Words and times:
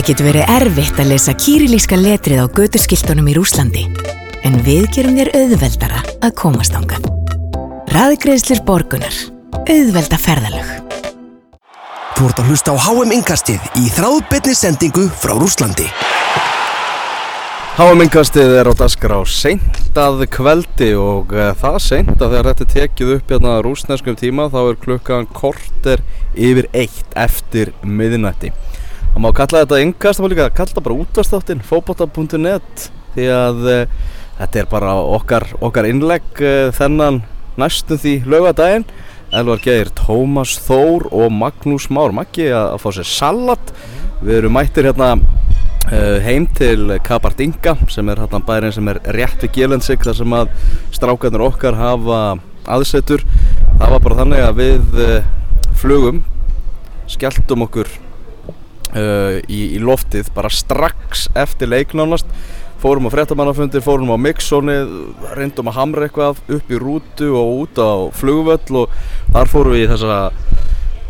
Það 0.00 0.08
getur 0.08 0.26
verið 0.30 0.50
erfitt 0.54 1.00
að 1.02 1.08
lesa 1.10 1.32
kýrilíska 1.36 1.96
letrið 2.00 2.38
á 2.40 2.46
götuskiltunum 2.56 3.26
í 3.28 3.34
Rúslandi. 3.36 3.82
En 4.48 4.54
við 4.64 4.86
gerum 4.96 5.18
þér 5.18 5.28
auðveldara 5.36 5.98
að 6.24 6.32
komast 6.40 6.72
ángað. 6.72 7.04
Raðgreðslir 7.92 8.62
borgunar. 8.64 9.18
Auðvelda 9.68 10.16
ferðalög. 10.16 10.70
Þú 12.16 12.30
ert 12.30 12.40
að 12.40 12.48
hlusta 12.48 12.72
á 12.72 12.76
HM 12.80 13.12
Ingastið 13.18 13.68
í 13.76 13.92
þráðbyrni 13.92 14.56
sendingu 14.56 15.04
frá 15.20 15.34
Rúslandi. 15.36 15.90
Háamengastið 17.76 18.56
er 18.56 18.72
á 18.72 18.74
daskar 18.80 19.14
á 19.16 19.20
seintað 19.28 20.24
kveldi 20.32 20.94
og 20.96 21.36
uh, 21.36 21.52
það 21.60 21.78
seint 21.84 22.16
að 22.16 22.38
þegar 22.38 22.48
þetta 22.48 22.64
er 22.64 22.72
tekið 22.72 23.14
upp 23.18 23.36
hérna 23.36 23.52
á 23.60 23.64
rúsneskum 23.68 24.16
tíma 24.16 24.48
þá 24.48 24.60
er 24.64 24.80
klukkan 24.80 25.28
korter 25.28 26.00
yfir 26.32 26.72
eitt 26.72 27.20
eftir 27.20 27.76
miðinætti. 27.84 28.54
Það 29.10 29.22
má 29.24 29.30
kalla 29.34 29.60
þetta 29.64 29.78
yngast, 29.82 30.20
það 30.20 30.22
má 30.22 30.30
líka 30.30 30.44
kalla 30.54 30.70
þetta 30.70 30.82
bara 30.86 30.98
útvastáttin, 31.02 31.62
fókbóta.net 31.66 32.82
því 33.16 33.24
að 33.34 33.64
uh, 33.66 33.94
þetta 34.38 34.60
er 34.60 34.66
bara 34.70 34.92
okkar, 35.16 35.46
okkar 35.58 35.88
innlegg 35.90 36.42
uh, 36.44 36.68
þennan 36.76 37.24
næstum 37.58 37.98
því 37.98 38.20
laugadaginn. 38.30 38.84
Elvar 39.34 39.58
Geir, 39.62 39.90
Tómas 39.98 40.56
Þór 40.62 41.08
og 41.14 41.30
Magnús 41.34 41.88
Már 41.90 42.14
Maggi 42.14 42.48
að, 42.50 42.76
að 42.76 42.82
fá 42.82 42.88
sér 42.96 43.08
salat. 43.10 43.72
Við 44.22 44.36
erum 44.40 44.54
mættir 44.54 44.86
hérna 44.86 45.08
uh, 45.18 46.18
heim 46.22 46.46
til 46.58 46.94
Kabardinga 47.06 47.74
sem 47.90 48.10
er 48.10 48.22
hérna 48.22 48.42
bærin 48.46 48.74
sem 48.74 48.90
er 48.90 49.00
rétt 49.16 49.42
við 49.42 49.58
Gjelensik 49.58 50.06
þar 50.06 50.18
sem 50.20 50.36
að 50.38 50.52
strákarnir 50.94 51.46
okkar 51.48 51.78
hafa 51.78 52.20
aðsetur. 52.70 53.26
Það 53.80 53.96
var 53.96 54.06
bara 54.06 54.20
þannig 54.22 54.46
að 54.46 54.62
við 54.62 55.02
flugum, 55.80 56.22
skelltum 57.10 57.66
okkur 57.66 57.90
uh, 58.94 59.38
í, 59.46 59.60
í 59.76 59.82
loftið 59.82 60.32
bara 60.36 60.50
strax 60.52 61.28
eftir 61.38 61.70
leiknánast 61.70 62.28
fórum 62.80 63.08
á 63.08 63.12
fréttamannafundir, 63.12 63.84
fórum 63.84 64.14
á 64.14 64.16
mixóni 64.16 64.78
reyndum 65.36 65.68
að 65.68 65.76
hamra 65.76 66.06
eitthvað 66.06 66.40
upp 66.48 66.70
í 66.72 66.80
rútu 66.80 67.28
og 67.36 67.64
út 67.66 67.80
á 67.80 67.92
flugvöll 68.16 68.84
og 68.84 68.94
þar 69.34 69.50
fórum 69.52 69.76
við 69.76 69.84
í 69.84 69.90
þessa 69.90 70.20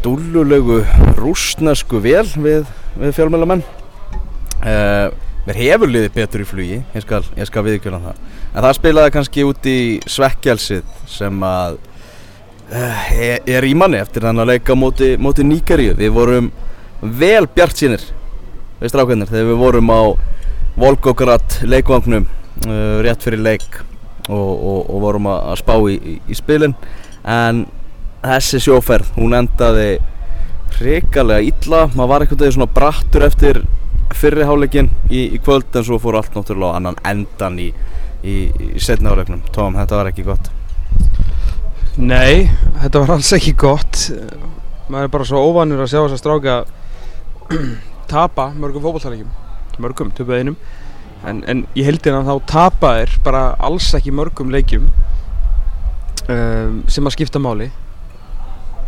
dúllulegu 0.02 0.80
rúsnesku 1.18 2.00
vel 2.02 2.26
við, 2.40 2.64
við 2.98 3.14
fjölmjölamenn 3.18 3.62
uh, 3.62 5.12
mér 5.46 5.60
hefur 5.60 5.92
liðið 5.92 6.16
betur 6.16 6.42
í 6.42 6.48
flugi 6.48 6.80
ég 6.80 7.04
skal, 7.04 7.22
skal 7.48 7.64
viðkjöna 7.66 8.00
það. 8.08 8.24
En 8.50 8.64
það 8.64 8.74
spilaði 8.80 9.14
kannski 9.14 9.46
út 9.46 9.68
í 9.70 9.78
svekkjálsið 10.10 10.98
sem 11.10 11.46
að 11.46 11.78
uh, 12.74 13.06
er, 13.46 13.68
í 13.68 13.76
manni 13.78 14.00
eftir 14.00 14.26
þannig 14.26 14.44
að 14.44 14.52
leika 14.54 14.76
móti, 14.78 15.14
móti 15.20 15.46
Níkaríu 15.46 15.94
við 15.98 16.12
vorum 16.16 16.50
vel 17.00 17.46
bjart 17.48 17.80
sínir 17.80 18.04
við 18.80 18.92
strákennir 18.92 19.30
þegar 19.30 19.48
við 19.50 19.60
vorum 19.60 19.92
á 19.92 20.00
Volgograd 20.80 21.56
leikvagnum 21.66 22.26
uh, 22.66 23.00
rétt 23.04 23.24
fyrir 23.24 23.42
leik 23.42 23.80
og, 24.30 24.36
og, 24.38 24.78
og 24.86 25.02
vorum 25.02 25.28
að 25.32 25.58
spá 25.60 25.74
í, 25.90 25.96
í, 25.96 26.14
í 26.30 26.36
spilin. 26.38 26.76
En 27.26 27.64
þessi 28.22 28.60
sjóferð 28.62 29.10
hún 29.18 29.34
endaði 29.36 29.98
hrikalega 30.78 31.44
illa. 31.44 31.82
Maður 31.92 32.12
var 32.12 32.24
eitthvað 32.24 32.54
svona 32.54 32.70
brattur 32.70 33.26
eftir 33.26 33.62
fyrriháleikin 34.16 34.88
í, 35.10 35.26
í 35.36 35.40
kvöld 35.42 35.74
en 35.76 35.86
svo 35.86 35.98
fór 36.02 36.20
allt 36.20 36.34
náttúrulega 36.36 36.78
annan 36.80 36.98
endan 37.06 37.58
í, 37.62 37.68
í 38.26 38.36
setnaháleiknum 38.82 39.44
Tóm, 39.54 39.76
þetta 39.78 40.00
var 40.00 40.10
ekki 40.10 40.26
gott. 40.26 40.50
Nei, 42.00 42.48
þetta 42.80 43.02
var 43.02 43.16
alls 43.16 43.32
ekki 43.36 43.54
gott. 43.58 44.06
Maður 44.90 45.06
er 45.06 45.12
bara 45.12 45.26
svo 45.28 45.42
óvanur 45.44 45.82
að 45.84 45.92
sjá 45.92 46.00
þess 46.00 46.16
að 46.16 46.22
stráka 46.22 46.56
tapa 48.10 48.50
mörgum 48.56 48.82
fókbaltalegjum 48.84 49.30
mörgum, 49.80 50.12
töpu 50.14 50.36
einum. 50.36 50.56
En, 51.26 51.42
en 51.48 51.66
ég 51.76 51.84
heldi 51.88 52.12
að 52.12 52.28
þá 52.28 52.48
tapa 52.48 52.94
er 53.02 53.12
bara 53.24 53.50
alls 53.60 53.90
ekki 53.96 54.12
mörgum 54.16 54.52
leikjum 54.52 54.86
um, 56.32 56.80
sem 56.88 57.06
að 57.06 57.16
skipta 57.16 57.42
máli. 57.42 57.68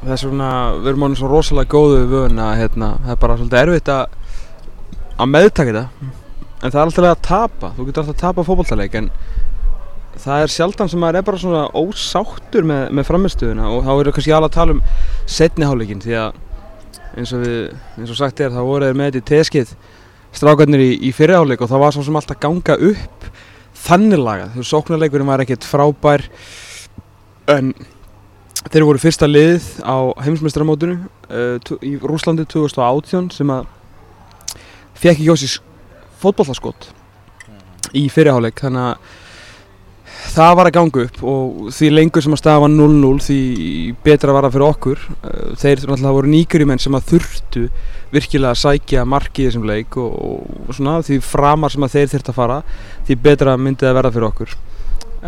Það 0.03 0.15
er 0.15 0.23
svona, 0.23 0.49
við 0.81 0.91
erum 0.93 1.07
ánum 1.07 1.19
svo 1.21 1.31
rosalega 1.31 1.71
góðu 1.75 2.01
við 2.01 2.17
vöðun 2.17 2.43
að 2.43 2.57
hérna, 2.63 2.89
það 3.05 3.15
er 3.15 3.21
bara 3.23 3.39
svolítið 3.39 3.61
erfitt 3.61 3.93
að 3.93 4.19
að 5.13 5.31
meðtaka 5.31 5.75
þetta. 5.77 6.11
En 6.63 6.71
það 6.73 6.79
er 6.81 6.85
alltaf 6.87 7.09
að 7.11 7.23
tapa, 7.27 7.73
þú 7.77 7.87
getur 7.87 8.03
alltaf 8.03 8.17
að 8.17 8.23
tapa 8.23 8.47
fókbaltaleik 8.47 8.97
en 8.99 9.11
það 10.23 10.45
er 10.45 10.53
sjaldan 10.55 10.91
sem 10.91 11.01
maður 11.03 11.19
er 11.19 11.27
bara 11.27 11.41
svona 11.43 11.63
ósáttur 11.79 12.67
með, 12.69 12.83
með 12.97 13.07
framistuðuna 13.09 13.69
og 13.73 13.87
þá 13.87 13.93
eru 13.95 14.13
kannski 14.15 14.35
alveg 14.37 14.51
að 14.51 14.57
tala 14.59 14.75
um 14.77 14.83
setniháleikin 15.37 16.03
því 16.05 16.19
að 16.21 16.41
eins 17.17 17.33
og, 17.37 17.43
við, 17.45 17.73
eins 17.99 18.13
og 18.13 18.19
sagt 18.19 18.41
er 18.41 18.53
þá 18.55 18.61
voru 18.65 18.89
þeir 18.89 18.99
með 18.99 19.11
þetta 19.11 19.23
í 19.23 19.29
teskið 19.33 19.73
strákarnir 20.33 20.83
í, 20.83 20.93
í 21.09 21.13
fyrirháleik 21.15 21.63
og 21.63 21.71
það 21.71 21.83
var 21.85 21.97
svo 21.97 22.05
sem 22.07 22.19
alltaf 22.19 22.41
ganga 22.43 22.77
upp 22.91 23.27
þannig 23.83 24.23
lagað, 24.23 24.55
þú 24.57 24.67
sóknarleikurinn 24.69 25.29
var 25.29 25.43
ekkert 25.45 25.67
frábær 25.67 26.25
en 27.51 27.73
þeir 28.71 28.87
voru 28.87 29.03
fyrsta 29.03 29.29
lið 29.29 29.67
á 29.83 30.15
heimsmeistaramótinu 30.23 31.01
uh, 31.03 31.73
í 31.83 31.97
Rúslandi 32.01 32.47
2018 32.47 33.33
sem 33.35 33.53
að 33.53 33.67
fekk 34.95 35.17
ekki 35.17 35.29
jósis 35.29 35.59
fótbollaskott 36.23 36.93
í 37.99 38.07
fyrirháleik 38.13 38.63
þannig 38.63 38.93
að 38.93 39.19
það 40.33 40.57
var 40.59 40.69
að 40.69 40.77
ganga 40.77 41.05
upp 41.07 41.23
og 41.29 41.71
því 41.75 41.91
lengur 41.93 42.25
sem 42.25 42.35
að 42.35 42.41
staða 42.41 42.63
var 42.65 42.73
0-0 42.73 43.13
því 43.27 43.39
betra 44.05 44.35
var 44.37 44.47
það 44.47 44.57
fyrir 44.57 44.67
okkur. 44.69 45.07
Uh, 45.23 45.53
þeir 45.59 45.83
náttúrulega 45.83 46.17
voru 46.19 46.33
nýkjur 46.33 46.65
í 46.65 46.69
menn 46.71 46.83
sem 46.83 46.99
að 46.99 47.09
þurftu 47.13 47.65
virkilega 48.13 48.53
að 48.53 48.61
sækja 48.63 49.07
marki 49.09 49.45
í 49.45 49.49
þessum 49.49 49.69
leik 49.69 49.97
og, 50.01 50.19
og 50.69 50.77
svona 50.77 50.99
því 51.07 51.19
framar 51.25 51.73
sem 51.73 51.87
að 51.87 51.97
þeir 51.97 52.13
þurft 52.15 52.31
að 52.33 52.39
fara 52.39 52.61
því 53.09 53.19
betra 53.25 53.57
myndið 53.61 53.91
að 53.91 53.99
verða 54.01 54.13
fyrir 54.17 54.29
okkur. 54.29 54.55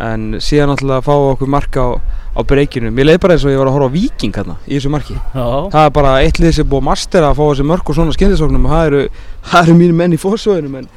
En 0.05 0.27
síðan 0.43 0.73
náttúrulega 0.73 1.01
að 1.01 1.07
fá 1.07 1.13
okkur 1.15 1.51
marka 1.51 1.85
á, 1.87 1.89
á 2.35 2.41
breykinu 2.43 2.91
mér 2.91 3.09
leið 3.09 3.21
bara 3.23 3.37
eins 3.37 3.45
og 3.47 3.53
ég 3.53 3.61
var 3.61 3.71
að 3.71 3.77
horfa 3.77 3.89
á 3.89 3.95
viking 3.95 4.35
hérna 4.35 4.57
í 4.67 4.75
þessu 4.75 4.91
marki. 4.91 5.15
Já. 5.15 5.47
það 5.71 5.81
er 5.85 5.93
bara 5.95 6.15
eitt 6.19 6.41
lið 6.43 6.57
sem 6.57 6.67
búið 6.67 6.83
að 6.83 6.87
mastera 6.89 7.29
að 7.31 7.39
fá 7.39 7.45
þessi 7.45 7.67
mörk 7.71 7.91
og 7.91 7.97
svona 7.97 8.15
skyndisóknum 8.17 8.67
og 8.67 8.75
það 8.75 8.89
eru, 8.89 9.03
það 9.47 9.61
eru 9.61 9.77
mínu 9.79 9.95
menn 10.01 10.17
í 10.17 10.19
fórsöðunum 10.19 10.81
en 10.81 10.89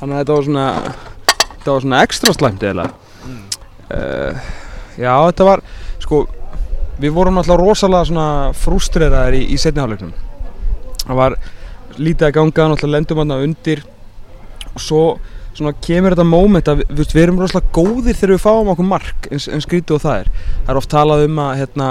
þannig 0.00 0.14
að 0.16 0.22
þetta 0.22 0.38
var 0.38 0.48
svona 0.48 0.66
þetta 1.66 1.74
var 1.74 1.84
svona 1.84 2.00
ekstra 2.06 2.32
slæmt 2.36 2.64
eða 2.64 2.88
uh, 3.94 4.48
já 4.96 5.12
þetta 5.12 5.50
var 5.50 5.62
sko 6.02 6.24
við 6.96 7.12
vorum 7.12 7.38
alltaf 7.42 7.60
rosalega 7.60 8.08
svona 8.08 8.28
frústreraðir 8.56 9.38
í, 9.40 9.44
í 9.52 9.60
setniháleiknum 9.60 10.14
það 11.06 11.20
var 11.20 11.38
lítið 12.00 12.28
að 12.28 12.36
ganga 12.36 12.68
náttúrulega 12.72 12.96
lendum 12.96 13.22
hann 13.22 13.34
undir. 13.36 13.82
Og 14.74 14.82
svo 14.82 15.02
svona 15.56 15.72
kemur 15.80 16.12
þetta 16.12 16.28
móment 16.28 16.68
að 16.68 16.84
við, 16.84 17.14
við 17.14 17.22
erum 17.22 17.40
rosalega 17.40 17.72
góðir 17.72 18.18
þegar 18.18 18.34
við 18.34 18.42
fáum 18.44 18.70
okkur 18.74 18.88
mark 18.90 19.28
eins, 19.30 19.48
eins 19.48 19.64
skrítið 19.64 19.96
og 19.96 20.04
það 20.04 20.22
er. 20.22 20.30
Það 20.58 20.72
er 20.72 20.80
oft 20.82 20.92
talað 20.92 21.24
um 21.24 21.42
að 21.46 21.52
hérna, 21.62 21.90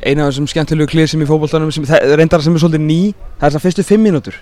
eina 0.00 0.26
af 0.26 0.32
þessum 0.32 0.50
skemmtilegu 0.52 0.92
klísum 0.92 1.24
í 1.24 1.28
fókbóltanum 1.28 1.72
reyndar 2.20 2.44
sem 2.44 2.56
er 2.56 2.64
svolítið 2.64 2.84
ný 2.84 3.00
það 3.40 3.46
er 3.48 3.54
það 3.56 3.64
fyrstu 3.66 3.86
fimm 3.86 4.04
mínútur 4.04 4.36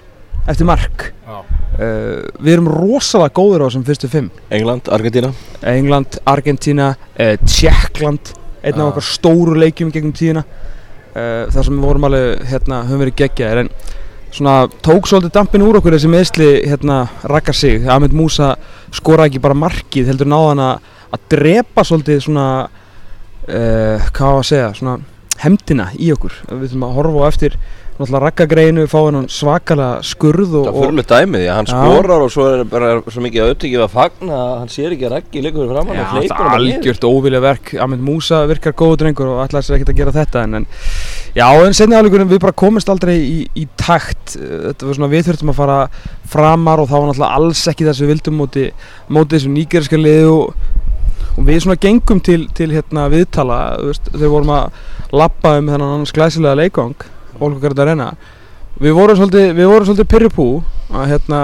eftir 0.48 0.68
mark. 0.68 1.10
Uh, 1.78 2.24
við 2.42 2.56
erum 2.56 2.70
rosalega 2.72 3.34
góðir 3.36 3.62
á 3.62 3.66
þessum 3.68 3.84
fyrstu 3.86 4.10
fimm. 4.10 4.32
England, 4.54 4.88
Argentina? 4.90 5.30
England, 5.62 6.18
Argentina, 6.26 6.88
uh, 7.14 7.34
Tjekkland 7.44 8.32
einn 8.62 8.74
af 8.74 8.82
Já. 8.82 8.88
okkar 8.88 9.06
stóru 9.06 9.54
leikjum 9.58 9.92
gegnum 9.94 10.14
tíðina. 10.16 10.44
Uh, 11.12 11.46
þar 11.52 11.68
sem 11.68 11.76
við 11.76 11.86
vorum 11.86 12.08
alveg 12.08 12.44
hérna, 12.50 12.82
höfum 12.88 13.04
verið 13.04 13.18
geggjaðir. 13.20 13.62
En 13.64 13.70
svona 14.34 14.56
tók 14.84 15.08
svolítið 15.08 15.34
dampin 15.36 15.64
úr 15.64 15.78
okkur 15.78 15.96
þessi 15.96 16.10
meðsli 16.12 16.48
hérna 16.68 16.98
rakka 17.30 17.54
sig. 17.56 17.86
Ahmed 17.88 18.16
Musa 18.16 18.54
skoraði 18.94 19.34
ekki 19.34 19.44
bara 19.46 19.58
markið 19.58 20.10
heldur 20.12 20.30
náðan 20.30 20.64
að, 20.64 20.90
að 21.14 21.28
drepa 21.36 21.86
svolítið 21.86 22.24
svona 22.26 22.48
uh, 22.66 24.10
hvað 24.10 24.34
á 24.34 24.38
að 24.38 24.48
segja 24.50 24.72
svona 24.80 24.98
hemdina 25.38 25.92
í 25.94 26.10
okkur. 26.14 26.34
Við 26.50 26.72
þurfum 26.72 26.88
að 26.88 26.96
horfa 26.98 27.22
á 27.22 27.30
eftir 27.30 27.58
náttúrulega 27.98 28.20
rakkagreinu 28.22 28.84
fá 28.86 28.98
hennan 29.00 29.26
svakalega 29.32 30.02
skurð 30.06 30.52
og, 30.60 30.66
Það 30.68 30.76
fyrir 30.78 30.94
með 30.98 31.06
dæmið 31.10 31.46
að 31.48 31.56
hann 31.56 31.68
Já. 31.68 31.72
skorar 31.74 32.22
og 32.22 32.30
svo 32.30 32.44
er 32.52 32.60
bara 32.70 32.90
svo 33.02 33.22
mikið 33.24 33.82
að 33.82 33.90
fagna 33.90 34.36
að 34.38 34.52
hann 34.60 34.70
sér 34.70 34.94
ekki 34.94 35.08
að 35.08 35.14
reggi 35.16 35.42
leikur 35.42 35.66
fyrir 35.66 35.78
Já, 35.78 35.82
þetta 35.88 36.06
hann 36.12 36.22
er 36.22 36.28
bara 36.30 36.60
niður. 36.62 36.76
algjört 36.78 37.06
óvilja 37.08 37.40
verk 37.42 37.72
Ahmed 37.82 38.04
Musa 38.06 38.40
virkar 38.46 38.76
góðu 38.78 39.00
drengur 39.02 39.32
og 39.32 39.42
ætlaði 39.42 39.66
sér 39.66 39.78
ekkert 39.78 39.92
að 39.94 39.98
gera 39.98 40.14
þetta 40.14 40.44
en, 40.46 40.54
en 40.60 40.68
já, 41.34 41.48
en 41.66 41.76
senni 41.80 41.98
áleikurinn 41.98 42.30
við 42.30 42.42
bara 42.46 42.56
komist 42.64 42.94
aldrei 42.94 43.16
í, 43.18 43.38
í 43.58 43.66
takt 43.80 44.38
þetta 44.38 44.88
var 44.88 45.00
svona 45.00 45.12
við 45.16 45.28
þurftum 45.32 45.52
að 45.54 45.60
fara 45.64 45.80
framar 46.30 46.84
og 46.84 46.90
það 46.92 47.02
var 47.02 47.12
náttúrulega 47.12 47.42
alls 47.42 47.66
ekki 47.74 47.88
þess 47.88 47.98
að 47.98 48.06
við 48.06 48.14
vildum 48.14 48.40
móti, 48.44 48.66
móti 49.10 49.34
þessu 49.36 49.54
nýgerska 49.58 49.98
liði 49.98 50.30
og, 50.30 50.64
og 51.34 51.44
við 51.50 51.62
svona 51.66 51.80
gengum 51.82 52.22
til, 52.22 52.40
til 52.54 52.70
hérna 52.70 53.10
viðtala 53.10 53.60
veist, 53.82 54.10
þegar 54.14 54.34
vorum 54.38 54.56
að 54.62 54.82
lappa 55.18 55.58
um 55.58 55.70
þennan 55.72 55.94
annars 55.98 56.14
glæsilega 56.14 56.58
leikang 56.62 57.08
Volkogarð 57.38 57.82
Arena 57.84 58.12
við 58.78 58.94
vorum 58.94 59.18
svolítið, 59.18 59.52
við 59.58 59.70
vorum 59.72 59.88
svolítið 59.88 60.10
pyrrupú 60.12 60.48
að 60.94 61.12
hérna 61.12 61.42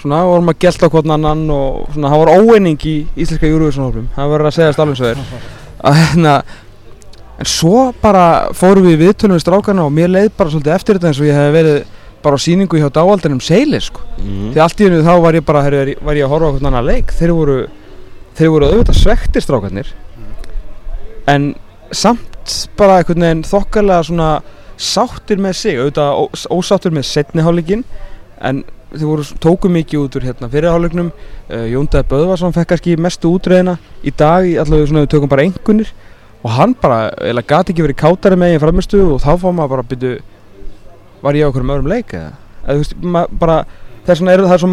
svona 0.00 0.22
vorum 0.24 0.50
að 0.52 0.60
gelta 0.64 0.88
hvern 0.92 1.14
annan 1.16 1.46
og 1.52 1.92
svona 1.92 2.10
það 2.12 2.22
var 2.22 2.32
óeining 2.40 2.84
í 2.88 2.96
íslenska 3.16 3.48
Eurovision-hóflum 3.50 4.10
það 4.16 4.34
verður 4.34 4.50
að 4.50 4.96
svo 4.96 5.08
er. 5.10 5.22
Að 5.80 5.96
hérna 6.00 6.34
en 7.40 7.48
svo 7.48 7.86
bara 8.02 8.52
fórum 8.56 8.84
við 8.84 8.98
í 8.98 9.00
viðtölum 9.06 9.38
við 9.38 9.44
strákarna 9.46 9.86
og 9.86 9.94
mér 9.96 10.12
leið 10.12 10.30
bara 10.36 10.52
svolítið 10.52 10.74
eftir 10.76 10.98
þetta 10.98 11.10
eins 11.10 11.20
og 11.20 11.28
ég 11.28 11.38
hef 11.40 11.52
verið 11.56 11.78
bara 12.20 12.36
á 12.36 12.44
síningu 12.44 12.80
hjá 12.80 12.88
dáaldinum 12.92 13.40
Seilir 13.40 13.80
sko. 13.80 14.00
Mhm. 14.18 14.52
því 14.52 14.60
allt 14.60 14.80
í 14.80 14.84
hennu 14.84 15.02
þá 15.02 15.14
var 15.22 15.34
ég 15.34 15.44
bara, 15.44 15.62
herri, 15.62 15.96
var 16.02 16.14
ég 16.14 16.24
að 16.24 16.32
horfa 16.34 16.52
hvernig 16.52 16.66
annar 16.68 16.84
leik. 16.84 17.12
Þeir 17.16 17.32
voru, 17.32 17.68
þeir 18.36 18.50
voru 18.50 18.66
auðvitað 18.68 19.00
svektir 19.00 19.42
strákarnir. 19.42 19.86
En 21.26 21.54
samt 21.92 22.68
bara 22.76 22.98
einhvern 23.00 23.24
veginn 23.24 23.42
þokkarlega 23.42 24.04
svona 24.04 24.42
sáttir 24.80 25.40
með 25.42 25.56
sig 25.60 25.78
auðvitað 25.78 26.10
ó- 26.16 26.46
ósáttir 26.56 26.94
með 26.96 27.08
setni 27.08 27.44
hálfleikin 27.44 27.84
en 28.40 28.62
þeir 28.90 29.06
voru, 29.06 29.26
tóku 29.42 29.70
mikið 29.70 30.04
út 30.04 30.16
úr 30.18 30.26
hérna 30.26 30.48
fyrir 30.50 30.72
hálfleiknum. 30.72 31.10
Uh, 31.50 31.66
Jóndaði 31.70 32.08
Böðvarsson 32.10 32.54
fekk 32.56 32.72
kannski 32.72 32.96
mestu 32.98 33.30
útreðina 33.30 33.76
í 34.02 34.12
dag 34.16 34.48
í 34.48 34.56
allavega 34.58 34.90
svona 34.90 35.04
við 35.04 35.12
tökum 35.14 35.30
bara 35.30 35.44
engunir 35.46 35.92
og 36.40 36.54
hann 36.56 36.74
bara, 36.80 37.10
eða 37.20 37.44
gati 37.44 37.74
ekki 37.74 37.84
verið 37.84 38.00
kátari 38.00 38.38
með 38.40 38.54
eigin 38.54 38.64
framistu 38.64 39.02
og 39.14 39.20
þá 39.20 39.34
fá 39.36 39.48
maður 39.52 39.74
bara 39.76 39.86
byrju 39.90 40.14
var 41.20 41.36
ég 41.36 41.44
á 41.44 41.48
okkur 41.52 41.66
um 41.66 41.72
öðrum 41.76 41.90
leik 41.92 42.14
eða, 42.16 42.32
eða 42.64 42.80
veist, 42.80 42.96
bara 43.42 43.58
þess 44.06 44.22
vegna 44.22 44.32
er 44.32 44.42
það 44.46 44.54
er 44.56 44.62
svo 44.62 44.70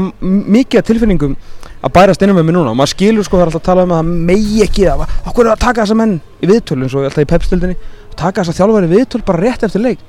mikið 0.56 0.86
tilfinningum 0.88 1.36
að 1.84 1.94
bærast 1.94 2.24
innum 2.24 2.40
með 2.40 2.48
mér 2.48 2.58
núna. 2.58 2.72
Og 2.72 2.80
maður 2.80 2.94
skilur 2.96 3.28
sko 3.28 3.38
það 3.38 3.44
er 3.44 3.50
alltaf 3.52 3.62
að 3.62 3.68
tala 3.68 3.84
um 3.86 3.94
að 3.94 4.00
það 4.00 4.14
megi 4.32 4.62
ekki 4.66 4.88
að 4.90 5.04
okkur 5.30 5.46
er 5.46 5.52
að 5.54 5.64
taka 5.66 5.84
þessa 5.84 5.98
menn 6.00 6.16
í 6.40 6.50
viðtöl? 6.50 6.80
eins 6.82 6.96
og 6.96 7.08
alltaf 7.08 7.26
í 7.26 7.30
pepstildinni 7.34 7.78
taka 8.20 8.44
þessa 8.44 8.58
þjálfari 8.60 8.90
í 8.90 8.94
viðtöl 8.96 9.24
bara 9.28 9.44
rétt 9.44 9.66
eftir 9.68 9.84
leik. 9.84 10.04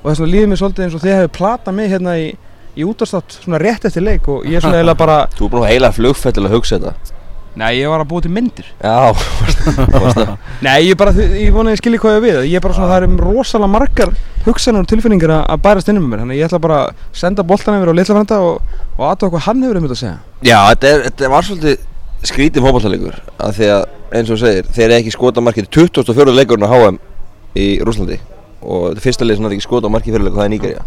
Og 0.00 0.10
þess 0.10 0.22
vegna 0.22 0.32
líður 0.34 0.50
mér 0.50 0.60
svolítið 0.62 0.86
eins 0.86 0.96
og 0.96 1.04
þið 1.04 1.16
hefur 1.18 1.32
platað 1.36 1.76
mig 1.76 1.90
hérna 1.92 2.16
í, 2.16 2.28
í 2.72 2.86
útastátt 2.88 3.40
svona 3.42 3.60
rétt 3.60 3.86
eftir 3.88 4.04
leik 4.06 4.28
og 4.32 4.46
ég 4.48 4.58
er 4.58 4.64
svona 4.64 4.80
eiginlega 4.80 5.00
bara 5.00 5.22
Þú 5.36 5.46
er 5.46 5.54
búin 5.54 5.66
að 5.66 5.72
heila 5.74 5.90
flugfell 5.96 6.36
til 6.36 6.46
að 6.46 6.54
hugsa 6.56 6.78
þetta. 6.78 7.16
Nei 7.60 7.80
ég 7.80 7.90
var 7.90 8.04
að 8.04 8.10
búa 8.12 8.22
til 8.22 8.30
myndir. 8.30 8.68
Já, 8.78 9.10
nei 10.66 10.86
ég 10.86 10.98
bara 10.98 11.10
ég 11.12 11.50
vona 11.50 11.72
að 11.72 11.74
ég 11.74 11.80
skilji 11.80 11.98
hvað 12.00 12.16
ég 12.16 12.24
við. 12.24 12.38
Ég 12.46 12.60
er 12.60 12.64
bara 12.64 12.76
svona 12.76 12.92
það 12.92 13.06
er 13.08 13.24
rosalega 13.26 13.72
margar 13.74 14.12
hugsanur 14.46 14.86
og 14.86 14.90
tilfinningar 14.92 15.34
að, 15.34 15.42
að 15.50 15.64
bærast 15.66 15.90
innum 15.90 16.06
með 16.06 16.12
mér. 16.12 16.22
Þannig 16.22 16.36
að 16.36 16.40
ég 16.40 16.48
ætla 16.48 16.62
bara 16.62 16.78
að 16.84 17.02
senda 17.20 17.46
boltan 17.50 17.80
yfir 17.80 17.90
á 17.90 17.98
litla 17.98 18.16
frænda 18.16 18.38
og, 18.46 18.78
og 18.94 19.04
aðtöða 19.10 19.34
hvað 19.34 19.46
hann 19.48 19.66
hefur 19.66 19.80
um 19.80 19.88
þetta 19.88 19.98
að 19.98 20.02
segja. 20.04 20.16
Já, 20.46 20.58
þetta, 20.70 20.94
er, 20.94 21.04
þetta 21.08 21.32
var 21.34 21.48
svolítið 21.50 21.86
skrítið 22.30 22.66
fótballtalegur 22.68 23.20
af 23.40 23.58
því 23.58 23.70
að 23.74 23.84
eins 24.20 24.30
og 24.30 24.40
segir, 24.40 24.72
þeir 24.78 24.96
ekki 25.00 25.14
skota 25.18 25.42
markið. 25.44 25.70
24. 25.74 26.36
leikurinn 26.38 26.70
á 26.70 26.70
HM 26.70 27.02
í 27.58 27.68
Rúslandi 27.84 28.20
og 28.60 28.90
þetta 28.90 29.06
fyrsta 29.06 29.26
leið 29.26 29.38
sem 29.38 29.46
það 29.48 29.56
ekki 29.56 29.66
skota 29.66 29.92
markið 29.92 30.16
fyrir 30.16 30.26
leikur, 30.28 30.40
það 30.40 30.48
er 30.48 30.54
Nígerja 30.54 30.84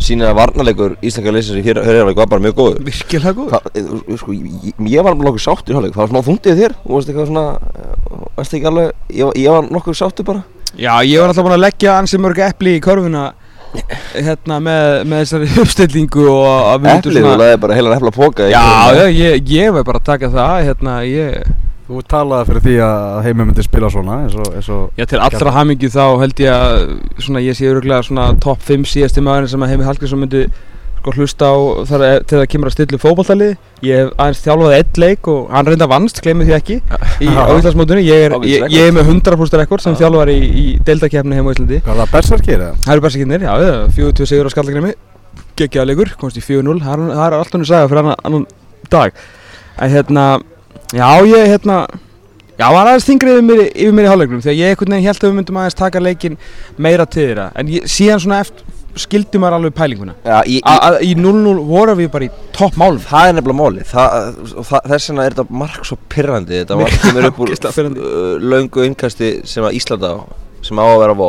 Sýnir 0.00 0.30
að 0.30 0.38
varnarleikur 0.38 0.94
íslenska 1.04 1.32
leysins 1.34 1.58
í 1.60 1.64
fyrirháleik 1.64 2.16
var 2.16 2.28
bara 2.30 2.40
mjög 2.40 2.54
góður. 2.56 2.78
Virkilega 2.86 3.34
góð 3.36 3.50
Hva, 3.52 3.58
eh, 3.76 4.14
sko, 4.16 4.32
ég, 4.32 4.78
ég 4.88 5.04
var 5.04 5.18
nokkuð 5.18 5.42
sáttur 5.44 5.74
í 5.74 5.76
hálfleik, 5.76 5.92
það 5.92 6.00
var 6.00 6.08
smá 6.08 6.20
þungtið 6.24 6.62
þér. 6.62 6.74
Og 6.86 6.94
varst 6.94 7.10
eitthvað 7.10 7.28
svona, 7.28 7.44
eh, 7.60 8.22
varst 8.38 8.56
ekki 8.56 8.70
alveg, 8.70 8.94
ég, 9.12 9.36
ég 9.42 9.50
var 9.52 9.68
nokkuð 9.68 9.98
sáttur 10.00 10.24
bara. 10.24 10.42
Já, 10.72 10.94
ég 11.04 11.20
var 11.20 11.28
alltaf 11.28 11.44
búin 11.44 11.58
að 11.58 11.64
leggja 11.66 11.98
ansi 11.98 12.16
mörg 12.16 12.40
epli 12.48 12.78
í 12.78 12.80
körfuna 12.80 13.34
hérna 14.14 14.58
með, 14.62 15.04
með 15.06 15.24
þessari 15.24 15.48
uppstillingu 15.62 16.26
og 16.30 16.46
að 16.48 16.78
við 16.80 16.88
myndum 16.88 17.10
Eplið, 17.12 17.26
þú 17.26 17.34
laðið 17.40 17.60
bara 17.60 17.76
heilan 17.78 17.96
epla 17.96 18.12
póka 18.14 18.48
Já, 18.50 18.64
já, 18.96 19.04
ég, 19.14 19.50
ég 19.50 19.74
var 19.74 19.86
bara 19.86 20.00
að 20.00 20.08
taka 20.08 20.30
það 20.32 20.54
hérna, 20.66 20.94
ég, 21.06 21.52
Þú 21.90 22.00
talaði 22.06 22.46
fyrir 22.52 22.62
því 22.68 22.74
að 22.86 23.20
heimi 23.26 23.44
myndi 23.48 23.62
spila 23.66 23.88
svona 23.90 24.18
eins 24.24 24.34
og, 24.38 24.50
eins 24.54 24.68
og 24.70 24.98
já, 25.00 25.04
til 25.10 25.18
allra 25.26 25.54
hamingju 25.56 25.88
þá 25.90 26.02
held 26.22 26.42
ég 26.44 26.50
að 26.54 26.82
svona, 27.24 27.40
ég 27.42 27.56
sé 27.58 27.66
öruglega 27.70 28.04
svona 28.06 28.28
topp 28.44 28.60
5 28.68 28.84
síðasti 28.92 29.24
maðurinn 29.26 29.50
sem 29.50 29.64
að 29.66 29.72
Heimi 29.72 29.88
Hallgrímsson 29.88 30.22
myndi 30.22 30.44
sko 31.00 31.14
hlusta 31.16 31.48
á 31.48 31.56
þar 31.88 32.02
að, 32.04 32.14
til 32.28 32.36
það 32.38 32.46
kemur 32.52 32.68
að 32.70 32.74
stillu 32.76 32.98
fótballtalið 33.00 33.52
ég 33.88 34.02
hef 34.04 34.10
aðeins 34.20 34.42
þjálfaði 34.44 34.78
eitt 34.78 34.98
leik 35.00 35.30
og 35.32 35.46
hann 35.56 35.70
reynda 35.70 35.86
vannst, 35.90 36.20
glemir 36.22 36.46
því 36.50 36.54
ekki 36.58 36.76
í 37.24 37.30
ávíðlagsmótunni, 37.40 38.04
ég, 38.04 38.26
er- 38.28 38.36
ég, 38.44 38.66
ég 38.76 38.86
er 38.90 38.94
með 38.98 39.08
100% 39.16 39.58
rekord 39.62 39.82
sem 39.82 39.96
þjálfari 39.96 40.34
í, 40.36 40.50
í 40.60 40.66
deildakefni 40.84 41.38
heim 41.40 41.48
á 41.48 41.52
Íslandi. 41.56 41.80
Hvað 41.86 41.94
er 41.96 42.02
það 42.04 42.12
bersarkir 42.18 42.58
eða? 42.58 42.74
Það 42.84 42.92
eru 42.98 43.04
berserkirnir, 43.06 43.46
já, 43.48 43.52
já, 43.64 43.72
40 43.96 44.30
sigur 44.34 44.46
á 44.46 44.54
skallagrimi 44.54 44.92
geggjaða 45.56 45.88
leikur, 45.88 46.12
komst 46.20 46.36
í 46.36 46.44
4-0 46.44 46.84
það 46.84 47.06
er- 47.08 47.24
er 47.24 47.38
alltaf 47.40 47.58
nú 47.64 47.68
saga 47.72 47.88
fyrir 47.88 48.02
annan, 48.04 48.20
annan 48.28 48.46
dag. 48.92 49.16
En 49.80 49.94
hérna, 49.96 50.26
já 50.96 51.10
ég 51.26 51.52
hérna 51.54 51.78
já, 52.58 52.66
var 52.66 52.90
aðeins 52.90 53.08
þingri 53.08 53.36
yfir 53.36 53.46
mér, 53.46 53.62
yfir 53.70 53.96
mér 53.96 54.08
í 54.08 54.10
hálfleiknum 54.10 54.42
því 54.44 54.52
að 54.52 54.60
ég 54.60 54.74
einhvern 54.74 54.96
veginn 54.96 55.08
held 55.08 55.22
að 55.22 55.30
við 55.30 55.38
myndum 55.38 55.62
aðeins 55.62 55.80
taka 55.80 56.02
leikin 56.02 56.36
meira 56.76 57.06
til 57.06 57.28
þeirra, 57.28 57.50
en 57.56 57.72
ég, 57.72 57.88
síðan 57.88 58.22
svona 58.24 58.42
eftir 58.44 58.78
skildi 58.98 59.40
maður 59.40 59.58
alveg 59.58 59.74
pælinguna. 59.76 60.14
Já, 60.24 60.40
ég, 60.50 60.64
A, 60.66 60.74
að, 60.88 60.96
í 61.06 61.12
0-0 61.18 61.52
vorum 61.68 61.98
við 62.00 62.10
bara 62.12 62.26
í 62.26 62.30
topp 62.56 62.78
málum. 62.80 63.00
Það 63.04 63.28
er 63.28 63.36
nefnilega 63.38 63.86
það, 63.90 64.40
Þess 64.90 65.10
vegna 65.10 65.26
er 65.26 65.36
þetta 65.36 65.60
mark 65.62 65.86
svo 65.86 65.98
pirrandi 66.10 66.58
Þetta 66.58 66.80
mark 66.80 66.96
kemur 67.04 67.28
upp 67.30 67.38
úr 67.40 67.52
Ógeðslega 67.52 67.76
pirrandi. 67.76 68.08
uh, 68.08 68.48
löngu 68.52 68.86
innkasti 68.88 69.30
sem 69.48 69.66
að 69.66 69.78
Ísland 69.78 70.06
á 70.06 70.14
sem 70.66 70.82
á 70.82 70.84
að 70.84 70.98
vera 71.04 71.16
vó 71.16 71.28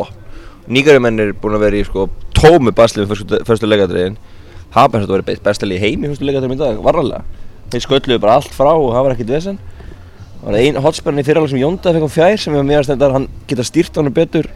Nýgarjumenn 0.71 1.21
er 1.23 1.35
búin 1.37 1.57
að 1.57 1.65
vera 1.67 1.79
í 1.79 1.85
sko 1.87 2.07
tómi 2.37 2.73
basli 2.75 3.05
um 3.05 3.11
fyrstu, 3.11 3.69
leikadriðin 3.69 4.17
Það 4.71 4.83
er 4.83 4.91
bara 4.93 5.05
þetta 5.05 5.15
verið 5.17 5.45
bestalið 5.45 5.77
í 5.77 5.85
heimi 5.85 6.11
fyrstu 6.11 6.27
leikadriðin 6.27 6.57
í 6.57 6.61
dag, 6.61 6.81
varralega 6.85 7.23
Þeir 7.71 7.85
skölluðu 7.85 8.21
bara 8.23 8.39
allt 8.39 8.55
frá 8.55 8.71
og 8.73 8.89
það 8.91 9.05
var 9.05 9.15
ekkert 9.15 9.35
vesen. 9.35 9.61
Það 10.41 10.49
var 10.49 10.59
ein 10.61 10.81
hotspærni 10.83 11.23
fyrirlega 11.25 11.53
sem 11.53 11.61
Jónda 11.61 11.93
fekk 11.95 12.07
á 12.07 12.15
fjær 12.17 12.41
sem 12.41 12.57
við 12.57 12.67
mér 12.67 12.81
að 12.81 12.89
stendar 12.89 13.15
hann 13.15 13.27
geta 13.47 13.65
stýrt 13.67 13.99
hann 13.99 14.11
betur 14.15 14.49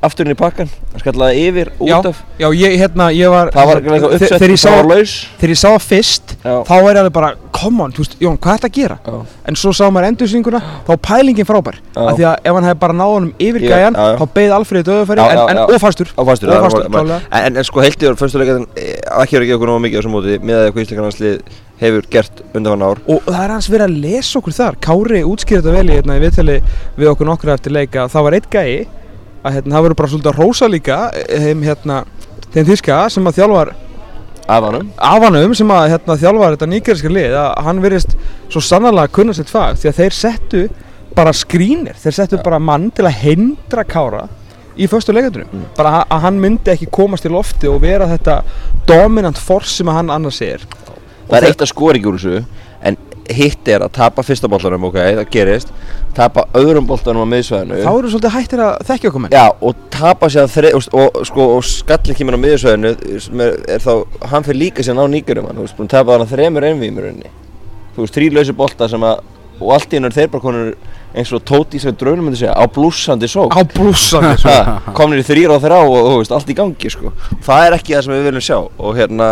afturinn 0.00 0.32
í 0.32 0.38
pakkan 0.38 0.70
hann 0.70 1.02
skallaði 1.02 1.42
yfir 1.50 1.70
út 1.76 1.90
já, 1.90 1.96
af. 2.08 2.20
já, 2.40 2.46
ég 2.56 2.76
hérna, 2.80 3.10
ég 3.12 3.32
var 3.32 3.50
það 3.52 3.68
var 3.68 3.80
eitthvað 3.80 4.14
uppsett 4.16 4.44
það 4.62 4.76
var 4.78 4.88
laus. 4.88 5.16
þegar 5.40 5.52
ég 5.52 5.60
sá 5.60 5.66
það 5.68 5.84
fyrst 5.90 6.32
Já. 6.40 6.54
þá 6.64 6.72
er 6.78 6.86
ég 6.86 7.00
alveg 7.02 7.14
bara, 7.18 7.30
come 7.60 7.84
on, 7.84 7.94
veist, 7.96 8.16
Jón, 8.22 8.38
hvað 8.40 8.52
er 8.52 8.60
þetta 8.60 8.68
að 8.70 8.76
gera? 8.78 8.98
Já. 9.04 9.36
en 9.50 9.58
svo 9.60 9.72
sá 9.76 9.82
maður 9.92 10.08
endursýninguna 10.10 10.60
þá 10.88 10.92
pælingin 11.06 11.48
frábær. 11.48 11.80
Af 11.94 12.18
því 12.18 12.26
að 12.30 12.36
ef 12.50 12.58
hann 12.58 12.68
hefði 12.68 12.80
bara 12.84 12.96
náð 12.96 13.14
honum 13.14 13.32
yfir 13.48 13.66
gæjan 13.66 13.98
þá 13.98 14.24
beigð 14.36 14.54
Alfreð 14.56 14.86
döðufæri 14.90 15.24
en, 15.24 15.40
en 15.54 15.62
ofastur 15.76 16.12
en, 17.30 17.56
en 17.56 17.66
sko 17.66 17.84
heiltíður 17.84 18.20
fyrstuleikadin 18.20 18.68
ekki 18.76 19.36
verið 19.36 19.44
að 19.44 19.50
gefa 19.50 19.58
okkur 19.58 19.72
náðu 19.72 19.84
mikið 19.86 19.96
á 19.96 20.00
þessum 20.00 20.16
móti 20.16 20.38
með 20.40 20.60
að 20.60 20.70
hvað 20.70 20.86
íslengarnarslið 20.86 21.58
hefur 21.80 22.08
gert 22.12 22.40
undan 22.54 22.84
ár. 22.84 23.02
Og 23.08 23.28
það 23.28 23.42
er 23.44 23.54
hans 23.54 23.68
verið 23.72 23.86
að 23.86 24.00
lesa 24.04 24.40
okkur 24.40 24.56
þar. 24.56 24.80
Kári 24.84 25.20
útskýrði 25.24 25.62
þetta 25.64 25.76
vel 25.76 25.88
í 25.88 25.96
hérna, 25.96 26.18
viðtali 26.20 26.56
við 26.98 27.12
okkur 27.14 27.30
nokkru 27.30 27.54
eftir 27.54 27.76
leika 27.76 28.08
það 28.12 28.26
var 28.26 28.36
eitt 28.36 28.50
gæi 28.52 28.72
að 29.40 29.54
hérna, 29.56 29.74
það 29.74 29.86
verður 29.86 30.00
bara 30.00 30.10
svolítið 30.12 30.32
að 30.32 30.42
rósa 30.42 30.68
líka 30.68 30.98
þeim 31.30 31.62
hérna 31.64 32.02
þeim 32.52 32.66
þíska 32.68 32.98
sem 33.14 33.30
að 33.30 33.38
þjálfar 33.40 33.72
af 34.50 34.64
hannum 34.66 34.88
afanum 35.10 35.54
sem 35.58 35.70
að 35.74 35.88
hérna, 35.94 36.16
þjálfar 36.22 36.54
þetta 36.56 36.68
nýgeriska 36.72 37.12
lið 37.12 37.36
að 37.38 37.50
hann 37.68 37.82
verist 37.84 38.16
svo 38.50 38.62
sannarlega 38.64 39.12
kunna 39.14 39.34
sitt 39.36 39.52
fag 39.52 39.78
því 39.78 39.90
að 39.92 39.98
þeir 40.00 40.16
settu 40.18 40.62
bara 41.16 41.32
skrínir 41.36 41.98
þeir 42.00 42.16
settu 42.18 42.40
bara 42.44 42.58
mann 42.62 42.90
til 42.94 43.06
að 43.06 43.18
hindra 43.22 43.84
Kára 43.86 44.24
í 44.80 44.86
förstu 44.90 45.12
leikandunum 45.14 45.64
bara 45.76 46.04
að- 46.04 46.20
hann 46.24 46.40
myndi 46.40 46.72
ekki 46.72 46.90
komast 46.90 47.26
í 47.26 47.32
lofti 47.32 47.68
og 47.68 47.80
vera 47.82 48.06
þetta 48.10 48.40
dominant 48.86 49.38
force 49.38 49.76
sem 49.76 49.86
að 49.90 49.98
hann 50.00 50.10
annars 50.14 50.40
er. 50.42 50.62
Það 51.28 51.36
er 51.36 51.46
eitt 51.50 51.62
að 51.62 51.70
skora 51.72 51.98
ekki 51.98 52.08
úr 52.10 52.18
þessu 52.18 52.44
hitt 53.36 53.68
er 53.70 53.84
að 53.86 53.92
tapa 53.96 54.24
fyrsta 54.26 54.50
boltanum 54.50 54.88
ok, 54.90 54.98
það 55.20 55.32
gerist 55.34 55.72
tapa 56.16 56.46
öðrum 56.58 56.86
boltanum 56.88 57.22
á 57.22 57.28
miðsvæðinu. 57.30 57.80
Þá 57.84 57.90
eru 57.92 58.12
svolítið 58.12 58.34
hættir 58.34 58.62
að 58.64 58.86
þekkja 58.88 59.10
okkur 59.10 59.24
menn. 59.24 59.34
Já, 59.34 59.44
og 59.62 59.82
tapa 59.94 60.30
sér 60.32 60.46
að 60.46 60.54
þre, 60.56 60.72
og, 60.76 60.88
og, 61.00 61.20
sko, 61.28 61.46
og 61.56 61.66
skallin 61.68 62.18
kemur 62.18 62.38
á 62.38 62.40
miðsvæðinu 62.44 62.94
er, 62.94 63.60
er 63.76 63.84
þá, 63.84 63.92
hann 64.32 64.46
fyrir 64.46 64.60
líka 64.64 64.86
sér 64.86 64.98
ná 64.98 65.04
nýgjörum 65.10 65.50
hann, 65.50 65.60
þú 65.60 65.66
veist, 65.66 65.76
búin 65.78 65.90
að 65.90 65.94
tapa 65.94 66.16
hann 66.16 66.26
að 66.26 66.34
þremur 66.34 66.66
einvímurinni 66.70 67.30
þú 67.94 68.02
veist, 68.02 68.16
þrýlausi 68.18 68.56
bolta 68.58 68.90
sem 68.90 69.06
að 69.06 69.22
og 69.60 69.74
allt 69.74 69.92
í 69.92 69.98
hennu 69.98 70.08
er 70.08 70.16
þeir 70.16 70.30
bara 70.32 70.44
konur 70.44 70.70
eins 71.14 71.32
og 71.34 71.42
Tóti 71.46 71.80
sem 71.82 71.96
draunum 71.98 72.28
myndi 72.28 72.38
segja, 72.42 72.54
á 72.54 72.64
blúsandi 72.70 73.28
sók 73.30 73.54
á 73.56 73.62
blúsandi. 73.66 74.36
Ha, 74.46 74.92
komnir 74.94 75.22
í 75.22 75.26
þrýra 75.26 75.56
og 75.56 75.64
þrjá 75.64 75.78
og 75.80 75.96
þú 76.06 76.18
veist, 76.20 76.34
allt 76.36 76.52
í 76.52 76.56
gangi 76.58 76.92
sko. 76.92 77.12
það 77.46 77.66
er 77.66 77.76
ekki 77.78 77.96
það 77.96 78.04
sem 78.06 78.14
við 78.14 78.28
viljum 78.28 78.46
sjá 78.46 78.58
og 78.60 78.98
hérna 78.98 79.30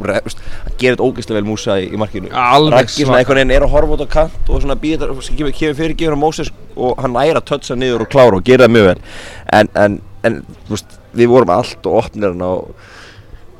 hann 0.00 0.36
gerir 0.80 1.02
ógeðslega 1.02 1.40
vel 1.40 1.48
Músa 1.48 1.76
í, 1.80 1.90
í 1.90 2.00
markinu 2.00 2.30
Raggi 2.30 3.04
svona 3.04 3.20
einhvern 3.20 3.42
veginn 3.42 3.54
er 3.56 3.66
að 3.66 3.74
horfa 3.74 3.96
út 3.96 4.04
á 4.06 4.08
kant 4.14 4.48
og 4.48 4.62
svona 4.62 4.78
býða 4.80 5.10
þetta, 5.10 5.34
kemur, 5.36 5.56
kemur 5.58 5.76
fyrir 5.80 5.96
gefur 5.98 6.16
á 6.16 6.22
Móses 6.22 6.52
og 6.76 7.02
hann 7.02 7.14
næra 7.16 7.42
að 7.42 7.48
tötsa 7.50 7.76
niður 7.78 8.06
og 8.06 8.12
klára 8.12 8.38
og 8.38 8.46
gera 8.46 8.66
það 8.66 8.74
mjög 8.76 8.88
vel 8.90 8.96
en, 9.58 9.70
en, 9.74 9.98
en 10.26 10.40
veist, 10.70 10.96
við 11.16 11.32
vorum 11.34 11.52
allt 11.54 11.90
og 11.90 12.00
opnir 12.04 12.32
hann 12.32 12.46
og 12.46 12.70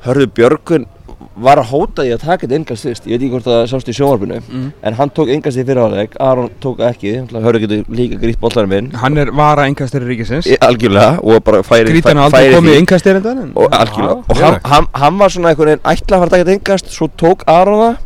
hörðu 0.07 0.31
Björgun 0.39 0.89
var 1.37 1.59
að 1.61 1.67
hóta 1.71 2.03
því 2.05 2.13
að 2.15 2.21
taka 2.25 2.47
þetta 2.47 2.57
engast 2.57 2.87
fyrst. 2.87 3.05
Ég 3.07 3.13
veit 3.19 3.23
ekki 3.27 3.31
hvort 3.35 3.45
það 3.45 3.67
sást 3.71 3.89
í 3.89 3.95
sjónvarpinu 3.97 4.39
Mm. 4.51 4.73
en 4.83 4.95
hann 4.95 5.11
tók 5.11 5.29
engast 5.35 5.59
í 5.61 5.65
fyrirháleik 5.69 6.15
Aron 6.21 6.51
tók 6.63 6.81
ekki, 6.81 7.13
hörðu 7.33 7.61
getur 7.65 7.85
líka 7.93 8.19
grýtt 8.23 8.41
bollarinn 8.41 8.69
minn 8.73 8.91
hann 9.03 9.19
er 9.19 9.31
vara 9.31 9.63
einhverstari 9.69 10.05
ríkisins. 10.09 10.47
Í- 10.49 10.57
algjörlega 10.61 11.21
og 11.23 11.45
bara 11.45 11.63
færi 11.63 11.93
grítan 11.93 12.17
aldrei 12.19 12.49
færi 12.51 12.55
komið 12.57 12.79
einhverstari 12.81 13.17
en 13.25 13.53
og 13.55 13.69
algjörlega. 13.71 14.17
Já, 14.17 14.31
og 14.31 14.37
hann, 14.37 14.61
hann, 14.65 14.87
hann 14.95 15.19
var 15.19 15.29
svona 15.29 15.49
einhvern 15.53 15.69
veginn 15.75 15.85
ætla 15.85 16.17
að 16.17 16.21
fara 16.21 16.27
að 16.27 16.31
taka 16.31 16.45
þetta 16.45 16.59
engast 16.59 16.87
svo 16.97 17.09
tók 17.17 17.45
Aron 17.47 17.81
það. 17.81 17.97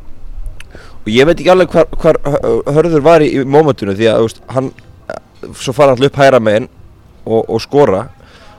Og 1.04 1.08
ég 1.12 1.26
veit 1.26 1.36
ekki 1.40 1.50
alveg 1.52 1.68
hvar, 1.70 1.86
hvar 2.00 2.16
hö- 2.24 2.62
hörður 2.74 3.02
var 3.02 3.20
í, 3.20 3.28
í 3.36 3.44
mómentinu 3.44 3.92
því 3.94 4.06
að 4.10 4.20
veist, 4.24 4.40
hann 4.48 4.70
svo 5.54 5.72
fara 5.76 5.94
hann 5.94 6.04
upp 6.06 6.16
hæra 6.16 6.40
megin 6.40 6.68
og, 7.26 7.44
og 7.48 7.60
skora 7.60 8.08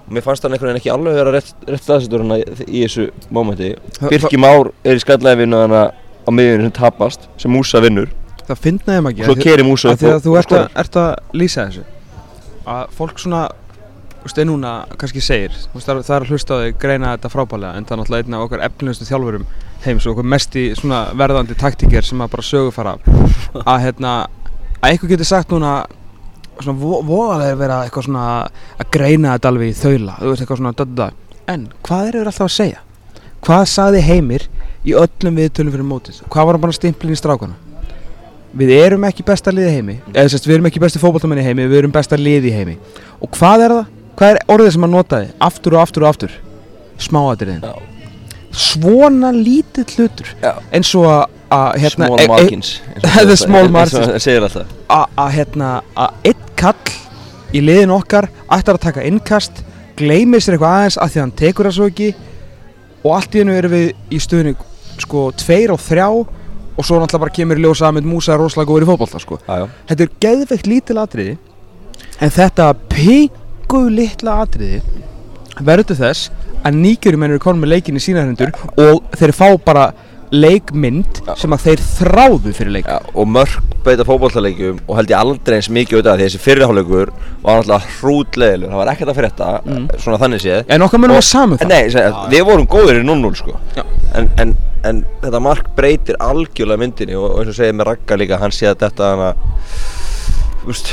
og 0.06 0.14
mér 0.14 0.22
fannst 0.26 0.44
hann 0.46 0.54
einhvern 0.54 0.72
veginn 0.74 0.82
ekki 0.84 0.94
alveg 0.94 1.16
vera 1.18 1.32
rétt, 1.36 1.54
rétt 1.68 1.84
staðsettur 1.86 2.22
hann 2.24 2.36
í, 2.38 2.44
í 2.68 2.84
þessu 2.86 3.08
mómenti. 3.34 3.72
Birki 4.06 4.38
Már 4.42 4.70
er 4.86 5.00
í 5.00 5.02
skallæði 5.04 5.42
vinnu 5.44 5.62
hann 5.64 5.76
á 5.76 6.30
miðjunni 6.30 6.68
sem 6.70 6.76
tapast 6.78 7.28
sem 7.42 7.52
Músa 7.54 7.82
vinnur. 7.84 8.10
Það 8.46 8.60
finnaði 8.62 9.02
maður 9.02 9.20
og 9.20 9.26
svo 9.32 9.36
ekki 9.40 9.50
keri 9.50 9.64
Músa 9.66 9.94
upp 9.94 10.00
því 10.04 10.12
og- 10.14 10.24
þú 10.26 10.38
ert 10.40 10.52
að, 10.54 10.66
ert 10.84 10.98
að 11.02 11.38
lýsa 11.42 11.66
þessu. 11.70 11.86
Að 12.66 12.90
fólk 12.98 13.20
svona 13.22 13.44
er 14.26 14.46
núna 14.50 14.72
kannski 14.98 15.22
segir, 15.22 15.52
það 15.74 16.00
er- 16.02 16.22
að 16.22 16.30
hlusta 16.32 16.56
á 16.58 16.58
þig 16.66 16.78
greina 16.82 17.12
þetta 17.18 17.30
frábælega, 17.30 17.76
en 17.78 17.86
það 17.86 17.92
er 17.92 18.00
náttúrulega 18.02 18.26
einn 18.26 18.34
af 18.34 18.46
okkar 18.48 18.64
efnilegustu 18.66 19.06
þjálfurum 19.06 19.44
heims 19.86 20.06
og 20.08 20.16
okkur 20.16 20.26
mesti 20.26 20.64
svona 20.76 21.02
verðandi 21.14 21.56
taktíker 21.56 22.02
sem 22.04 22.18
að 22.26 22.32
bara 22.34 22.42
sögu 22.42 22.72
fara 22.74 22.96
að 23.70 23.84
hérna, 23.86 24.14
að 24.82 24.90
eitthvað 24.90 25.10
getur 25.14 25.30
sagt 25.30 25.50
núna 25.54 25.86
svona 26.64 26.80
vo- 26.80 27.02
voðalega 27.06 27.58
vera 27.60 27.78
eitthvað 27.86 28.08
svona 28.08 28.26
að 28.80 28.90
greina 28.96 29.34
þetta 29.36 29.52
alveg 29.52 29.70
í 29.72 29.78
þaula, 29.82 30.16
þú 30.22 30.32
veist, 30.32 30.42
eitthvað 30.46 30.62
svona 30.62 30.74
da, 30.78 30.86
da, 30.86 31.10
da. 31.10 31.38
en 31.54 31.68
hvað 31.84 32.08
eru 32.10 32.20
þeir 32.22 32.32
alltaf 32.32 32.48
að 32.48 32.56
segja? 32.56 32.80
Hvað 33.46 33.66
saði 33.70 34.02
Heimir 34.02 34.48
í 34.86 34.96
öllum 34.98 35.36
viðtölum 35.42 35.76
fyrir 35.76 35.86
mótið? 35.90 36.22
Hvað 36.34 36.46
var 36.50 36.58
hann 36.58 36.64
bara 36.66 36.78
stimplin 36.78 37.14
í 37.14 37.20
strákana? 37.20 37.58
Við 38.56 38.72
erum 38.72 39.04
ekki 39.04 39.26
besta 39.28 39.52
liði 39.52 39.74
heimi 39.76 39.98
eða 40.14 40.30
sérst, 40.32 40.46
við 40.48 40.56
erum 40.56 40.70
ekki 40.70 40.80
besti 40.80 41.02
fótballtamenn 41.02 41.42
í 41.42 41.44
heimi 41.44 41.66
við 41.68 41.82
erum 41.82 41.92
besta 41.92 42.16
liði 42.16 42.54
heimi 42.56 42.78
og 43.20 43.28
hvað 43.36 43.66
er 43.66 43.74
það? 43.76 43.90
Hvað 44.16 44.32
er 44.32 44.40
orðið 44.56 44.72
sem 44.72 44.86
hann 44.86 44.94
notaði? 44.96 45.28
Aftur 45.44 45.76
og 45.76 45.82
aftur 45.84 46.06
og 46.06 46.10
aftur 46.14 46.36
Smáatriðin. 47.04 47.60
Svona 48.56 49.32
lítill 49.36 49.88
hlutur 49.98 50.30
eins 50.72 50.92
og 50.96 51.06
að- 51.52 51.80
hérna, 51.82 52.08
Small 52.08 52.20
e- 52.20 52.24
e- 52.24 52.28
margins 52.32 52.70
að 54.90 55.32
hérna 55.36 55.72
að 55.96 56.30
einn 56.32 56.46
kall 56.56 56.94
í 57.56 57.62
liðin 57.64 57.92
okkar 57.96 58.28
ætlar 58.52 58.78
að 58.80 58.86
taka 58.88 59.04
innkast 59.08 59.64
gleymir 60.00 60.42
sér 60.44 60.56
eitthvað 60.58 60.78
aðeins 60.80 60.98
að 61.00 61.12
því 61.12 61.20
að 61.20 61.24
hann 61.26 61.36
tekur 61.42 61.70
það 61.70 61.76
svo 61.78 61.90
ekki 61.92 62.10
og 63.06 63.12
allt 63.16 63.36
í 63.36 63.42
hennu 63.44 63.56
erum 63.60 63.72
við 63.76 64.16
í 64.16 64.20
stöðinu 64.24 64.56
sko 65.04 65.26
tveir 65.40 65.72
og 65.76 65.80
þrjá 65.84 66.08
og 66.10 66.84
svo 66.84 66.98
náttúrulega 67.00 67.22
bara 67.24 67.36
kemur 67.36 67.60
í 67.60 67.64
ljósa 67.64 67.88
að 67.90 67.98
með 68.00 68.08
Músa 68.12 68.34
er 68.34 68.42
rosalega 68.42 68.72
góður 68.72 68.84
í 68.84 68.90
fótbolta 68.90 69.20
sko. 69.24 69.38
Já, 69.48 69.54
já. 69.62 69.68
Þetta 69.92 70.04
er 70.08 70.16
geðveikt 70.26 70.68
lítil 70.68 70.98
atriði 71.00 71.36
en 72.20 72.34
þetta 72.36 72.66
pingu 72.92 73.82
litla 73.96 74.40
atriði 74.44 74.82
verður 75.64 75.96
þess 76.02 76.32
að 76.66 76.80
nýgjörumenn 76.82 77.36
eru 77.36 77.40
konum 77.46 77.62
með 77.66 77.76
leikin 77.78 78.00
í 78.00 78.04
sína 78.04 78.26
hendur 78.26 78.52
og 78.82 79.04
þeir 79.20 79.34
fá 79.38 79.48
bara 79.66 79.86
leikmynd 80.36 81.20
Já. 81.28 81.36
sem 81.38 81.54
að 81.54 81.62
þeir 81.68 81.82
þráðu 81.86 82.52
fyrir 82.58 82.72
leik. 82.74 82.88
Já, 82.90 82.98
og 83.14 83.28
mörg 83.30 83.60
beita 83.86 84.04
fótballtaleikjum 84.08 84.80
og 84.90 84.98
held 84.98 85.12
ég 85.14 85.20
aldrei 85.22 85.56
eins 85.60 85.70
mikið 85.70 86.00
auðvitað 86.00 86.18
því 86.18 86.26
þessi 86.26 86.42
fyrirháleikur 86.42 87.12
var 87.46 87.60
náttúrulega 87.62 87.94
hrútleðilur 88.00 88.72
það 88.74 88.80
var 88.82 88.92
ekkert 88.96 89.12
að 89.14 89.20
frétta, 89.20 89.50
Mm. 89.66 89.86
svona 90.02 90.18
þannig 90.24 90.42
séð. 90.42 90.64
En 90.68 90.82
okkar 90.82 91.00
munum 91.00 91.16
Og- 91.16 91.22
að 91.22 91.28
samu 91.30 91.58
það. 91.62 91.68
Nei, 91.70 91.84
ég 91.86 91.92
segi, 91.94 92.30
við 92.34 92.46
vorum 92.50 92.68
góðir 92.68 93.00
í 93.00 93.06
0-0 93.06 93.36
sko. 93.38 93.56
En, 94.16 94.30
en, 94.42 94.58
en 94.84 95.06
þetta 95.22 95.42
mark 95.42 95.70
breytir 95.78 96.18
algjörlega 96.20 96.80
myndinni 96.82 97.16
og, 97.16 97.30
og 97.32 97.40
eins 97.46 97.54
og 97.54 97.56
segir 97.62 97.74
með 97.78 97.86
Ragga 97.94 98.18
líka 98.18 98.40
hann 98.42 98.52
sé 98.52 98.66
að 98.74 98.82
þetta 98.82 99.12
hana 99.14 99.36
veist, 100.70 100.92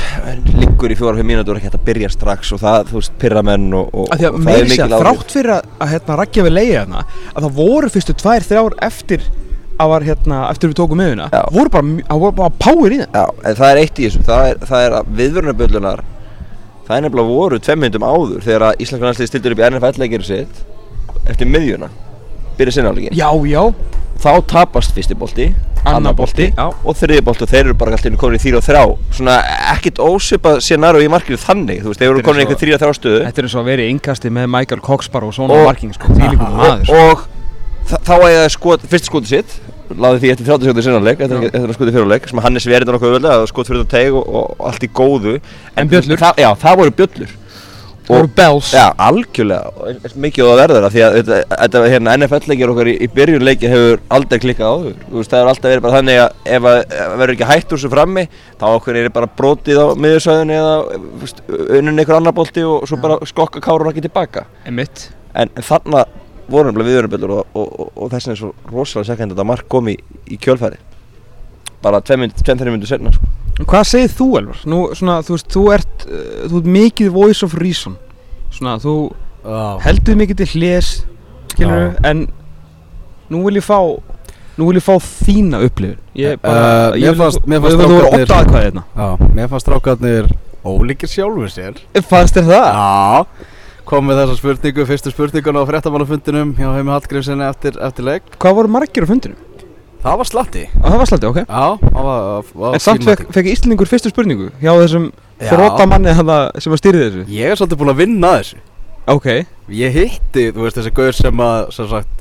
liggur 0.53 0.93
í 0.93 0.97
fjóra-fimm 0.99 1.31
mínútur 1.33 1.57
og 1.57 1.61
ekki 1.61 1.71
hægt 1.71 1.79
að 1.79 1.87
byrja 1.89 2.11
strax 2.13 2.53
og 2.55 2.63
það, 2.63 2.89
þú 2.91 2.99
veist, 2.99 3.15
pyrra 3.23 3.43
menn 3.47 3.69
og, 3.79 3.93
og, 3.93 4.09
og 4.09 4.19
það 4.23 4.57
er 4.57 4.69
mikil 4.71 4.89
áhrif. 4.89 5.05
þrátt 5.05 5.37
fyrir 5.37 5.55
að, 5.57 5.71
að 5.79 5.93
hérna 5.93 6.19
raggja 6.21 6.47
við 6.47 6.55
leiði 6.57 6.75
hérna 6.77 7.05
að 7.07 7.47
það 7.47 7.57
voru 7.61 7.93
fyrstu 7.95 8.17
tvær, 8.23 8.47
þrjár 8.49 8.77
eftir 8.89 9.29
að 9.83 9.93
var 9.93 10.07
hérna, 10.07 10.41
eftir 10.53 10.73
við 10.73 10.79
tókum 10.83 11.01
miðuna 11.01 11.29
Já. 11.33 11.41
voru 11.55 11.73
bara, 11.73 11.95
að 12.07 12.25
voru 12.25 12.37
bara 12.43 12.57
power 12.61 12.95
í 12.95 13.01
það 13.01 13.17
Já, 13.17 13.25
en 13.49 13.59
það 13.61 13.71
er 13.71 13.81
eitt 13.83 13.99
í 13.99 14.07
þessu, 14.09 14.25
það 14.29 14.49
er, 14.51 14.61
það 14.69 14.87
er 14.87 14.97
að 14.99 15.15
viðvörunarbjöllunar 15.21 16.05
það 16.87 16.95
er 16.97 17.05
nefnilega 17.07 17.33
voru 17.33 17.61
tveim 17.63 17.83
myndum 17.87 18.07
áður 18.07 18.45
þegar 18.45 18.67
að 18.69 18.85
Íslandska 18.85 19.09
landslið 19.09 19.31
stildur 19.31 19.57
upp 19.57 19.63
í 19.63 19.67
NFL-leikir 19.71 20.27
sitt 20.27 20.63
eftir 21.31 21.51
miðjuna 21.51 21.89
byrja 22.59 22.77
sinnáleikin 22.79 23.17
já, 23.17 23.29
já, 23.49 23.63
þá 24.23 24.33
tapast 24.53 24.95
fyrsti 24.97 25.17
bolti 25.19 25.51
Annar 25.83 26.15
bolti, 26.15 26.47
já. 26.55 26.69
og 26.71 26.95
þriði 26.95 27.23
bolti. 27.27 27.43
Og 27.43 27.51
þeir 27.51 27.65
eru 27.65 27.75
bara 27.75 27.97
alltaf 27.97 28.15
komin 28.21 28.39
í 28.39 28.43
þrjá 28.43 28.59
og 28.61 28.63
þrjá. 28.69 28.83
Svona 29.19 29.33
ekkit 29.73 29.99
ósipað 29.99 30.61
scenario 30.63 31.03
í 31.03 31.09
markinu 31.11 31.41
þannig 31.43 31.81
þú 31.83 31.91
veist, 31.91 31.99
þeir 32.03 32.13
eru 32.13 32.23
er 32.23 32.27
komin 32.29 32.39
í 32.39 32.45
einhver 32.45 32.61
þrjá 32.61 32.79
þrjá 32.79 32.93
stöðu. 33.01 33.25
Þetta 33.27 33.43
er 33.43 33.49
eins 33.49 33.57
og 33.57 33.63
að 33.65 33.71
vera 33.73 33.83
í 33.83 33.91
innkasti 33.91 34.31
með 34.31 34.47
Michael 34.55 34.85
Cox 34.87 35.11
bara 35.11 35.27
og 35.27 35.35
svona 35.35 35.59
Og- 35.59 35.67
marking 35.67 35.97
sko, 35.97 36.13
því 36.15 36.31
líkum 36.37 36.55
maður 36.61 36.87
sko. 36.87 37.03
og 37.03 37.99
þá 38.07 38.15
að 38.15 38.31
ég 38.37 38.55
skot, 38.55 38.87
fyrst 38.95 39.11
skotið 39.11 39.35
sitt. 39.35 39.59
Laði 39.93 40.23
því 40.23 40.31
eftir 40.33 40.47
30 40.47 40.65
sekundar 40.71 40.87
sinnanleik 40.87 41.21
eftir, 41.21 41.75
skotið 41.75 41.97
fyrirleik 41.99 42.29
sem 42.31 42.39
Hannes 42.47 42.65
verið 42.71 42.95
nokkuð 42.95 43.17
auðvitað 43.19 43.47
skot 43.51 43.69
fyrir 43.69 43.83
það 43.83 43.91
teig 43.93 44.15
og, 44.15 44.25
og 44.39 44.67
allt 44.71 44.87
í 44.87 44.89
góðu. 44.89 45.35
En 45.77 45.91
bjöllur? 45.91 46.23
já, 46.39 46.49
það 46.63 46.79
voru 46.79 46.95
bjöllur 47.03 47.35
það 48.07 48.17
voru 48.17 48.31
bells? 48.37 48.71
Já, 48.75 48.85
algjörlega, 49.07 49.93
mikið 50.25 50.45
og 50.45 50.53
það 50.53 50.61
verður 50.63 50.87
af 50.87 50.95
því 50.95 51.05
að 51.07 51.19
þetta, 51.23 51.83
hérna, 51.95 52.15
NFL-leikir 52.19 52.73
okkar 52.73 52.91
í, 52.93 52.95
í 53.05 53.09
byrjunleiki 53.17 53.71
hefur 53.73 54.03
aldrei 54.17 54.39
klikkað 54.43 54.73
áður 54.73 54.97
Þú 55.07 55.19
veist, 55.19 55.33
það 55.33 55.43
hefur 55.43 55.53
alltaf 55.53 55.71
verið 55.71 55.85
bara 55.87 55.99
þannig 55.99 56.23
að 56.23 56.53
ef 56.57 56.69
að 56.73 56.79
ef 56.83 57.15
verður 57.23 57.35
ekki 57.37 57.51
hætt 57.53 57.73
úr 57.73 57.83
þessu 57.83 57.93
frammi 57.93 58.27
þá 58.61 58.67
okkur 58.73 59.01
er 59.01 59.11
bara 59.15 59.33
brotið 59.41 59.83
á 59.83 59.87
miðursvæðinu 60.07 60.59
eða 60.59 60.75
unnun 61.79 62.03
einhver 62.03 62.19
annar 62.19 62.37
bolti 62.37 62.67
og 62.67 62.89
svo 62.91 63.01
bara 63.03 63.21
skokka 63.29 63.63
kárur 63.65 63.93
ekki 63.93 64.07
tilbaka. 64.09 64.47
Einmitt. 64.67 65.09
En, 65.33 65.51
en 65.55 65.67
þarna 65.67 66.07
voru 66.53 66.71
nefnilega 66.71 67.07
viðurinn 67.07 67.37
og, 67.39 67.45
og, 67.55 67.69
og, 67.69 67.93
og 67.97 68.11
þess 68.13 68.29
vegna 68.29 68.37
er 68.37 68.41
svo 68.43 68.55
rosalega 68.73 69.13
sekund 69.13 69.31
að 69.31 69.37
þetta 69.37 69.53
mark 69.53 69.69
kom 69.73 69.93
í, 69.93 69.97
í 70.29 70.39
kjölfæri 70.43 70.81
bara 71.83 72.01
2-3 72.01 72.71
minnur 72.73 72.87
senna 72.89 73.13
sko. 73.13 73.27
Hvað 73.69 73.85
segir 73.91 74.13
þú 74.17 74.27
Elvar? 74.41 74.61
Nú, 74.67 74.79
svona, 74.97 75.19
þú 75.27 75.37
veist, 75.37 75.49
þú 75.53 75.65
ert 75.75 76.07
uh, 76.07 76.47
þú 76.49 76.61
ert 76.63 76.71
mikið 76.79 77.11
voice 77.15 77.43
of 77.47 77.55
reason 77.61 77.97
svona, 78.53 78.79
þú 78.83 78.95
heldur 79.83 80.17
mikið 80.21 80.37
til 80.43 80.51
hljés 80.55 80.91
Já. 81.59 81.69
en 82.07 82.27
nú 83.33 83.43
vil 83.47 83.59
ég 83.59 83.65
fá 83.67 83.79
nú 84.57 84.67
vil 84.69 84.79
ég 84.79 84.85
fá 84.85 84.95
þína 85.03 85.63
upplifun 85.67 85.99
ég 86.17 86.39
bara, 86.41 86.93
Eh, 86.95 87.01
ég 87.03 87.11
mér 87.13 87.17
fannst- 87.19 87.47
mér 87.49 87.61
fannst 87.61 87.79
strákarnir- 87.81 88.63
hérna 88.63 88.85
mér 89.35 89.49
fannst 89.49 89.67
strákarnir 89.67 90.29
ólíkir 90.65 91.09
sjálfur 91.11 91.49
sér 91.51 91.75
fannst 92.09 92.37
þér 92.37 92.49
það? 92.53 92.69
Já 92.73 93.27
Kom 93.85 94.07
með 94.07 94.21
þessa 94.23 94.37
spurningu, 94.39 94.85
fyrstu 94.87 95.11
spurninguna 95.11 95.59
á 95.59 95.67
fréttamannafundinum 95.67 96.53
hjá 96.55 96.69
Heimi 96.77 96.93
Hallgrímsinni 96.95 97.43
eftir, 97.51 97.75
eftir 97.83 98.05
leik 98.07 98.23
hvað 98.39 98.55
voru 98.55 98.69
margir 98.71 99.03
á 99.03 99.09
fundinu? 99.11 99.35
Það 100.03 100.17
var 100.19 100.27
slatti 100.29 100.63
Á, 100.67 100.87
það 100.89 100.97
var 100.99 101.11
svolítið, 101.11 101.29
ok 101.31 101.41
Já, 101.43 101.67
það 101.93 102.07
var, 102.09 102.47
var 102.65 102.75
en 102.77 102.83
samt 102.83 103.05
fekk, 103.07 103.21
fekk 103.37 103.51
Íslandingur 103.53 103.91
fyrstu 103.91 104.11
spurningu 104.11 104.49
hjá 104.63 104.73
þessum 104.81 105.05
Já. 105.39 105.51
þróta 105.53 105.87
manni 105.91 106.15
sem 106.17 106.33
að 106.75 106.81
stýrði 106.81 107.05
þessu 107.07 107.27
Ég 107.37 107.53
er 107.53 107.61
svolítið 107.61 107.81
búinn 107.83 107.93
að 107.95 108.01
vinna 108.03 108.33
þessu 108.41 108.59
ok, 109.13 109.29
Ég 109.83 109.95
hitti, 109.99 110.49
þú 110.55 110.65
veist, 110.67 110.79
þessi 110.81 110.93
gaur 110.97 111.15
sem 111.19 111.41
að, 111.47 111.61
sem 111.77 111.89
sagt, 111.91 112.19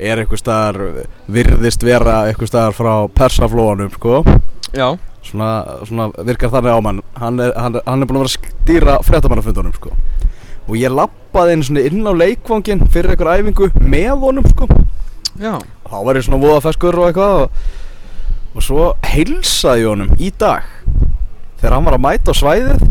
er 0.00 0.20
eitthvað 0.22 0.40
staðar, 0.42 0.78
virðist 1.30 1.82
vera 1.86 2.16
eitthvað 2.30 2.50
staðar 2.52 2.76
frá 2.76 2.92
persaflóanum, 3.18 3.90
sko. 3.94 4.20
já 4.74 4.88
Svona, 5.20 5.48
svona 5.84 6.06
virkar 6.24 6.48
þannig 6.48 6.72
á 6.72 6.80
mann. 6.80 7.00
Hann 7.20 7.40
er, 7.44 7.50
hann, 7.60 7.74
er- 7.76 7.82
hann 7.84 8.00
er 8.02 8.08
búinn 8.08 8.22
að 8.22 8.24
vera 8.24 8.30
að 8.30 8.62
stýra 8.64 8.94
fréttamannafundunum, 9.04 9.74
sko. 9.76 9.90
Og 10.64 10.78
ég 10.80 10.94
lappaði 10.96 11.52
einu 11.58 11.66
svona 11.68 11.82
inn 11.90 12.08
á 12.08 12.12
leikvangin 12.16 12.86
fyrir 12.94 13.12
einhver 13.12 13.28
æfingu 13.36 13.68
með 13.84 14.14
honum, 14.24 14.46
sko. 14.54 14.68
já, 15.38 15.58
Þá 15.90 15.96
var 16.06 16.18
ég 16.20 16.26
svona 16.26 16.40
voðafeskur 16.44 16.98
og 17.00 17.08
eitthvað 17.10 17.36
og, 17.42 17.62
og 18.54 18.62
svo 18.66 18.88
heilsaði 19.10 19.84
ég 19.84 19.90
honum 19.90 20.12
í 20.22 20.30
dag. 20.38 20.66
Þegar 21.60 21.74
hann 21.76 21.88
var 21.88 21.96
að 21.98 22.04
mæta 22.06 22.32
á 22.32 22.40
svæðið, 22.40 22.84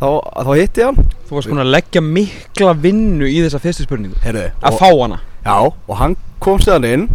þá, 0.00 0.08
þá 0.46 0.50
hitti 0.60 0.82
ég 0.84 0.90
hann. 0.90 1.08
þú 1.26 1.38
varst 1.38 1.50
konar 1.50 1.66
að 1.66 1.72
leggja 1.74 2.02
mikla 2.06 2.74
vinnu 2.84 3.26
í 3.30 3.38
þessa 3.46 3.60
fyrstu 3.64 3.86
spurningu. 3.88 4.20
Heyrðu, 4.22 4.50
að 4.60 4.76
og- 4.76 4.78
fá 4.82 4.88
hana. 5.02 5.20
Já, 5.46 5.56
og 5.88 5.96
hann 6.00 6.16
kom 6.42 6.58
síðan 6.62 6.84
inn 6.90 7.08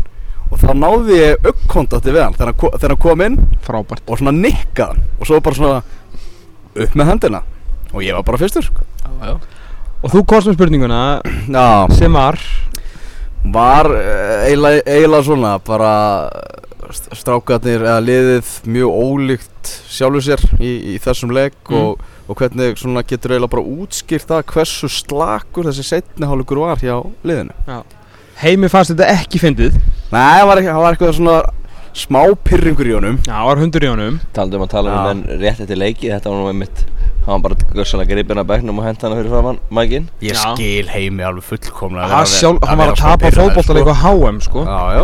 og 0.52 0.60
þá 0.60 0.72
náði 0.76 1.16
ég 1.22 1.48
uppkontatti 1.48 2.12
við 2.12 2.24
hann 2.26 2.34
þegar 2.36 2.50
hann, 2.52 2.60
ko 2.60 2.70
þegar 2.76 2.94
hann 2.96 3.02
kom 3.06 3.22
inn 3.28 3.38
frábært. 3.64 4.04
og 4.08 4.18
svona 4.20 4.34
nikkað 4.36 4.88
hann. 4.96 5.02
Og 5.20 5.28
svo 5.30 5.40
bara 5.40 5.56
svona 5.56 5.84
upp 6.76 6.96
með 6.96 7.10
hendina. 7.12 7.42
Og 7.94 8.02
ég 8.04 8.16
var 8.16 8.24
bara 8.24 8.38
fyrstur 8.40 8.64
sko. 8.64 8.84
og 10.02 10.10
þú 10.12 10.26
komst 10.26 10.48
með 10.48 10.56
spurninguna 10.58 11.22
Já, 11.52 11.88
sem 11.94 12.12
var 12.14 12.40
var 13.44 13.90
eh, 13.96 14.48
eiginlega, 14.50 14.84
eiginlega 14.86 15.24
svona 15.26 15.52
bara 15.66 15.94
st- 16.92 17.16
strákarnir 17.18 17.82
eða 17.88 18.02
liðið 18.06 18.52
mjög 18.70 18.98
ólíkt 19.06 19.72
sjálfu 19.92 20.22
sér 20.26 20.44
í, 20.60 20.72
í 20.94 21.00
þessum 21.02 21.34
leik 21.36 21.56
Mm. 21.72 21.78
og, 21.78 22.02
og 22.28 22.36
hvernig 22.38 22.78
svona 22.82 23.04
getur 23.08 23.32
eiginlega 23.36 23.54
bara 23.56 23.64
útskýrt 23.64 24.28
það 24.30 24.44
hversu 24.54 24.90
slakur 24.92 25.70
þessi 25.70 25.86
setni 25.88 26.28
hálfleikur 26.28 26.60
var 26.66 26.82
hjá 26.84 26.98
liðinu? 27.24 27.56
Heimi 28.42 28.70
fannst 28.74 28.94
þetta 28.96 29.08
ekki 29.22 29.38
fyndið. 29.42 29.76
Nei, 30.12 30.40
það 30.42 30.48
var, 30.50 30.58
ekki- 30.62 30.72
það 30.74 30.82
var 30.86 30.96
eitthvað 30.96 31.18
svona 31.18 31.36
smá 31.94 32.22
pyrringur 32.48 32.88
í 32.90 32.94
honum. 32.96 33.18
Já, 33.28 33.34
það 33.36 33.48
var 33.52 33.60
hundur 33.62 33.84
í 33.86 33.90
honum. 33.92 34.20
Talandi 34.34 34.58
um 34.58 34.64
að 34.66 34.72
tala 34.72 34.90
Já. 34.92 34.98
um 34.98 35.08
menn 35.22 35.42
rétt 35.42 35.60
eftir 35.62 35.78
leiki 35.78 36.10
Þetta 36.10 36.30
var 36.32 36.40
nú 36.40 36.48
einmitt 36.50 36.86
Hann 37.22 37.38
var 37.38 37.42
bara 37.46 37.56
gössalega 37.78 38.10
gripinn 38.16 38.40
að 38.42 38.48
bekknum 38.50 38.80
og 38.82 38.86
hent 38.88 39.02
hana 39.06 39.16
fyrir 39.20 39.30
framann 39.30 39.60
mækinn 39.70 40.08
Ég 40.26 40.36
skil 40.40 40.88
heimi 40.90 41.22
alveg 41.28 41.44
fullkomlega 41.46 42.08
hann, 42.10 42.26
sjálf, 42.26 42.64
hann 42.66 42.78
var 42.82 42.90
að 42.96 43.02
tapa 43.04 43.30
fótbollaleik 43.36 43.90
á 43.94 43.96
HM 44.02 44.38
sko. 44.42 44.64
Já, 44.66 44.82
já. 44.98 45.04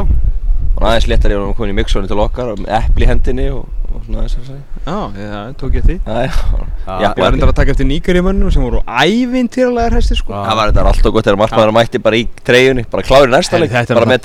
Og 0.77 0.81
aðeins 0.85 1.07
léttar 1.09 1.31
ég 1.33 1.37
var 1.41 1.53
komin 1.57 1.73
í 1.73 1.77
mixónu 1.77 2.07
til 2.09 2.17
okkar 2.21 2.47
og 2.53 2.57
með 2.63 2.69
epli 2.77 3.03
í 3.05 3.09
hendinni 3.09 3.47
og, 3.53 3.63
og 3.93 3.99
svona 4.05 4.17
aðeins 4.23 4.37
að 4.37 4.45
segja. 4.49 4.63
Já, 4.87 4.97
já, 5.17 5.41
tók 5.61 5.71
ég 5.77 5.83
því. 5.85 5.95
Já, 6.05 6.13
já. 6.25 6.33
Ég 7.01 7.17
var 7.17 7.29
reyndar 7.33 7.49
að 7.51 7.57
taka 7.59 7.71
eftir 7.73 7.87
nýgarjumönnum 7.89 8.49
sem 8.53 8.61
voru 8.65 8.79
ævintýralega 8.85 9.89
hræstir 9.93 10.17
sko. 10.21 10.31
Það 10.37 10.55
var 10.61 10.65
þetta 10.73 10.81
alltaf 10.93 11.11
gott 11.17 11.25
þegar 11.27 11.39
markmaður 11.43 11.73
mætti 11.77 11.97
bara 12.01 12.15
í 12.17 12.23
treyjunni 12.45 12.83
Bara 12.91 13.03
klári 13.09 13.29
næsta 13.33 13.61
leik 13.61 13.73
þetta 13.73 13.91
er 13.93 13.97
Bara 13.97 14.05
það- 14.05 14.13
með 14.13 14.21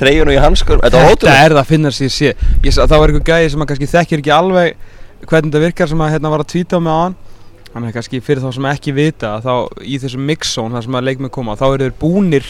hérna 7.73 7.81
Þannig 7.81 7.89
að 7.91 7.97
kannski 7.97 8.21
fyrir 8.21 8.43
þá 8.45 8.53
sem 8.55 8.67
ekki 8.69 8.93
vita 8.95 9.31
þá 9.41 9.53
í 9.83 9.99
þessum 10.03 10.27
mixzone 10.29 10.75
þar 10.77 10.85
sem 10.87 10.97
að 11.01 11.07
leikmenn 11.09 11.33
koma 11.33 11.57
þá 11.57 11.67
eru 11.75 11.87
þeir 11.89 11.95
búnir 12.01 12.45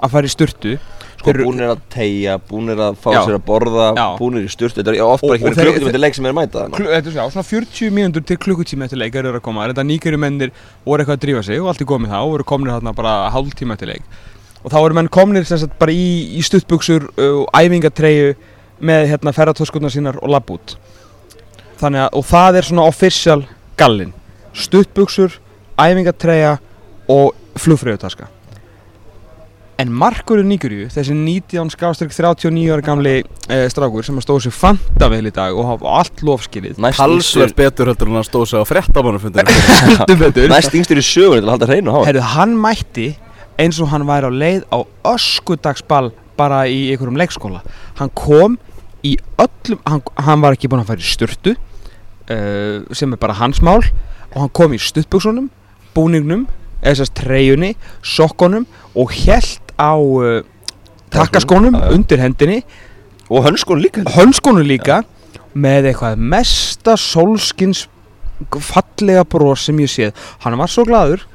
að 0.00 0.10
fara 0.14 0.26
í 0.26 0.30
sturtu. 0.32 0.78
Sko 1.20 1.26
Þeir 1.28 1.36
eru- 1.36 1.46
búnir 1.50 1.68
að 1.74 1.80
tegja, 1.92 2.38
búnir 2.48 2.78
að 2.80 2.94
fá 2.96 3.10
Já. 3.12 3.18
sér 3.26 3.34
að 3.36 3.42
borða, 3.44 3.88
Já. 3.98 4.06
búnir 4.16 4.46
í 4.46 4.48
sturt 4.48 4.74
Þetta 4.78 4.94
er 4.94 5.02
oft 5.04 5.22
Og- 5.22 5.28
bara 5.28 5.36
ekki 5.36 5.44
verið 5.50 5.66
klukkutíma 5.66 5.92
til 5.92 6.00
leik 6.00 6.14
sem 6.14 6.24
er 6.26 6.32
að 6.32 6.38
mæta 6.38 6.62
þannig 6.62 6.76
Klu, 6.78 6.86
Þetta 6.86 7.08
er 7.10 7.30
svona 7.30 7.44
40 7.44 7.90
mínútur 7.92 8.24
til 8.24 8.36
klukkutíma 8.38 8.84
eftir 8.86 8.96
leik 9.02 9.14
eru 9.14 9.32
að 9.36 9.42
koma. 9.42 9.66
Þetta 9.68 9.84
nýgjöru 9.84 10.18
mennir 10.18 10.50
voru 10.86 11.02
eitthvað 11.04 11.18
að 11.18 11.24
drífa 11.26 11.44
sig 11.44 11.60
og 11.60 11.68
allt 11.68 11.80
er 11.82 11.84
komið 11.84 12.08
það 12.08 12.24
og 12.24 12.30
voru 12.32 12.44
komnir 12.44 12.72
þarna 12.72 12.94
bara 12.96 13.30
hálftíma 13.30 13.72
eftir 13.76 13.88
leik. 13.92 14.02
Og 14.64 14.70
þá 14.70 14.78
eru 14.86 14.94
menn 14.94 15.08
komnir 15.08 15.44
sagt 15.44 15.78
bara 15.78 15.92
í, 15.92 16.38
í 16.38 16.40
stuttbuxur 16.40 17.10
uh, 17.18 17.44
og 17.44 17.48
æfingatreyju 17.52 18.34
með 18.80 19.08
hérna 19.12 19.32
ferratöskurnar 19.36 19.92
sínar 19.92 20.16
og 20.22 20.28
labb 20.32 20.48
út 20.48 20.76
þannig 21.80 22.00
að 22.06 22.16
og 22.16 22.24
það 22.24 22.56
er 22.56 22.62
svona 22.62 22.86
official 22.88 23.42
gallin 23.76 24.12
stuttbuxur, 24.56 25.38
æfingatreyja 25.80 26.58
og 27.10 27.34
flugfröðutaska 27.60 28.28
en 29.80 29.92
markurinn 29.96 30.50
nýgjöru 30.50 30.88
þessi 30.92 31.14
19 31.16 31.70
skástrík 31.72 32.12
39 32.12 32.72
ára 32.74 32.84
gamli 32.84 33.14
e, 33.22 33.60
strákur 33.72 34.04
sem 34.04 34.18
að 34.20 34.26
stóð 34.26 34.42
sér 34.46 34.54
fanta 34.56 35.08
vel 35.12 35.22
í 35.30 35.32
dag 35.34 35.56
og 35.56 35.68
hafa 35.70 35.94
allt 36.00 36.22
lofskilið. 36.26 36.80
Næst 36.82 37.00
Talsvert 37.00 37.56
betur 37.56 37.90
heldur 37.92 38.10
en 38.10 38.18
hann 38.20 38.26
stóð 38.26 38.50
sig 38.50 38.60
á 38.60 38.64
betur. 40.24 40.50
Næst 40.52 40.76
yngstur 40.76 41.00
í 41.00 41.04
sögunni 41.06 41.40
til 41.40 41.48
að 41.48 41.54
halda 41.54 41.70
hreinu 41.70 41.96
á 41.96 42.00
Herðu, 42.10 42.26
hann 42.34 42.56
mætti 42.60 43.08
eins 43.60 43.80
og 43.80 43.90
hann 43.92 44.04
væri 44.08 44.28
á 44.28 44.32
leið 44.42 44.66
á 44.68 44.78
öskudagsball 45.14 46.12
bara 46.36 46.62
í 46.68 46.90
einhverjum 46.92 47.20
leikskóla. 47.20 47.64
Hann 48.00 48.12
kom 48.16 48.58
í 49.04 49.16
öllum, 49.40 49.80
hann, 49.88 50.04
hann 50.20 50.44
var 50.44 50.56
ekki 50.56 50.68
búinn 50.68 50.84
að 50.84 50.92
fara 50.92 51.04
í 51.04 51.08
sturtu 51.08 51.56
uh, 52.30 52.94
sem 52.94 53.12
er 53.12 53.20
bara 53.20 53.36
hans 53.38 53.60
mál 53.62 53.82
og 54.30 54.38
hann 54.44 54.52
kom 54.54 54.74
í 54.74 54.80
stuttbuksunum, 54.80 55.48
búningnum 55.94 56.46
eða 56.80 57.02
þess 57.02 57.14
treyjunni, 57.18 57.74
sokkonum 58.06 58.66
og 58.94 59.14
helt 59.24 59.74
á 59.76 59.94
uh, 59.98 60.42
takkaskónum 61.10 61.76
undir 61.90 62.22
hendinni. 62.22 62.62
Og 63.30 63.44
hönskun 63.46 63.82
líka. 63.82 64.02
Hönskónu 64.10 64.62
líka 64.66 65.02
með 65.54 65.90
eitthvað 65.90 66.22
mesta 66.32 66.96
sólskins 66.98 67.86
fallega 68.50 69.26
bros 69.28 69.66
sem 69.68 69.82
ég 69.82 69.90
séð. 69.90 70.14
Hann 70.42 70.58
var 70.58 70.70
svo 70.70 70.86
gladur 70.88 71.26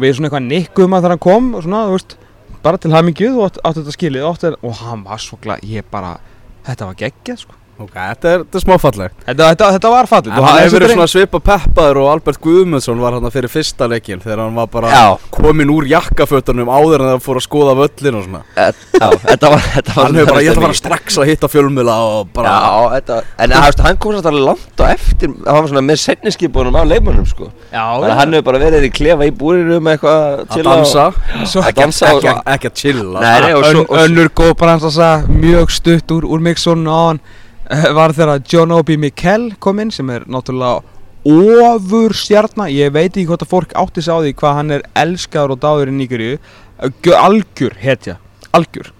við 0.00 0.16
svona 0.16 0.30
eitthvað 0.30 0.46
nikkuðum 0.48 0.96
að 0.96 1.04
þegar 1.04 1.14
hann 1.14 1.24
kom 1.24 1.50
og 1.54 1.66
svona, 1.66 1.82
þú 1.88 1.98
veist, 1.98 2.16
bara 2.64 2.80
til 2.80 2.94
hamingjuð 2.94 3.36
og 3.40 3.50
átt, 3.50 3.60
þetta 3.66 3.94
skilið 3.94 4.30
og, 4.30 4.46
og 4.62 4.80
hann 4.80 5.04
var 5.06 5.20
svo 5.22 5.38
glad, 5.42 5.64
ég 5.68 5.86
bara 5.92 6.16
þetta 6.64 6.88
var 6.88 6.98
geggjað 7.02 7.44
sko 7.44 7.63
Ok, 7.74 7.90
þetta 7.94 8.28
er, 8.30 8.42
þetta 8.44 8.58
er 8.60 8.62
smáfallegt 8.62 9.14
þetta, 9.26 9.46
þetta, 9.50 9.68
þetta 9.74 9.90
var 9.90 10.06
fallið 10.06 10.34
En 10.38 10.44
hann 10.46 10.58
hefur 10.60 10.76
verið 10.78 10.92
svona 10.94 11.06
svipa 11.10 11.40
peppaður 11.42 11.98
og 12.04 12.10
Albert 12.12 12.38
Guðmundsson 12.44 13.00
var 13.02 13.16
hann 13.16 13.32
fyrir 13.34 13.50
fyrsta 13.50 13.88
leikin 13.90 14.20
þegar 14.22 14.44
hann 14.44 14.54
var 14.54 14.68
bara 14.70 14.92
Já. 14.92 15.06
komin 15.34 15.72
úr 15.74 15.88
jakkafötunum 15.90 16.70
áður 16.70 17.02
en 17.02 17.10
það 17.16 17.24
fór 17.24 17.40
að 17.40 17.44
skoða 17.48 17.74
völlin 17.80 18.18
og 18.20 18.28
svona. 18.28 18.42
Já, 18.54 19.08
þetta 19.24 19.50
var 19.50 19.64
Þetta 19.74 19.96
var 19.96 20.06
Hann 20.06 20.18
hefur 20.20 20.30
bara, 20.30 20.44
ég 20.44 20.52
ætla 20.54 20.64
bara 20.68 20.78
strax 20.78 21.18
að 21.18 21.28
hitta 21.32 21.50
fjölmjöla 21.50 21.96
og 22.14 22.30
bara 22.36 22.54
Já, 22.54 22.78
þetta 22.94 23.18
En 23.42 23.54
þú 23.56 23.62
veist, 23.66 23.82
hann 23.88 23.98
kom 24.04 24.14
svolítið 24.14 24.30
alveg 24.30 24.46
langt 24.52 24.78
á 24.78 24.86
eftir. 24.94 25.34
Hann 25.44 25.58
var 25.58 25.68
svona 25.74 25.84
með 25.90 26.00
setniskipunum 26.04 26.78
af 26.78 26.88
leikmönnum 26.94 27.26
sko. 27.26 27.50
Já, 27.74 27.82
Þannig 27.82 28.10
að 28.14 28.18
hann 28.22 28.36
hefur 28.38 28.46
bara 28.52 28.62
verið 28.62 28.86
í 28.86 28.92
klefa 28.94 29.26
í 29.26 29.34
búrinu 29.34 29.80
með 29.82 29.96
eitthvað 29.98 30.24
að 30.24 30.42
chilla 30.54 30.76
dansa. 30.78 31.06
Og- 31.10 31.48
Svo- 31.50 31.64
Að 31.66 31.78
dansa 31.82 32.12
og 32.14 32.22
ekki, 32.22 32.34
ekki 32.54 32.70
að 32.70 32.76
chilla. 32.84 33.20
Nei, 33.24 33.40
nei, 33.48 33.52
og 33.58 33.64
svo 33.66 33.80
og 33.82 33.88
svo- 33.90 34.02
önnur 34.04 34.30
góð 34.38 34.54
bransa 34.62 35.10
mjög 35.28 35.70
stutt 35.74 36.14
úr, 36.14 36.22
úr 36.30 36.40
mixun 36.44 36.86
á 36.86 36.98
hann 37.10 37.20
var 37.98 38.12
þegar 38.16 38.42
John 38.48 38.74
Obi 38.76 38.96
Mikkel 39.00 39.52
kom 39.62 39.80
inn 39.80 39.92
sem 39.94 40.10
er 40.12 40.26
náttúrulega 40.28 40.82
ofur 41.24 42.12
stjarnar 42.12 42.68
ég 42.68 42.92
veit 42.92 43.14
ekki 43.14 43.28
hvort 43.30 43.44
að 43.46 43.52
fólk 43.52 43.70
átti 43.80 44.02
sig 44.04 44.12
á 44.12 44.20
því 44.20 44.34
hvað 44.36 44.58
hann 44.58 44.74
er 44.76 44.84
elskaður 45.00 45.54
og 45.54 45.62
dáður 45.62 45.92
í 45.94 46.34
uh, 46.34 46.90
algjör 47.16 47.78
hetja 47.80 48.18
algjör. 48.54 48.92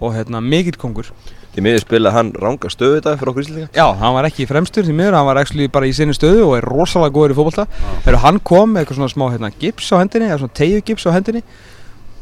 Og 0.00 0.14
hérna 0.14 0.40
mikill 0.44 0.76
kongur. 0.78 1.08
Því 1.56 1.62
miður 1.64 1.82
spila 1.86 2.12
hann 2.12 2.34
ranga 2.36 2.68
stöðu 2.68 2.98
þetta 2.98 3.14
fyrir 3.16 3.30
okkur 3.32 3.44
íslendinga. 3.46 3.68
Já, 3.72 3.86
hann 3.96 4.12
var 4.12 4.26
ekki 4.28 4.44
fremstur 4.48 4.84
því 4.84 4.96
miður, 4.98 5.16
hann 5.16 5.28
var 5.30 5.40
actually 5.40 5.70
bara 5.72 5.88
í 5.88 5.94
sinni 5.96 6.12
stöðu 6.16 6.42
og 6.50 6.58
er 6.58 6.66
rosalega 6.68 7.14
góður 7.16 7.32
í 7.32 7.36
fótbolta. 7.38 7.64
Þegar 8.04 8.20
hann 8.26 8.40
kom 8.44 8.74
með 8.74 8.84
eitthvað 8.84 9.00
svona 9.00 9.14
smá 9.14 9.24
hérna, 9.32 9.50
gips 9.62 9.88
á 9.88 9.96
hendinni 9.96 10.28
eða 10.28 10.42
svona 10.42 10.58
tegju 10.60 10.82
gips 10.90 11.08
á 11.08 11.16
hendinni 11.16 11.42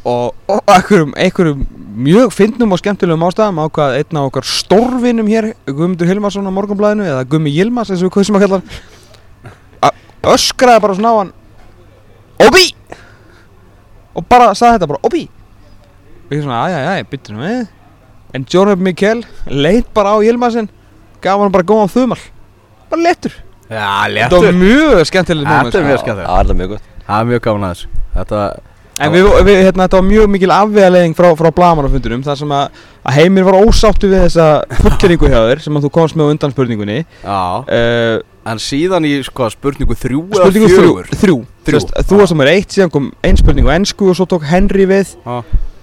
og, 0.04 0.34
og 0.48 0.60
einhverjum, 0.68 1.14
einhverjum 1.16 1.64
mjög 2.04 2.32
fyndnum 2.34 2.74
og 2.74 2.80
skemmtilegum 2.80 3.24
ástæðum 3.28 3.60
ákvað 3.64 3.98
einn 4.00 4.18
af 4.20 4.28
okkar 4.28 4.48
stórvinum 4.48 5.28
hér 5.30 5.52
Guðmundur 5.68 6.10
Hilmarsson 6.10 6.48
á 6.48 6.52
morgunblæðinu 6.52 7.06
eða 7.06 7.24
Gummi 7.30 7.52
Yilmaz 7.54 7.92
eins 7.92 8.02
og 8.02 8.10
við 8.10 8.16
kvöðsum 8.18 8.38
að 8.38 8.44
kalla 8.46 8.60
hann 8.60 10.34
öskraði 10.34 10.82
bara 10.82 10.96
svona 10.98 11.12
á 11.14 11.16
hann 11.22 11.32
Obi! 12.44 12.66
Og 14.14 14.26
bara 14.28 14.52
sagði 14.58 14.78
þetta 14.80 14.90
bara 14.90 15.06
Obi! 15.06 15.24
Og 16.24 16.34
ég 16.34 16.42
svona 16.42 16.60
aðja, 16.66 17.06
byttu 17.10 17.34
nú 17.34 17.44
við. 17.44 17.64
En 18.34 18.46
Jonah 18.50 18.80
Mikkel 18.80 19.22
leit 19.46 19.86
bara 19.94 20.16
á 20.16 20.24
Yilmazin 20.24 20.66
gaf 21.22 21.40
hann 21.40 21.54
bara 21.54 21.66
góðan 21.66 21.92
þumal. 21.92 22.18
Bara 22.90 23.04
letur 23.06 23.36
Já, 23.70 23.86
þetta 24.12 24.40
var 24.42 24.56
mjög 24.58 25.06
skemmtilegt 25.08 25.48
moment, 25.48 25.72
Þetta 25.72 25.94
er 25.94 26.00
sko. 26.02 26.56
mjög 26.58 26.74
gott. 26.74 26.88
Það 27.06 27.20
er 27.20 27.28
mjög 27.30 27.42
gaman 27.46 27.64
að 27.64 27.72
þessu. 27.74 28.02
Þetta, 28.14 28.40
En 29.02 29.10
við, 29.10 29.26
við, 29.42 29.56
hérna, 29.66 29.88
þetta 29.88 29.98
var 29.98 30.04
mjög 30.06 30.28
mikil 30.30 30.50
afvegaleiðing 30.54 31.16
frá, 31.18 31.26
frá 31.34 31.48
blagamannafundunum 31.50 32.20
þar 32.22 32.36
sem 32.38 32.52
að, 32.54 32.82
að 33.02 33.16
Heimir 33.18 33.46
var 33.48 33.56
ósáttu 33.58 34.10
við 34.12 34.22
þessa 34.28 34.46
fullkeringu 34.84 35.30
hjá 35.32 35.40
þér 35.48 35.62
sem 35.64 35.80
að 35.80 35.86
þú 35.88 35.90
komst 35.96 36.18
með 36.18 36.30
á 36.30 36.32
undan 36.34 36.54
spurningunni. 36.54 37.00
Já. 37.24 37.40
Uh, 37.66 38.22
En 38.44 38.58
síðan 38.60 39.06
í, 39.08 39.14
sko, 39.24 39.46
spurningu 39.48 39.94
þrjú 39.96 40.18
Spurningu 40.28 40.66
eða 40.68 40.76
þrjú, 40.76 40.80
fjögur? 40.84 41.06
þrjú. 41.16 41.36
Þrjú, 41.64 41.78
Sest, 41.80 41.94
Þú 42.10 42.18
varst 42.20 42.34
nummer 42.34 42.50
eitt, 42.52 42.74
síðan 42.76 42.90
kom 42.92 43.06
ein 43.24 43.38
spurning 43.40 43.64
á 43.64 43.72
ennsku 43.72 44.10
og 44.12 44.18
svo 44.18 44.26
tók 44.28 44.44
Henry 44.50 44.84
við 44.90 45.14
Já. 45.24 45.38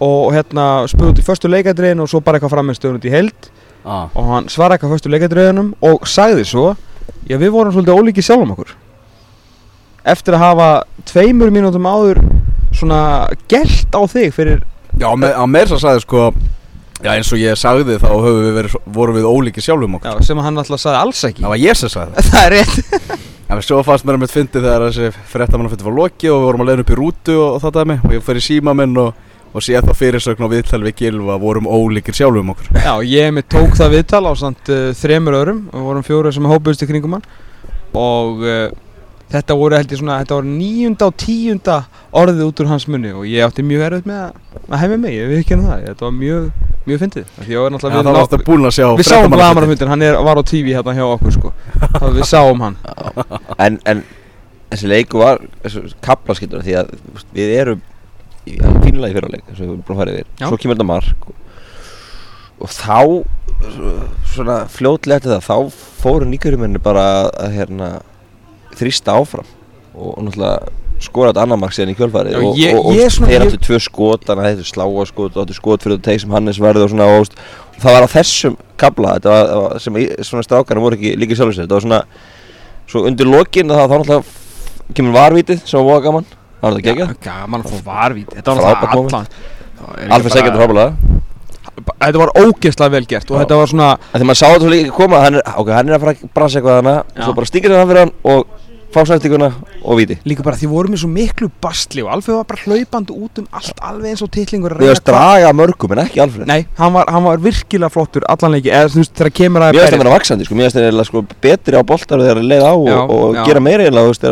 og 0.05 0.27
hérna 0.35 0.65
spurði 0.91 1.15
út 1.15 1.21
í 1.23 1.25
förstu 1.25 1.49
leikadriðin 1.49 2.03
og 2.05 2.11
svo 2.11 2.21
bara 2.21 2.37
eitthvað 2.37 2.53
frammeðstöðun 2.53 2.99
út 3.01 3.07
í 3.09 3.13
held 3.15 3.49
Já, 3.81 3.97
og 4.13 4.29
hann 4.29 4.51
svaraði 4.53 4.77
eitthvað 4.77 4.93
förstu 4.93 5.13
leikadriðinum 5.15 5.73
og 5.89 6.05
sagði 6.05 6.45
svo 6.51 6.67
Já, 7.25 7.39
við 7.41 7.49
vorum 7.57 7.73
svolítið 7.73 7.97
ólíki 7.97 8.21
sjálfum 8.29 8.53
okkur. 8.53 8.75
Eftir 10.13 10.37
að 10.37 10.45
hafa 10.45 10.69
tveimur 11.09 11.49
mínútum 11.53 11.89
áður 11.89 12.21
svona 12.71 13.01
gelt 13.51 13.93
á 13.95 14.01
þig 14.11 14.33
fyrir 14.35 14.65
já 14.99 15.07
með, 15.17 15.37
á 15.37 15.45
meir 15.49 15.71
svo 15.71 15.79
sagði, 15.81 16.03
sko 16.05 16.31
Já, 17.01 17.15
eins 17.15 17.31
og 17.33 17.39
ég 17.41 17.57
sagði 17.57 17.95
þá 17.97 18.11
höfum 18.11 18.43
við 18.45 18.55
verið, 18.59 18.73
vorum 18.93 19.15
við 19.17 19.25
ólíki 19.25 19.61
sjálfum 19.65 19.95
okkur. 19.97 20.19
Já, 20.19 20.25
sem 20.27 20.37
að 20.37 20.45
hann 20.45 20.61
alltaf 20.61 20.81
sagði 20.83 20.99
alls 20.99 21.21
ekki. 21.25 21.41
Það 21.41 21.53
var 21.53 21.61
ég 21.63 21.79
sem 21.79 21.89
sagði 21.89 22.13
það. 22.13 22.27
Það 22.31 22.43
er 22.43 22.53
rétt. 22.57 23.21
En 23.51 23.59
svo 23.59 23.81
fannst 23.83 24.05
mér 24.07 24.15
að 24.15 24.21
mitt 24.21 24.31
fyndi 24.31 24.61
þegar 24.61 24.85
þessi 24.85 25.23
fréttamannafundi 25.27 25.83
var 25.83 25.95
loki 25.97 26.29
og 26.31 26.37
við 26.37 26.45
vorum 26.45 26.61
að 26.63 26.69
leiða 26.69 26.83
upp 26.85 26.91
í 26.93 26.95
rútu 26.95 27.33
og, 27.35 27.47
og 27.57 27.63
það 27.65 27.73
dæmi. 27.81 27.97
Og 28.05 28.13
ég 28.15 28.29
í 28.39 28.43
síma 28.45 28.73
minn 28.79 28.93
og, 29.01 29.25
og 29.51 29.65
sé 29.65 29.81
þá 29.83 29.89
fyrirsögn 29.99 30.45
og 30.47 30.53
viðtal 30.53 30.79
við 30.85 30.95
Gilva 31.01 31.35
vorum 31.41 31.67
ólíkir 31.67 32.15
sjálfum 32.15 32.53
okkur. 32.53 32.69
Já, 32.85 32.93
ég 33.09 33.33
með 33.35 33.49
tók 33.51 33.75
það 33.75 33.97
viðtal 33.97 34.21
á 34.23 34.33
samt 34.39 34.71
uh, 34.71 34.85
þremur 35.01 35.39
öðrum. 35.41 35.59
Og 35.73 35.89
vorum 35.89 36.07
fjóra 36.07 36.31
sem 36.31 36.47
hópuðist 36.47 36.85
í 36.85 36.89
kringum 36.93 37.17
hann. 37.17 37.27
Og 37.99 38.45
uh, 38.45 38.63
þetta 39.31 39.55
voru 39.57 39.77
held 39.77 39.93
ég 39.93 40.01
svona, 40.01 40.17
þetta 40.21 40.37
voru 40.37 40.51
níunda 40.51 41.07
og 41.07 41.17
tíunda 41.19 41.77
orðið 42.21 42.43
út 42.47 42.61
úr 42.63 42.71
hans 42.71 42.87
munni 42.91 43.13
og 43.15 43.27
ég 43.29 43.45
átti 43.45 43.65
mjög 43.65 43.85
erfitt 43.87 44.09
með 44.09 44.21
að, 44.25 44.39
að 44.67 44.81
hefja 44.83 44.99
mig, 45.03 45.15
ég 45.15 45.29
við 45.31 45.43
ekki 45.43 45.59
það, 45.61 45.85
þetta 45.87 46.07
var 46.07 46.15
mjög, 46.17 46.47
mjög 46.87 47.03
fyndið. 47.05 47.29
Af 47.31 47.45
Því 47.45 47.55
ég 47.55 47.61
var 47.63 47.69
Já, 47.71 47.75
náttúrulega 47.75 48.01
það 48.01 48.17
var 48.17 48.25
aftur 48.25 48.43
búin 48.49 48.67
að 48.67 48.75
sjá 48.77 48.87
Við 48.99 49.09
sáum 49.09 49.35
blagamannafundin, 49.35 49.93
hann 49.93 50.05
er, 50.07 50.19
var 50.27 50.41
á 50.41 50.43
tífi 50.51 50.75
hérna 50.75 50.97
hjá 50.97 51.05
okkur 51.07 51.37
sko. 51.37 51.53
Það 51.95 52.07
við 52.19 52.27
sáum 52.31 52.65
hann. 52.65 52.77
En, 53.57 53.79
en 53.87 54.03
þessi 54.71 54.91
leiku 54.91 55.21
var 55.23 55.41
kaplaskildur 56.03 56.65
því 56.67 56.77
að 56.81 56.91
við 57.35 57.55
erum 57.61 57.85
í 58.49 58.57
fínulegi 58.57 59.15
fyrirleik 59.15 59.45
eins 59.47 59.59
og 59.59 59.63
við 59.63 59.69
erum 59.69 59.85
búin 59.85 59.97
að 59.97 60.03
fara 60.03 60.17
yfir. 60.17 60.31
Svo 60.41 60.59
kemur 60.59 60.79
þetta 60.79 60.89
mark 60.91 61.27
og, 61.29 61.35
og 62.61 62.73
þá 62.73 62.97
svona 64.31 64.61
fljótlega 64.71 65.21
eftir 65.21 65.35
það 65.35 65.45
þá 65.45 65.83
fóru 66.01 66.27
nýgjörumenni 66.29 66.81
bara 66.81 67.03
að 67.29 67.59
hérna 67.59 67.89
þrýsta 68.79 69.15
áfram 69.19 69.47
og, 69.95 70.13
og 70.17 70.23
náttúrulega 70.27 70.77
skora 71.01 71.31
þetta 71.31 71.43
annar 71.47 71.57
mark 71.57 71.73
síðan 71.73 71.91
í 71.91 71.97
kjölfarið 71.97 72.35
og, 72.37 72.59
ég- 72.61 72.75
og, 72.77 72.91
og 72.91 73.15
þeir 73.25 73.45
áttu 73.47 73.57
tvö 73.65 73.79
skot 73.81 74.27
þannig 74.27 74.45
að 74.45 74.51
þetta 74.59 74.67
sláa 74.69 75.05
skot 75.09 75.37
og 75.37 75.45
áttu 75.45 75.55
skot 75.57 75.85
fyrir 75.85 76.01
þeir 76.05 76.19
sem 76.21 76.35
Hannes 76.35 76.59
verði 76.61 76.83
og 76.85 76.91
svona 76.93 77.07
og, 77.17 77.31
það 77.81 77.95
var 77.97 78.05
á 78.05 78.09
þessum 78.13 78.57
kabla 78.81 79.15
þetta 79.17 79.33
var, 79.33 79.49
það 79.55 79.81
sem 79.85 79.97
svona 80.29 80.45
strákarnir 80.45 80.85
voru 80.85 80.99
ekki 80.99 81.15
líka 81.17 81.39
sér 81.39 81.55
þetta 81.57 81.73
var 81.79 81.85
svona 81.87 82.03
svo 82.91 83.01
undir 83.09 83.29
lokin 83.31 83.73
þá 83.73 83.81
náttúrulega 83.81 84.21
kemur 84.93 85.17
varvítið 85.17 85.65
sem 85.65 85.79
var 85.81 85.87
voða 85.89 86.05
gaman 86.05 86.29
það 86.29 86.67
var 86.67 86.77
þetta 86.77 86.87
geggjað 86.91 87.17
Gaman 87.25 87.65
að 87.65 87.73
fá 87.73 87.89
varvít, 87.89 88.37
þetta 88.37 88.53
var 88.53 88.61
náttúrulega 88.61 89.17
allan 89.17 90.13
Alfred 90.13 90.35
Segjandi 90.37 90.61
frábælega 90.61 91.19
Þetta 92.01 92.19
var 92.19 92.31
ógeðslega 92.37 92.93
vel 92.93 93.05
gert 93.09 93.29
og 93.31 93.37
Já. 93.37 93.41
þetta 93.41 93.57
var 93.57 93.69
svona 93.71 93.87
þegar 94.11 94.27
maður 94.29 94.37
sá 94.37 94.45
þetta 94.51 94.61
svo 94.65 94.71
líka 94.73 94.93
koma 94.97 95.21
hann 95.23 95.37
er, 95.39 95.43
ok, 95.61 95.69
hann 95.73 95.89
er 95.89 95.95
að 95.95 96.03
fara 96.03 96.13
að 96.13 96.31
brasa 96.35 96.59
eitthvað 96.59 96.89
Já. 96.91 97.23
Svo 97.25 97.33
bara 97.37 97.49
stingir 97.49 97.73
hann 97.73 97.89
fyrir 97.89 98.01
hann 98.03 98.11
og 98.33 98.60
fásættinguna 98.93 99.49
og 99.83 99.97
víti. 99.99 100.17
Líka 100.27 100.43
bara 100.45 100.57
því 100.59 100.69
vorum 100.71 100.95
við 100.95 101.01
svo 101.03 101.09
miklu 101.11 101.49
bastli 101.63 102.03
og 102.05 102.11
Alfred 102.15 102.37
var 102.37 102.47
bara 102.49 102.63
hlaupandi 102.65 103.15
út 103.15 103.41
um 103.41 103.47
allt 103.55 103.81
alveg 103.81 104.13
eins 104.13 104.23
og 104.25 104.31
titlingur 104.35 104.75
Við 104.79 104.91
varst 104.91 105.07
draga 105.07 105.51
mörgum 105.55 105.95
en 105.95 106.03
ekki 106.05 106.21
Alfred 106.23 106.49
Nei, 106.49 106.65
hann 106.77 106.93
var, 106.93 107.09
hann 107.11 107.25
var 107.25 107.41
virkilega 107.43 107.89
flottur 107.93 108.25
allan 108.31 108.55
leiki 108.57 108.71
eða 108.71 108.91
þú 108.91 109.01
veist 109.01 109.15
þegar 109.17 109.33
kemur 109.41 109.65
að 109.67 109.75
Mér 109.75 109.81
finnst 109.81 109.91
það 109.91 109.99
að 109.99 110.05
vera 110.05 110.15
vaksandi 110.17 110.47
sko, 110.47 110.59
mér 110.59 110.69
finnst 110.69 110.97
það 110.99 111.07
sko 111.09 111.23
betri 111.47 111.79
á 111.79 111.83
boltar 111.91 112.23
þegar 112.23 112.41
það 112.41 112.49
leið 112.51 112.65
á 112.67 112.73
Já, 112.81 112.97
og, 113.01 113.11
og 113.15 113.35
já. 113.35 113.43
gera 113.47 113.63
meira 113.63 113.85
eiginlega, 113.85 114.07
þú 114.07 114.13
veist, 114.13 114.25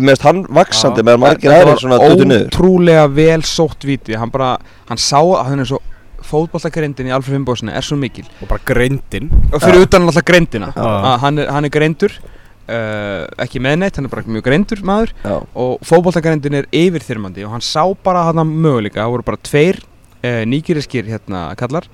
mér 0.00 0.14
finnst 0.16 0.26
hann 0.26 0.44
vaksandi 0.60 1.04
meðan 1.06 1.22
margir 1.26 1.54
aðrir 1.56 1.82
svona 1.82 1.98
dötu 2.02 2.26
niður. 2.28 2.46
ótrúlega 2.50 3.04
vel 3.16 3.42
sótt 3.46 3.86
víti. 3.86 4.16
Hann 4.18 4.32
bara, 4.34 4.56
hann 4.88 5.00
sá 5.00 5.18
að 5.20 5.42
hann 5.50 5.62
er 5.64 5.68
svo 5.70 5.80
fótballtakarindin 6.26 7.10
í 7.10 7.12
Alfred 7.14 7.36
Finnbóðsson 7.36 7.70
er 7.70 7.84
svo 7.86 7.98
mikil. 8.00 8.24
Og 8.42 8.48
bara 8.50 8.62
greindin. 8.66 9.28
Og 9.52 9.60
fyrir 9.62 9.84
utan 9.86 10.06
alltaf 10.08 10.24
greindina. 10.26 10.72
Já. 10.74 10.86
að 11.12 11.18
hann 11.22 11.38
er, 11.42 11.52
hann 11.54 11.68
er 11.68 11.74
greindur 11.74 12.16
uh, 12.66 13.24
ekki 13.42 13.62
meðneitt, 13.62 13.98
hann 13.98 14.08
er 14.08 14.12
bara 14.12 14.26
mjög 14.28 14.46
greindur 14.46 14.82
maður. 14.86 15.12
Já, 15.24 15.36
og 15.56 15.82
fótballtakarindin 15.86 16.60
er 16.60 16.70
yfirþyrmandi 16.74 17.46
og 17.46 17.56
hann 17.56 17.64
sá 17.64 17.82
bara 18.06 18.26
hann 18.28 18.42
möguleika. 18.46 19.02
Það 19.02 19.16
voru 19.16 19.26
bara 19.30 19.42
tveir 19.46 19.82
uh, 19.82 20.44
nýgiriskir 20.48 21.10
hérna 21.10 21.48
kallar, 21.58 21.88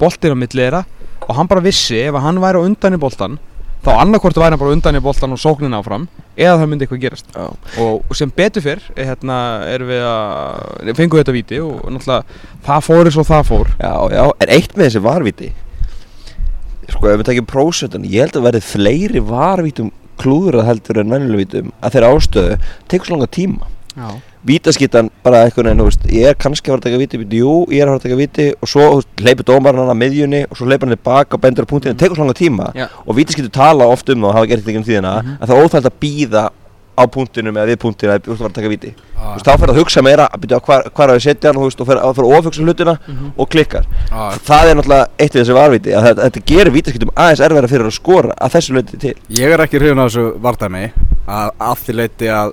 boltinn 0.00 0.34
á 0.34 0.38
milli 0.38 0.64
þeirra. 0.64 0.86
Og 1.28 1.36
hann 1.36 1.50
bara 1.50 1.64
vissi 1.64 2.00
ef 2.00 2.16
að 2.16 2.26
hann 2.28 2.42
væri 2.42 2.62
á 2.62 2.66
undan 2.66 2.96
í 2.96 3.00
boltan 3.02 3.38
þá 3.78 3.92
annarkvort 4.02 4.38
væri 4.38 4.56
hann 4.56 4.60
bara 4.60 4.74
undan 4.74 4.98
í 4.98 5.02
boltan 5.02 5.34
og 5.34 5.38
sóknin 5.38 5.76
áfram 5.76 6.08
eða 6.34 6.56
það 6.58 6.70
myndi 6.70 6.86
eitthvað 6.86 7.02
gerast. 7.04 7.30
Já, 7.30 7.46
og 7.84 8.16
sem 8.18 8.32
betur 8.34 8.64
fyrr 8.64 8.82
hérna 8.96 9.38
erum 9.70 9.90
við 9.92 10.02
að 10.08 10.92
fengum 10.98 11.20
þetta 11.20 11.34
víti 11.36 11.60
og 11.62 11.86
náttúrulega 11.86 12.42
það 12.66 12.84
fór 12.88 13.10
eins 13.10 13.18
og 13.22 13.28
það 13.28 13.48
fór. 13.52 13.72
Já, 13.78 13.94
já, 14.14 14.22
en 14.26 14.54
eitt 14.56 14.74
með 14.74 14.88
þessi 14.88 15.04
varvíti 15.06 15.50
Sko, 16.88 17.10
ef 17.10 17.18
við 17.20 17.26
tekjum 17.28 17.48
prósentan, 17.48 18.06
ég 18.08 18.24
held 18.24 18.38
að 18.38 18.46
verði 18.46 18.60
fleiri 18.64 19.20
varvítum 19.28 19.90
klúðrað 20.22 20.68
heldur 20.68 21.00
en 21.02 21.10
venjuleg 21.14 21.42
vítum 21.44 21.72
að 21.82 21.94
þeirra 21.96 22.12
ástöðu 22.16 22.58
tekur 22.88 23.06
svo 23.10 23.16
langa 23.18 23.30
tíma 23.38 23.74
Já. 23.98 24.10
Vítaskittan 24.48 25.08
bara 25.24 25.40
eitthvað 25.44 25.66
en, 25.72 25.80
þú 25.82 25.86
veist, 25.88 26.04
ég 26.14 26.28
er 26.30 26.36
kannski 26.38 26.70
að 26.70 26.76
fara 26.76 26.78
að 26.78 26.84
taka 26.86 26.98
viti, 27.00 27.18
jú, 27.40 27.54
ég 27.74 27.82
er 27.82 27.88
að 27.88 27.96
fara 27.96 27.98
að 27.98 28.04
taka 28.04 28.18
viti 28.20 28.44
og 28.62 28.70
svo 28.70 28.84
hleypur 29.18 29.46
dómarinn 29.48 29.82
hann 29.82 29.90
að 29.90 29.98
miðjunni 29.98 30.42
og 30.46 30.54
svo 30.60 30.68
hleypur 30.68 30.86
hann 30.86 30.94
tilbaka 30.94 31.34
og 31.34 31.42
bendur 31.42 31.66
á 31.66 31.70
punktinu, 31.72 31.94
mm. 31.96 31.98
tekur 31.98 32.14
svo 32.20 32.22
langa 32.28 32.38
tíma 32.38 32.68
Já. 32.78 32.86
og 33.04 33.18
vítaskittu 33.18 33.50
tala 33.50 33.88
oft 33.90 34.08
um 34.14 34.22
það 34.22 34.28
og 34.30 34.36
hafa 34.38 34.50
gert 34.52 34.62
þetta 34.64 34.78
um 34.78 34.86
tíðina 34.86 35.14
Mhm. 35.18 35.34
að 35.42 35.48
það 35.50 35.56
er 35.58 35.66
óþægt 35.66 35.90
að 35.90 35.98
býða 36.04 36.44
á 36.98 37.02
punktinu 37.14 37.52
með 37.54 37.70
við 37.72 37.78
punktinu 37.84 38.12
að 38.12 38.26
þú 38.26 38.32
ert 38.32 38.34
að 38.34 38.42
fara 38.42 38.50
að 38.50 38.56
taka 38.58 38.72
viti 38.74 38.90
þú 39.18 39.32
veist, 39.34 39.46
þá 39.46 39.52
fyrir 39.58 39.72
að 39.74 39.78
hugsa 39.80 40.02
meira, 40.02 40.26
að 40.34 40.40
byrja 40.44 40.60
hvar, 40.66 40.82
hvar 40.94 41.10
á 41.10 41.14
að 41.14 41.22
setja 41.24 41.52
hann 41.52 41.62
veist, 41.62 41.80
og 41.80 41.86
fyrir 41.88 42.02
að 42.02 42.22
ofugsa 42.38 42.62
hlutina 42.66 42.94
Mhm. 43.08 43.32
og 43.38 43.48
klikkar 43.48 43.84
Já. 44.10 44.38
það 44.48 44.68
er 44.70 44.74
náttúrulega 44.78 45.06
eitt 45.18 45.32
við 45.34 45.42
þessi 45.44 45.54
varviti 45.58 45.90
að 45.94 46.06
þetta, 46.08 46.22
þetta 46.28 46.44
gerir 46.52 46.72
vítaskittum 46.74 47.10
aðeins 47.16 47.40
erfæra 47.48 47.68
fyrir 47.72 47.86
að 47.90 47.96
skora 47.98 48.34
að 48.40 48.52
þessu 48.58 48.74
leiti 48.78 48.98
til 48.98 49.14
Ég 49.30 49.52
er 49.54 49.60
ekki 49.66 49.78
hrifin 49.80 49.98
af 50.02 50.10
þessu 50.10 50.26
vardæmi 50.42 50.84
að, 51.28 51.50
að 51.60 51.76
því 51.86 51.92
leiti 52.02 52.26
að 52.32 52.52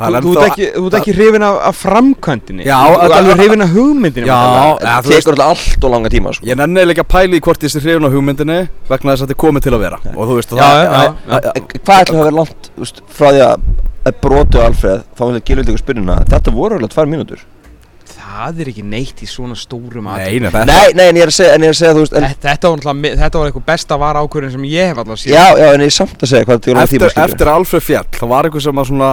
Þú, 0.00 0.32
er 0.32 0.40
ert 0.40 0.46
ekki, 0.50 0.68
þú 0.76 0.86
ert 0.90 0.96
ekki 1.00 1.14
hrifin 1.16 1.44
af, 1.44 1.58
af 1.70 1.80
framkvæmdini 1.84 2.64
Já, 2.66 2.76
Þú 2.80 2.94
ert 2.94 3.02
þetta- 3.04 3.18
alveg 3.20 3.40
hrifin 3.42 3.64
af 3.66 3.74
hugmyndinu 3.74 4.26
Já, 4.30 4.38
það 4.80 5.10
tekur 5.10 5.36
alltaf 5.36 5.50
allt 5.50 5.84
og 5.84 5.94
langa 5.94 6.12
tíma 6.14 6.32
sko. 6.36 6.46
Ég 6.50 6.56
nenni 6.60 6.80
eiginlega 6.80 6.96
ekki 6.96 7.04
að 7.06 7.12
pæla 7.14 7.36
í 7.36 7.42
hvort 7.46 7.66
ég 7.68 7.74
sé 7.74 7.82
hrifin 7.84 8.08
á 8.08 8.10
hugmyndinni 8.14 8.58
vegna 8.88 9.12
þess 9.14 9.22
að 9.22 9.28
þetta 9.28 9.36
er 9.36 9.42
komið 9.44 9.66
til 9.68 9.74
að 9.76 9.84
vera. 9.84 10.00
Og 10.16 10.24
þú 10.30 10.40
veist 10.40 10.56
Já, 10.56 10.68
það, 11.28 11.62
hvað 11.84 12.00
ætla 12.00 12.18
að 12.18 12.24
vera 12.24 12.36
langt 12.40 12.70
þú 12.74 12.84
veist, 12.86 13.00
frá 13.20 13.28
því 13.30 13.46
að, 13.50 13.70
brotu 14.24 14.60
Alfreð 14.64 15.00
þá 15.16 15.24
vil 15.26 15.38
ég 15.40 15.48
gilja 15.50 15.64
ykkur 15.68 15.82
spyrjuna 15.84 16.20
þetta 16.30 16.54
voru 16.56 16.78
alveg 16.80 16.94
tvær 16.96 17.10
mínútur. 17.10 17.42
Það 18.30 18.60
er 18.62 18.68
ekki 18.70 18.82
neitt 18.86 19.18
í 19.22 19.26
svona 19.28 19.56
stórum 19.58 20.06
atriðum. 20.10 20.46
nei, 20.46 20.50
þetta 20.50 20.64
nei, 20.66 20.92
nei, 20.96 21.04
en 21.10 21.16
ég 21.18 21.24
er 21.26 21.30
að 21.30 21.34
segja, 21.36 21.54
en 21.56 21.64
ég 21.64 21.70
er 21.70 21.74
að 21.74 21.78
segja 21.80 21.94
veist 21.98 22.14
en, 22.16 22.24
Þetta 22.30 22.48
þetta 22.48 22.70
var, 22.70 23.00
þetta 23.20 23.40
var 23.40 23.50
eitthvað 23.50 23.64
besta 23.66 23.98
var 24.00 24.18
ákvörðin 24.20 24.52
sem 24.54 24.64
ég 24.70 24.90
hef 24.90 25.00
alltaf 25.02 25.20
séð. 25.20 25.34
Já, 25.34 25.44
já, 25.60 25.66
en 25.74 25.80
ég 25.84 25.90
er 25.90 25.96
samt 25.96 26.24
að 26.24 26.30
segja 26.30 26.46
hvað 26.46 26.60
þetta 26.60 26.70
tíma 26.70 26.84
eftir, 26.86 27.14
eftir 27.24 27.50
Alfred 27.52 27.84
Fjall 27.84 28.06
þá 28.16 28.24
var 28.30 28.48
eitthvað 28.48 28.64
sem 28.66 28.80
að 28.82 28.88
svona 28.90 29.10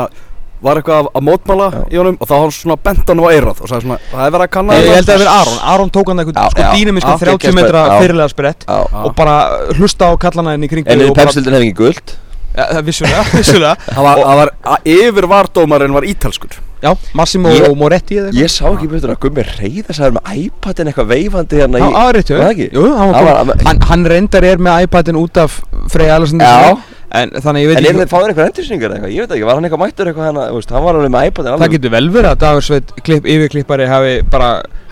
var 0.61 0.79
eitthvað 0.81 1.07
að- 1.13 1.23
mótmála 1.27 1.67
í 1.93 1.97
honum 1.99 2.17
og 2.19 2.27
þá 2.27 2.35
hann 2.41 2.51
svona 2.51 2.77
bent 2.83 3.07
hann 3.07 3.19
á 3.21 3.25
eirað 3.29 3.61
og 3.61 3.67
sagði 3.69 3.81
svona 3.85 3.97
það 4.11 4.25
er 4.27 4.31
verið 4.35 4.45
að 4.47 4.53
kanna 4.57 4.73
Ég, 4.73 4.79
ég 4.79 4.87
þetta." 4.87 4.95
held 4.97 5.07
að 5.07 5.13
það 5.13 5.21
verið 5.23 5.33
Aron, 5.41 5.57
Aron 5.73 5.89
tók 5.97 6.07
hann 6.11 6.19
eitthvað 6.23 6.51
sko 6.51 6.61
já, 6.61 6.71
30 6.71 7.27
geggjað 7.37 7.57
metra 7.61 7.81
fyrirlega 8.01 8.29
sprett 8.33 8.65
og 8.67 9.11
bara 9.15 9.35
hlusta 9.77 10.09
á 10.09 10.11
kallana 10.17 10.55
henni 10.57 10.65
í 10.65 10.71
kringu 10.71 10.89
en 10.89 11.13
pepsildin 11.13 11.53
hef 11.53 11.61
ekki 11.67 11.75
guld 11.83 12.07
Ja, 12.07 12.26
það- 12.57 12.85
Vissulega, 12.87 13.23
vissulega. 13.39 13.75
Það 13.91 14.03
var, 14.07 14.21
það 14.23 14.41
var 14.41 14.51
að 14.73 14.89
yfir 14.97 15.29
vardómarinn 15.33 15.93
var 15.97 16.07
ítalskur. 16.09 16.57
Já, 16.77 16.91
Massimo 17.17 17.49
Ég- 17.49 17.71
Moretti 17.77 18.19
eða 18.19 18.27
eitthvað? 18.29 18.41
ég 18.43 18.51
sá 18.53 18.65
ekki 18.69 18.87
betur 18.91 19.09
að 19.15 19.19
Gummi 19.23 19.43
reyða 19.47 19.93
sæður 19.97 20.11
með 20.19 20.35
iPadin 20.43 20.91
eitthvað 20.91 21.07
veifandi 21.09 21.57
hérna 21.63 21.79
Já, 21.81 21.87
í 21.87 21.95
það 21.95 22.09
er 22.09 22.19
það 22.27 22.51
ekki? 22.51 22.67
Jú, 22.77 22.83
hann, 22.97 23.13
Það 23.15 23.25
var 23.25 23.39
kom, 23.39 23.63
hann, 23.65 23.79
hann 23.89 24.03
reyndar 24.11 24.45
er 24.45 24.61
með 24.67 24.83
iPadin 24.85 25.17
út 25.17 25.39
af 25.41 25.55
Frey 25.89 26.11
Alessandur 26.13 26.45
Já. 26.45 26.77
En 27.17 27.29
þannig 27.39 27.63
ég 27.63 27.69
veit 27.71 27.77
en 27.79 27.85
er 27.85 27.89
ekki 27.89 28.01
þið 28.03 28.09
fáður 28.11 28.29
eitthvað 28.33 28.47
endursynningar 28.51 28.93
eitthvað? 28.93 29.11
Ég 29.15 29.23
veit 29.25 29.33
ekki 29.37 29.45
var 29.47 29.55
hann 29.57 29.65
eitthvað 29.67 29.81
mættur 29.81 30.09
eitthvað 30.11 30.25
hérna 30.27 30.45
þú 30.51 30.57
veist, 30.59 30.73
hann 30.75 30.83
var 30.85 30.97
alveg 30.99 31.11
með 31.15 31.27
iPadin 31.31 31.61
Það 31.63 31.73
getur 31.77 31.93
vel 31.93 32.09
verið 32.13 32.29
að 32.33 32.41
Dagur 32.43 32.65
Sveit 32.67 32.91
klipp, 33.07 33.29
yfirklippari 33.33 33.87
hafi 33.89 34.13
bara 34.35 34.49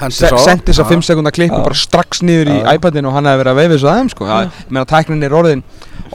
sendt 0.10 0.65
þess 0.65 0.80
að 0.80 0.88
Já. 0.88 0.91
5 0.95 1.04
sekundar 1.12 1.36
klipp 1.36 1.51
Já. 1.51 1.58
og 1.60 1.67
bara 1.67 1.75
strax 1.84 2.23
niður 2.25 2.49
í 2.49 2.58
Já. 2.63 2.71
iPadin 2.80 3.06
og 3.12 3.13
hann 3.19 3.28
hefði 3.30 3.43
verið 3.43 3.51
að 3.54 3.60
veifið 3.62 3.84
svo 3.84 3.91
aðeim 3.93 4.10
sko. 4.15 4.30
Það, 4.32 4.47
ég 4.63 4.71
meina 4.80 4.86
tæknin 4.95 5.28
er 5.28 5.36
orðin, 5.43 5.63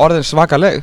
orðin 0.00 0.26
svakaleg 0.26 0.82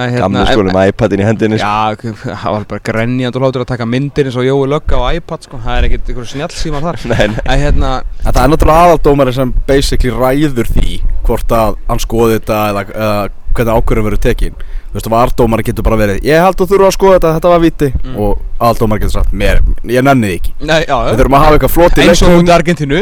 En 0.00 0.14
gamlu 0.22 0.44
skóli 0.48 0.72
með 0.74 0.90
iPadin 0.92 1.20
í 1.22 1.26
hendinni 1.28 1.58
sko. 1.60 1.70
Já, 1.70 2.14
það 2.42 2.54
var 2.56 2.64
bara 2.70 2.84
grenjand 2.90 3.36
og 3.36 3.42
hlótur 3.44 3.64
að 3.64 3.70
taka 3.72 3.86
myndir 3.90 4.30
eins 4.30 4.38
og 4.40 4.46
Jói 4.48 4.68
Lögga 4.72 5.00
á 5.00 5.04
iPad 5.18 5.46
sko. 5.48 5.60
Það 5.64 5.76
er 5.80 5.88
ekkert 5.90 6.08
einhver 6.12 6.30
snjallsímar 6.32 6.86
þar. 6.86 7.00
Nei, 7.12 7.26
nei. 7.34 7.42
En 7.44 7.60
hérna, 7.64 7.90
en 8.24 8.32
það 8.32 8.42
er 8.44 8.52
náttúrulega 8.54 8.86
aðaldómarinn 8.88 9.38
sem 9.40 9.54
basically 9.68 10.14
ræður 10.16 10.70
því 10.74 11.00
hvort 11.28 11.52
að 11.60 11.76
hann 11.90 12.02
skoði 12.02 12.38
þetta 12.40 12.60
eða, 12.72 12.84
eða 12.94 13.20
hvernig 13.50 13.80
ákvörðum 13.80 14.06
verður 14.10 14.22
tekin. 14.28 14.54
Þú 14.90 14.96
veist, 14.98 15.08
vardómarinn 15.10 15.66
getur 15.70 15.84
bara 15.86 15.98
verið 16.00 16.24
ég 16.26 16.38
held 16.42 16.54
að 16.54 16.60
þú 16.64 16.68
þurfa 16.72 16.88
að 16.90 16.94
skoða 16.96 17.16
þetta, 17.18 17.32
þetta 17.38 17.50
var 17.54 17.60
viti 17.64 17.88
Mm. 18.00 18.14
og 18.22 18.40
aðaldómarinn 18.58 19.02
getur 19.04 19.14
sagt, 19.20 19.32
mér, 19.36 19.60
ég 19.86 20.02
nenni 20.06 20.30
því 20.30 20.36
ekki. 20.40 20.52
Nei, 20.66 20.80
já, 20.88 20.94
við 21.06 21.18
þurfum 21.20 21.36
að 21.38 21.44
hafa 21.44 21.58
eitthvað 21.58 21.74
flott 21.76 21.98
í 22.00 22.06
eins 22.06 22.22
og 22.22 22.28
leiknum. 22.30 22.40
út 22.42 22.50
í 22.50 22.54
Argentínu. 22.56 23.00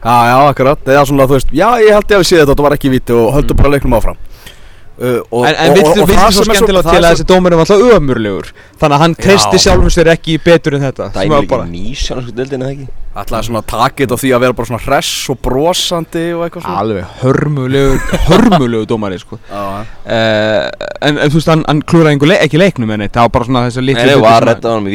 Já, 0.00 0.16
já, 0.30 0.36
akkurat, 0.48 0.84
eða 0.88 1.04
svona, 1.08 1.26
þú 1.28 1.36
veist, 1.36 1.50
já, 1.52 1.66
ég 1.84 1.92
held 1.96 2.06
ég 2.08 2.16
að 2.16 2.22
við 2.22 2.28
séð 2.30 2.38
þetta 2.40 2.44
og 2.48 2.54
þetta 2.54 2.64
var 2.66 2.76
ekki 2.76 2.90
víti 2.94 3.16
og 3.16 3.26
höldum 3.36 3.58
bara 3.60 3.72
leiknum 3.74 3.96
áfram 3.98 4.16
uh, 5.00 5.20
og, 5.32 5.46
En, 5.48 5.54
en 5.54 5.70
og- 5.72 5.78
og- 5.80 6.02
og 6.04 6.08
það 6.14 6.30
svo 6.30 6.44
sem 6.44 6.50
er 6.52 6.58
skemmtilega 6.60 6.84
það 6.84 6.90
til 6.92 6.98
er 6.98 7.00
að 7.00 7.10
svo- 7.10 7.16
þessi 7.16 7.28
dómur 7.32 7.52
er 7.52 7.62
alltaf 7.64 7.84
ömurlegur? 7.98 8.50
Þannig 8.80 8.96
að 8.96 9.00
hann 9.04 9.14
treysti 9.14 9.56
Já. 9.58 9.62
sjálfum 9.66 9.92
sér 9.96 10.10
ekki 10.14 10.38
betur 10.44 10.74
en 10.78 10.82
þetta 10.88 11.10
var 11.14 11.40
líka 11.44 11.48
bara- 11.56 11.68
nýsjánsku 11.70 12.32
dildin 12.36 12.62
eða 12.66 12.74
ekki? 12.76 12.88
Ætlaði 13.10 13.42
svona 13.48 13.58
að 13.58 13.66
taka 13.66 14.04
þetta 14.04 14.14
á 14.14 14.22
því 14.22 14.28
að 14.36 14.40
vera 14.44 14.52
bara 14.54 14.66
svona 14.70 14.82
hress 14.84 15.30
og 15.32 15.38
brosandi 15.42 16.24
og 16.36 16.44
eitthvað 16.46 16.62
svona. 16.62 16.78
Alveg 16.78 17.04
hörmulegur, 17.24 17.98
hörmulegur 18.30 18.86
dómari 18.86 19.18
sko. 19.18 19.38
Já, 19.50 19.64
uh, 19.82 20.70
en, 21.02 21.18
en 21.18 21.30
þú 21.32 21.40
veist, 21.40 21.50
hann, 21.50 21.64
hann 21.66 21.82
klúraði 21.82 22.14
einhver 22.14 22.30
le 22.30 22.38
ekki 22.44 22.60
leiknum 22.62 22.92
en 22.94 23.02
það 23.08 23.24
var 23.26 23.32
bara 23.34 23.48
svona 23.48 23.64
þessi 23.66 23.82
nei, 23.82 23.86
litlu 23.90 24.04
nei, 24.06 24.14
hlutir 24.14 24.22
var 24.28 24.46
retta 24.46 24.70
hann 24.76 24.84
með 24.86 24.94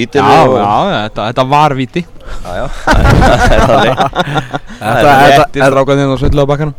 já, 0.64 1.02
þetta, 1.10 1.28
þetta 1.34 1.48
var 1.52 1.76
víti. 1.76 2.06
Já, 2.26 2.54
já. 2.58 2.68
Það 2.86 3.52
er 3.52 3.66
þannig 3.70 4.00
Þetta, 4.76 4.96
Þetta 4.96 5.12
þetta, 5.36 5.60
er 5.66 5.74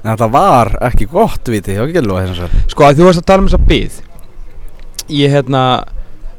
þetta 0.06 0.26
var 0.34 0.72
ekki 0.88 1.06
gott 1.10 1.48
var 1.84 1.88
ekki 1.90 2.00
að 2.02 2.08
Sko, 2.72 2.84
að 2.88 2.98
þú 3.00 3.06
varst 3.16 3.24
að 3.24 3.31
tala 3.33 3.44
um 3.44 3.50
þessa 3.50 3.68
byð 3.72 4.00
Ég, 5.07 5.31
hérna 5.31 5.62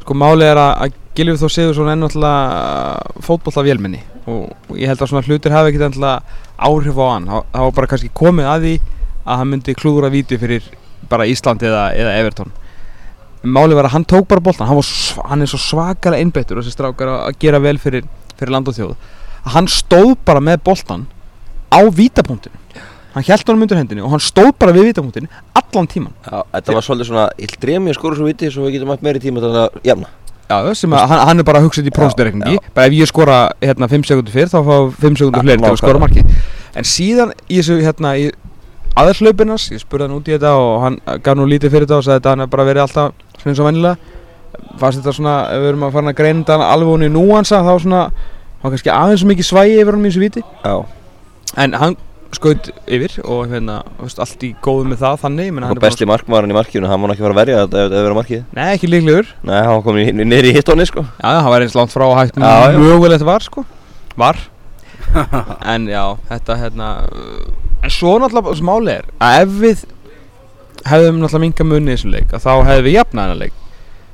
Sko, 0.08 0.16
málið 0.16 0.54
er 0.54 0.60
að, 0.62 0.70
að 0.86 0.94
Gilvið 1.18 1.42
Þór 1.42 1.52
Sigursson 1.52 1.90
er 1.92 1.98
náttúrulega 2.00 3.24
fótbolla 3.26 3.64
vélmenni 3.66 3.98
og, 4.24 4.54
og 4.70 4.78
ég 4.80 4.88
held 4.88 5.02
að 5.02 5.10
svona 5.12 5.24
hlutir 5.26 5.52
hafi 5.52 5.74
ekkert 5.74 5.84
náttúrulega 5.84 6.44
áhrif 6.64 7.02
á 7.04 7.06
hann. 7.10 7.26
Það 7.28 7.66
var 7.66 7.74
bara 7.76 7.90
kannski 7.92 8.12
komið 8.16 8.48
að 8.48 8.68
því 8.68 8.72
að 9.28 9.42
hann 9.42 9.52
myndi 9.52 9.76
klúðra 9.76 10.12
víti 10.14 10.40
fyrir 10.40 10.70
bara 11.12 11.28
Ísland 11.28 11.66
eða, 11.68 11.82
eða 11.92 12.14
Everton. 12.22 12.56
Málið 13.44 13.82
var 13.82 13.90
að 13.90 13.96
hann 13.98 14.08
tók 14.14 14.30
bara 14.32 14.46
boltan 14.48 14.72
hann, 14.72 14.80
hann 15.28 15.44
er 15.44 15.52
svo 15.52 15.60
svakalega 15.66 16.24
einbeittur 16.24 16.62
þessi 16.62 16.78
strákar 16.78 17.12
að, 17.12 17.20
að 17.28 17.42
gera 17.44 17.64
vel 17.68 17.76
fyrir, 17.84 18.08
fyrir 18.40 18.56
land 18.56 18.72
og 18.72 18.80
þjóð. 18.80 18.96
Að 19.44 19.54
hann 19.58 19.68
stóð 19.76 20.14
bara 20.24 20.46
með 20.48 20.64
boltan 20.70 21.04
á 21.68 21.84
vítapunktinu 21.84 22.64
hann 23.18 23.28
held 23.28 23.50
honum 23.52 23.66
undir 23.66 23.80
hendinni 23.80 24.06
og 24.06 24.14
hann 24.14 24.24
stóð 24.24 24.54
bara 24.62 24.76
við 24.76 24.90
vítapunktinu 24.92 25.28
allan 25.58 25.90
tíman 25.92 26.16
já, 26.24 26.40
þetta 26.54 26.78
var 26.78 26.88
svolítið 26.88 27.10
svona 27.12 27.28
ég 27.42 27.58
dreyja 27.62 27.84
mér 27.84 27.98
skora 27.98 28.20
svo 28.20 28.30
viti 28.30 28.52
svo 28.54 28.66
við 28.68 28.78
getum 28.78 28.94
haft 28.94 29.06
meiri 29.06 29.22
tíma 29.24 29.44
til 29.44 29.52
að 29.52 29.80
jafna. 29.88 30.12
Já, 30.48 30.58
sem 30.80 30.94
að 30.96 31.10
hann, 31.12 31.22
hann 31.28 31.44
er 31.44 31.48
bara 31.48 31.60
að 31.60 31.68
hugsa 31.68 31.82
þetta 31.82 31.92
í 31.92 31.98
prófsturreikningi 31.98 32.56
já. 32.56 32.68
bara 32.76 32.88
ef 32.88 32.94
ég 32.96 33.10
skora 33.10 33.38
hérna 33.60 33.90
5 33.92 34.08
sekundur 34.08 34.36
fyrr 34.36 34.52
þá 34.54 34.60
fá 34.64 34.76
5 35.04 35.18
sekundur 35.20 35.44
fleiri 35.44 35.64
til 35.66 35.72
að 35.74 35.82
skora 35.82 36.04
marki 36.04 36.24
en 36.78 36.88
síðan 36.88 37.34
í 37.50 37.58
þessu 37.60 37.82
hérna 37.84 38.14
í 38.16 38.30
aðerslaupinas, 38.98 39.68
ég 39.74 39.84
spurði 39.84 40.08
hann 40.08 40.16
út 40.16 40.30
í 40.30 40.38
þetta 40.38 40.54
og 40.58 40.78
hann 40.86 40.96
gaf 41.26 41.36
nú 41.38 41.50
lítið 41.52 41.74
fyrir 41.74 41.90
þetta 41.90 42.00
og 42.00 42.08
sagði 42.08 42.22
þetta 42.22 42.32
hann 42.34 42.46
er 42.46 42.54
bara 42.54 42.66
verið 42.70 42.86
alltaf 42.86 43.12
svona 43.42 43.52
eins 43.52 43.60
og 43.62 43.68
vennilega 43.68 44.16
fannst 44.80 45.02
þetta 45.02 45.14
svona, 45.18 45.36
ef 45.52 45.62
við 45.62 45.72
erum 45.74 45.86
að 45.88 45.96
fara 45.98 46.12
að 46.12 46.18
greina 46.18 46.44
þetta 46.46 46.72
alveg 46.72 46.94
hún 46.94 47.06
í 47.06 47.12
núansa 47.12 47.62
þá 47.66 47.72
svona 47.84 48.02
þá 48.62 48.68
kannski 48.72 48.94
aðeins 48.94 49.26
mikið 49.30 49.50
svægi 49.50 49.80
yfir 49.82 49.98
hann 49.98 50.06
í 50.06 50.12
þessu 50.12 50.24
viti. 50.24 50.44
Já. 50.64 50.76
En 51.64 51.76
hann 51.78 51.98
skaut 52.36 52.70
yfir 52.92 53.14
og 53.24 53.48
hérna, 53.52 53.78
veist, 54.02 54.20
allt 54.20 54.44
í 54.44 54.50
góðu 54.64 54.90
með 54.92 55.00
það 55.04 55.20
þannig 55.24 55.52
menn, 55.56 55.66
og 55.72 55.80
besti 55.82 56.08
markmaðurinn 56.10 56.52
í 56.54 56.58
markinu 56.58 56.90
hann 56.92 57.00
má 57.02 57.08
ekki 57.14 57.24
fara 57.24 57.36
að 57.36 57.40
verja 57.40 57.62
þetta 57.64 57.80
ef 57.80 57.88
þetta 57.88 58.02
verður 58.02 58.18
markið. 58.18 58.42
Nei, 58.58 58.66
ekki 58.74 58.90
líklegur. 58.92 59.32
Nei, 59.48 59.58
hann 59.68 59.84
komin 59.86 60.22
niður 60.24 60.50
í 60.50 60.54
hittonni 60.58 60.88
sko. 60.90 61.06
Já, 61.22 61.30
hann 61.40 61.52
var 61.54 61.66
eins 61.66 61.78
langt 61.78 61.94
frá 61.94 62.06
að 62.10 62.18
hægt 62.20 62.40
Já, 62.42 62.52
já. 62.74 62.80
mögulegt 62.84 63.28
var 63.28 63.46
sko. 63.48 63.66
Var. 64.20 64.42
En 65.74 65.86
já, 65.88 66.04
þetta 66.28 66.58
hérna 66.60 66.88
En 67.86 67.94
svo 67.94 68.18
náttúrulega 68.20 68.58
smáli 68.60 68.92
er 68.98 69.06
að 69.24 69.38
ef 69.46 69.54
við 69.62 69.84
hefðum 70.88 71.22
náttúrulega 71.22 71.44
minga 71.46 71.68
munni 71.70 71.94
í 71.94 71.96
þessum 71.96 72.14
leik 72.16 72.34
þá 72.34 72.50
hefðum 72.68 72.88
við 72.88 72.98
jafnað 72.98 73.24
hennar 73.24 73.42
leik. 73.46 73.56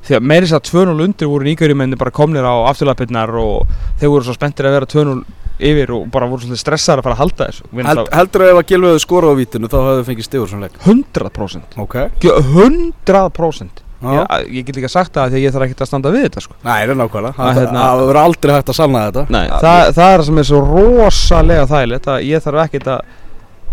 Því 0.04 0.18
að 0.18 0.26
meiri 0.28 0.50
þess 0.50 0.58
að 0.60 0.70
2-0 0.70 1.06
undir 1.08 1.30
voru 1.32 1.48
nýgærimenni 1.48 1.98
bara 2.00 2.12
komnir 2.14 2.44
á 2.46 2.54
afturlapirnar 2.68 3.32
og 3.40 3.72
þeir 4.02 4.12
voru 4.12 4.28
svo 4.28 4.36
spenntir 4.36 4.68
að 4.68 4.76
vera 4.78 4.90
2-0 4.92 5.22
yfir 5.60 5.92
og 5.94 6.08
bara 6.12 6.28
voru 6.32 6.42
svolítið 6.42 6.62
stressaðar 6.64 7.00
að 7.04 7.08
fara 7.08 7.16
að 7.16 7.22
halda 7.24 7.48
þessu 7.52 7.88
Held, 7.88 8.08
Heldur 8.18 8.46
ef 8.48 8.58
að 8.60 8.68
Gilvi 8.72 8.88
hefði 8.90 9.04
skorað 9.06 9.34
á 9.34 9.40
vítinu 9.40 9.70
þá 9.70 9.78
hefði 9.86 10.06
fengið 10.10 10.28
stigur 10.28 10.50
svona 10.50 10.68
leik 10.68 10.78
100% 10.84 11.78
Ok 11.84 11.96
Gjö- 12.24 12.40
100% 12.58 13.84
Já. 14.04 14.26
ég, 14.28 14.50
ég 14.58 14.66
get 14.68 14.76
líka 14.76 14.90
sagt 14.92 15.14
það 15.16 15.30
því 15.32 15.38
að 15.38 15.44
ég 15.46 15.54
þarf 15.56 15.66
ekkert 15.70 15.82
að 15.86 15.88
standa 15.88 16.10
við 16.12 16.24
þetta 16.26 16.42
sko. 16.44 16.56
Nei, 16.60 16.74
það 16.74 16.90
er 16.92 16.98
nákvæmlega 17.00 17.30
Að, 17.38 17.38
Það 17.54 17.60
hérna- 17.62 17.84
verður 18.02 18.20
aldrei 18.20 18.52
hægt 18.58 18.72
að 18.74 18.76
sanna 18.76 19.04
þetta 19.06 19.24
Nei, 19.32 19.44
það, 19.48 19.78
það 19.96 20.10
er 20.16 20.20
það 20.20 20.26
sem 20.28 20.42
er 20.42 20.48
svo 20.50 20.60
rosalega 20.68 21.68
þægilegt 21.72 22.10
að 22.12 22.26
ég 22.28 22.44
þarf 22.44 22.64
ekkert 22.66 22.90
að, 22.92 23.14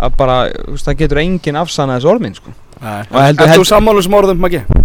að 0.06 0.14
bara, 0.20 0.36
það 0.84 1.00
getur 1.02 1.22
enginn 1.24 1.58
afsannað 1.64 1.98
þessu 1.98 2.12
orð 2.14 2.22
mín 2.28 2.36
sko. 2.38 2.54
Er 2.80 3.08
þú 3.10 3.48
heldur- 3.50 3.68
sammálu 3.72 4.04
sem 4.06 4.14
orðum, 4.20 4.38
Maggi? 4.46 4.62
Nei, 4.70 4.79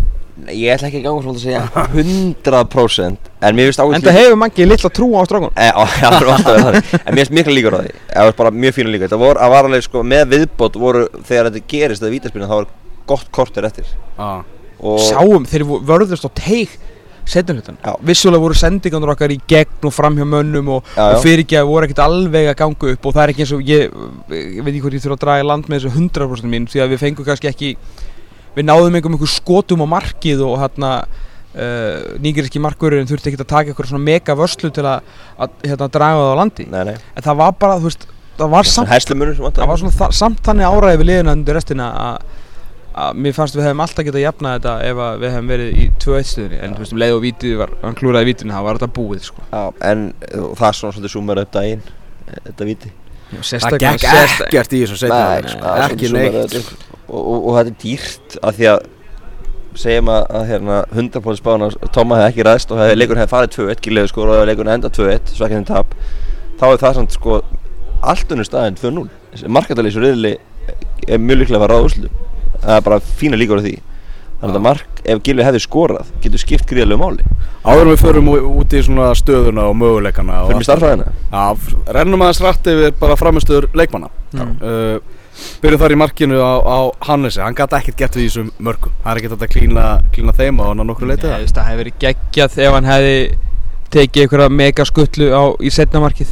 Ég 0.54 0.72
ætla 0.76 0.90
ekki 0.90 1.00
að 1.02 1.06
ganga 1.08 1.24
svolítið 1.26 1.40
að 1.40 1.46
segja 1.46 1.86
100% 1.96 3.30
En 3.42 3.58
mér 3.58 3.70
finnst 3.70 3.82
ágætt 3.82 3.98
En 3.98 4.06
það 4.06 4.18
hefur 4.20 4.40
mangi 4.42 4.68
litla 4.70 4.92
trú 4.94 5.08
á 5.18 5.22
strákun 5.26 5.54
E, 5.56 5.70
það 6.02 6.18
þannig. 6.48 6.90
En 7.02 7.12
mér 7.12 7.22
finnst 7.22 7.36
mikla 7.40 7.56
líkur 7.56 7.78
á 7.78 7.80
því. 7.82 7.94
Það 8.12 8.30
var 8.30 8.36
bara 8.40 8.52
mjög 8.64 8.76
fínu 8.78 8.94
líkur. 8.94 9.12
Það 9.14 9.24
voru, 9.26 9.42
að 9.42 9.54
var 9.56 9.70
alveg 9.70 9.86
sko 9.86 10.04
með 10.06 10.26
viðbót 10.36 10.82
voru 10.82 11.06
Þegar 11.26 11.50
þetta 11.50 11.70
gerist, 11.74 12.04
þetta 12.04 12.16
vítaspilna 12.16 12.50
Það 12.52 12.62
var 12.62 12.68
gott 13.10 13.32
kortir 13.34 13.70
eftir. 13.70 13.90
Já. 14.18 14.30
Og 14.86 15.00
Sáum, 15.08 15.48
þeir 15.50 15.66
vörðust 15.88 16.28
á 16.28 16.32
teig 16.36 16.78
setjum 17.26 17.58
hlutan 17.58 17.78
Já. 17.82 17.94
Vissulega 18.06 18.44
voru 18.44 18.58
sendingarnir 18.58 19.14
okkar 19.16 19.34
í 19.34 19.40
gegn 19.50 19.88
og 19.90 19.94
fram 19.96 20.18
hjá 20.20 20.26
mönnum 20.30 20.68
og, 20.78 20.90
Já, 20.94 21.00
já. 21.00 21.16
og 21.16 21.24
fyrirgjafi 21.24 21.70
voru 21.70 21.88
ekkert 21.88 22.04
alveg 22.06 22.50
að 22.52 22.58
ganga 22.60 22.92
upp 22.94 23.08
og 23.10 23.16
það 23.16 23.24
er 23.24 23.34
ekki 23.34 23.46
eins 23.46 23.54
og 23.56 23.64
ég, 23.66 23.96
ég 24.30 24.60
veit 24.62 24.74
ekki 24.76 24.84
hvort 24.84 24.98
ég 24.98 25.06
þurfa 25.06 25.18
að 25.18 25.24
draga 25.26 25.46
í 25.46 25.48
land 25.50 25.70
með 25.72 25.80
þessu 25.88 26.04
100% 26.04 26.52
mín 26.52 26.68
því 26.70 26.84
að 26.84 26.94
við 26.94 27.02
fengum 27.02 27.28
kannski 27.30 27.50
ekki 27.50 27.72
við 28.56 28.68
náðum 28.68 28.96
einhverjum 28.98 29.18
einhver 29.18 29.34
skotum 29.34 29.86
á 29.86 29.88
markið 29.96 30.44
og 30.48 30.58
hérna 30.64 30.92
uh, 31.04 32.16
nýgiriski 32.24 32.62
markurinn 32.64 33.10
þurfti 33.10 33.32
ekki 33.32 33.42
að 33.42 33.52
taka 33.52 33.72
eitthvað 33.74 33.92
svona 33.92 34.08
mega 34.08 34.38
vörslu 34.38 34.72
til 34.76 34.88
að, 34.88 35.14
að 35.40 35.60
hérna, 35.66 35.92
draga 35.98 36.24
það 36.24 36.34
á 36.34 36.40
landi. 36.42 36.68
Nei, 36.72 36.82
nei. 36.92 36.96
En 37.16 37.28
það 37.28 37.42
var 37.44 37.60
bara, 37.62 37.78
þú 37.82 37.92
veist, 37.92 38.08
það 38.40 38.56
var 38.56 38.72
samt 38.72 38.92
það 38.92 39.70
var 39.70 39.84
svona 39.84 40.10
samt 40.16 40.42
þannig 40.46 40.68
áræði 40.72 41.02
við 41.02 41.12
liðina 41.12 41.38
undir 41.38 41.60
restina 41.60 41.92
að 42.08 42.34
að 42.96 43.18
mér 43.20 43.34
fannst 43.36 43.58
við 43.58 43.66
hefum 43.68 43.82
alltaf 43.84 44.06
getað 44.08 44.24
jafnað 44.24 44.54
þetta 44.56 44.74
ef 44.88 45.00
að 45.06 45.18
við 45.20 45.34
hefum 45.34 45.50
verið 45.52 45.80
í 45.82 45.86
2-1 46.00 46.30
stuðinni 46.30 46.60
en 46.64 46.76
þú 46.76 46.84
veist 46.84 46.94
um 46.96 47.02
leið 47.02 47.16
og 47.16 47.24
vítið 47.26 47.56
var, 47.60 47.74
hann 47.82 47.98
klúraði 48.00 48.30
vítinu 48.30 48.56
þá 48.56 48.62
var 48.68 48.80
þetta 48.80 48.96
búið 48.96 49.26
sko. 49.26 49.48
Já, 49.50 49.64
en 49.90 50.06
uh, 50.30 50.46
það 50.56 50.68
er 50.70 50.78
svona 50.80 50.96
svolítið 50.96 51.12
sumar 51.12 51.42
upp 51.44 51.52
daginn 51.56 51.84
eh, 51.84 52.38
Þetta 52.46 52.70
víti. 52.70 52.92
Það 53.36 53.78
gekk 53.84 54.06
ekkert 54.46 54.76
í 54.78 54.82
þessu 54.86 55.10
Nei, 55.12 55.52
sko. 55.52 55.74
Ekki 55.90 56.12
neitt. 56.14 56.86
Og, 57.10 57.22
og, 57.22 57.40
og 57.48 57.58
þetta 57.58 57.72
er 57.74 57.80
dýrt 57.84 58.38
af 58.42 58.60
því 58.60 58.70
að 58.74 58.86
segjum 59.76 60.12
að, 60.14 60.22
að 60.40 60.46
hérna, 60.54 60.78
100% 60.96 61.42
spána 61.42 61.68
Tóma 61.96 62.22
hefði 62.22 62.30
ekki 62.32 62.46
ræðst 62.48 62.72
og 62.72 62.80
hefði 62.80 63.00
leikur 63.02 63.20
hefði 63.20 63.34
farið 63.34 63.56
2-1 63.58 63.82
Gilegu 63.84 64.12
sko 64.12 64.28
og 64.30 64.46
leikur 64.48 64.70
enda 64.72 64.92
2-1 64.94 65.34
svo 65.36 65.48
ekki 65.48 65.58
þeim 65.60 65.68
tap 65.68 65.96
þá 66.62 66.66
er 66.70 66.80
það 66.86 67.00
samt 67.02 67.18
sko 67.18 67.42
allt 68.06 68.32
unnur 68.32 68.48
staðinn 68.48 68.80
2-0 68.80 69.50
markadalísu 69.52 70.00
riðli 70.04 70.38
er 71.12 71.20
mjög 71.20 71.42
líklega 71.44 71.60
að 71.60 71.66
fara 71.66 71.82
á 71.82 71.86
úrslutum 71.86 72.24
það 72.66 72.78
er 72.80 72.86
bara 72.86 73.00
fína 73.20 73.38
líkur 73.40 73.62
á 73.62 73.66
því. 73.66 73.76
Þannig 74.36 74.58
að 74.60 74.64
mark, 74.66 75.02
ef 75.08 75.20
Gilvi 75.26 75.44
hefði 75.46 75.60
skorað 75.64 76.08
getur 76.24 76.42
skipt 76.42 76.66
gríðalegu 76.70 77.00
máli. 77.00 77.26
Áður 77.66 77.92
við 77.92 78.02
förum 78.02 78.30
ú- 78.34 78.48
út 78.62 78.74
í 78.76 78.82
svona 78.84 79.12
stöðuna 79.18 79.68
og 79.70 79.78
möguleikana 79.80 80.42
mig 80.46 80.56
allt 80.58 80.68
starfræðina 80.68 81.06
Já, 81.32 81.44
rennum 81.96 82.26
aðeins 82.26 82.42
rætt 82.44 82.68
yfir 82.70 82.96
bara 83.00 83.16
framistöður 83.20 83.70
leikmanna. 83.74 84.10
Mm. 84.34 84.52
uh, 84.62 85.15
Byrjum 85.64 85.82
þar 85.82 85.96
í 85.96 86.00
markinu 86.00 86.38
á, 86.40 86.54
á 86.64 86.80
Hannesi 87.10 87.42
Hann 87.44 87.58
gæti 87.58 87.80
ekkert 87.80 88.00
gett 88.00 88.16
við 88.16 88.30
þessum 88.30 88.52
mörgum. 88.64 88.94
Það 89.04 89.12
er 89.12 89.22
ekkert 89.22 89.36
að 89.36 89.52
klína, 89.56 89.88
klína 90.16 90.36
þeim 90.38 90.62
á 90.62 90.64
hann 90.70 90.84
að 90.84 90.90
nokkru 90.92 91.10
leitið 91.12 91.34
Nei, 91.34 91.50
það 91.50 91.68
hefði 91.70 91.82
verið 91.82 92.00
geggjað 92.06 92.58
ef 92.66 92.78
hann 92.78 92.90
hefði 92.90 93.18
tekið 93.96 94.26
einhverja 94.26 94.50
mega 94.52 94.86
skutlu 94.88 95.28
á, 95.32 95.44
í 95.60 95.72
setnamarkið 95.72 96.32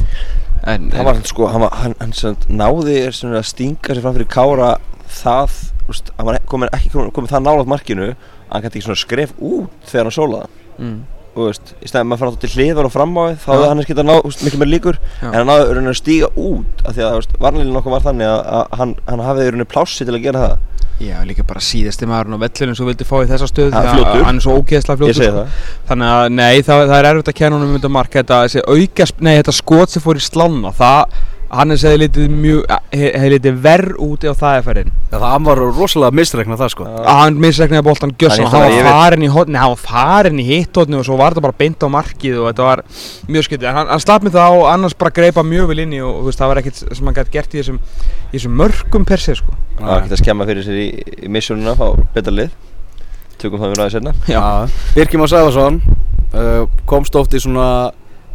en, 0.64 0.90
hann 0.94 1.06
var 1.06 1.20
sko, 1.28 1.48
hann, 1.52 1.64
var, 1.64 1.74
hann, 1.82 1.94
hann 2.00 2.12
sem 2.16 2.34
sagt 2.34 2.48
náði 2.52 2.98
er 3.04 3.16
svona 3.16 3.40
að 3.42 3.48
stinga 3.50 3.94
sér 3.94 4.04
fram 4.04 4.16
fyrir 4.16 4.30
Kára. 4.32 4.70
Það, 5.14 5.58
þú 5.82 5.90
veist, 5.92 6.12
hann 6.18 6.28
var 6.28 6.38
komin, 6.50 6.70
ekki 6.74 6.92
komin, 6.94 7.12
komin 7.14 7.30
það 7.30 7.44
nálaðt 7.46 7.72
markinu. 7.74 8.08
Hann 8.50 8.64
gæti 8.64 8.80
ekki 8.80 8.86
svona 8.88 9.02
skref 9.02 9.34
út 9.44 9.90
þegar 9.90 10.08
hann 10.08 10.16
sólaði. 10.16 10.62
Mm, 10.78 10.96
og 11.34 11.48
veist, 11.48 11.72
í 11.82 11.90
stæðan 11.90 12.10
maður 12.10 12.22
fara 12.24 12.42
til 12.44 12.52
hliðar 12.54 12.88
og 12.88 12.94
fram 12.94 13.16
á 13.18 13.22
því 13.24 13.38
þá 13.42 13.48
hefði 13.52 13.70
hann 13.70 13.82
ekki 13.82 13.94
getað 13.94 14.08
ná, 14.10 14.14
veist, 14.24 14.44
miklu 14.46 14.60
meir 14.62 14.70
líkur 14.70 15.00
Já. 15.00 15.26
en 15.26 15.34
hann 15.40 15.50
náði 15.50 15.66
rauninni 15.70 15.92
að 15.94 15.98
stíga 16.00 16.30
út 16.34 16.84
af 16.84 16.94
því 16.94 17.06
að, 17.08 17.16
veist, 17.18 17.34
varnalínu 17.42 17.74
nokkuð 17.74 17.96
var 17.96 18.06
þannig 18.06 18.30
að, 18.30 18.40
að 18.58 18.78
hann, 18.80 18.94
hann 19.08 19.24
hafði 19.28 19.48
rauninni 19.48 19.68
plássi 19.74 20.06
til 20.06 20.14
að 20.14 20.24
gera 20.28 20.44
það 20.44 20.56
Já, 21.02 21.16
líka 21.26 21.42
bara 21.42 21.58
síðasti 21.58 22.06
maðurinn 22.06 22.38
á 22.38 22.44
vellinu 22.44 22.76
sem 22.78 22.86
vildi 22.86 23.06
fá 23.08 23.16
í 23.18 23.26
þessa 23.26 23.48
stöð 23.50 23.72
því 23.74 24.02
að 24.04 24.20
hann 24.28 24.38
er 24.38 24.44
svo 24.44 24.54
ógeðslega 24.60 25.08
ég 25.08 25.16
fljótur 25.18 25.32
sko. 25.32 25.72
Þannig 25.88 26.12
að 26.14 26.26
nei, 26.36 26.62
það, 26.62 26.82
það 26.84 26.98
er 27.00 27.08
erfitt 27.08 27.30
að 27.32 27.36
kenna 27.40 27.58
honum 27.58 27.72
um 27.72 27.78
þetta 27.80 27.90
mark 27.96 28.14
þetta, 28.14 28.38
auka, 28.70 29.06
nei, 29.26 29.32
þetta 29.40 29.54
skot 29.58 29.94
sem 29.94 30.04
fór 30.04 30.20
í 30.20 30.22
slána 30.22 30.70
það, 30.78 31.16
hann 31.58 31.74
er 31.74 31.78
segið 31.80 32.00
litið 32.02 32.32
mjög, 32.34 32.62
hefði 32.94 33.30
litið 33.34 33.58
verð 33.64 33.98
út 34.04 34.26
ef 34.30 34.40
það 34.40 34.56
er 34.58 34.64
færinn 34.66 34.90
Já, 34.94 35.14
það 35.14 35.26
hann 35.28 35.46
var 35.46 35.60
rosalega 35.62 36.16
mistreikna 36.18 36.58
það 36.60 36.72
sko. 36.74 36.86
Já. 36.88 36.98
að 37.04 37.18
hann 37.20 37.40
misregnaði 37.44 37.86
boltan 37.86 38.14
gjössan 38.18 38.48
Hann 38.50 38.64
hann 38.64 38.74
hann 38.74 38.86
var 38.88 38.98
farin 38.98 39.24
í 39.26 39.30
hotni 39.34 39.60
hann 39.60 39.72
var 39.74 39.82
farin 39.84 40.42
í 40.42 40.46
hittotni 40.48 40.98
og 40.98 41.06
svo 41.06 41.18
var 41.20 41.34
þetta 41.34 41.44
bara 41.46 41.58
beint 41.62 41.86
á 41.86 41.88
markið 41.94 42.40
og 42.42 42.48
þetta 42.50 42.68
var 42.68 42.84
mjög 43.30 43.48
skyttið 43.48 43.70
en 43.70 43.78
hann, 43.80 43.90
hann 43.94 44.04
slapp 44.04 44.26
með 44.26 44.38
það 44.38 44.58
og 44.58 44.66
annars 44.72 44.96
bara 45.04 45.14
greipa 45.20 45.46
mjög 45.46 45.70
vel 45.72 45.80
inn 45.84 45.96
í 45.96 46.02
og 46.04 46.22
veist, 46.28 46.40
það 46.42 46.52
var 46.52 46.62
ekkert 46.62 46.82
sem 46.84 47.10
hann 47.10 47.18
gæti 47.20 47.34
gert 47.38 47.54
í 47.54 47.60
þessum, 47.62 47.80
í 48.30 48.36
þessum 48.36 48.56
mörgum 48.60 49.06
per 49.08 49.22
se 49.22 49.36
sko. 49.38 49.54
Það 49.78 49.90
var 49.90 50.02
ekki 50.04 50.16
að 50.18 50.22
skemma 50.24 50.48
fyrir 50.50 50.66
sér 50.66 50.80
í, 50.82 50.88
í 51.26 51.30
missionuna 51.34 51.76
fá 51.78 51.86
betra 52.14 52.34
lið. 52.34 52.54
Tökum 53.42 53.62
það 53.62 53.72
við 53.74 53.80
ræðið 53.80 53.94
sérna 53.96 54.12
Já. 54.30 54.42
Birkjum 54.94 55.24
á 55.26 55.28
Sæfarsson 55.32 55.80
uh, 56.34 56.66
komst 56.90 57.16
oft 57.18 57.34
í 57.34 57.40
svona 57.42 57.66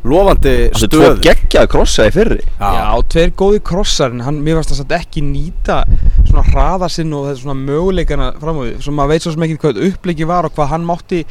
lofandi 0.08 0.54
það 0.72 0.84
er 0.86 0.92
tvo 0.94 1.02
stöðu. 1.02 1.22
geggjaði 1.26 1.70
krossa 1.74 2.06
í 2.08 2.14
fyrri? 2.16 2.40
Já, 2.60 2.86
tveir 3.12 3.34
góði 3.40 3.62
krossar 3.70 4.14
en 4.16 4.24
hann, 4.24 4.40
mér 4.46 4.60
varst 4.60 4.72
það 4.72 4.82
satt 4.84 4.96
ekki 5.00 5.24
nýta 5.26 5.82
svona 6.30 6.46
hraða 6.48 6.90
sinn 6.94 7.12
og 7.18 7.28
þetta 7.28 7.42
svona 7.42 7.58
möguleikana 7.60 8.30
fram 8.40 8.60
á 8.60 8.64
því, 8.64 8.74
svo 8.86 8.96
maður 8.96 9.14
veit 9.14 9.26
svo 9.26 9.36
sem 9.36 9.46
ekki 9.48 9.60
hvað 9.66 9.82
uppleiki 9.90 10.30
var 10.30 10.48
og 10.48 10.56
hvað 10.56 10.72
hann 10.74 10.88
mátti 10.88 11.22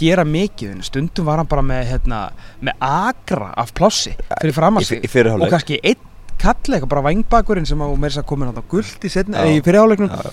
gera 0.00 0.24
mikið, 0.26 0.72
en 0.74 0.86
stundum 0.86 1.28
var 1.28 1.42
hann 1.42 1.50
bara 1.50 1.64
með 1.66 1.84
hérna, 1.92 2.24
með 2.64 2.88
agra 2.88 3.52
af 3.60 3.74
plássi 3.76 4.16
fyrir 4.40 4.56
fram 4.56 4.80
í, 4.80 4.82
að 4.82 4.90
sig 4.90 5.04
í 5.04 5.12
fyrri 5.12 5.36
og 5.36 5.46
kannski 5.52 5.80
einn 5.84 6.10
kall 6.40 6.58
eitthvað, 6.58 6.90
bara 6.90 7.06
vangbakurinn 7.08 7.68
sem 7.68 7.80
að 7.84 7.94
meira 7.94 8.12
þess 8.14 8.24
að 8.24 8.30
koma 8.32 8.48
hann 8.48 8.58
á 8.58 8.64
guld 8.72 9.04
í 9.04 9.10
Já. 9.12 9.44
í 9.48 9.60
fyrirháleiknum 9.64 10.10
Já. 10.10 10.32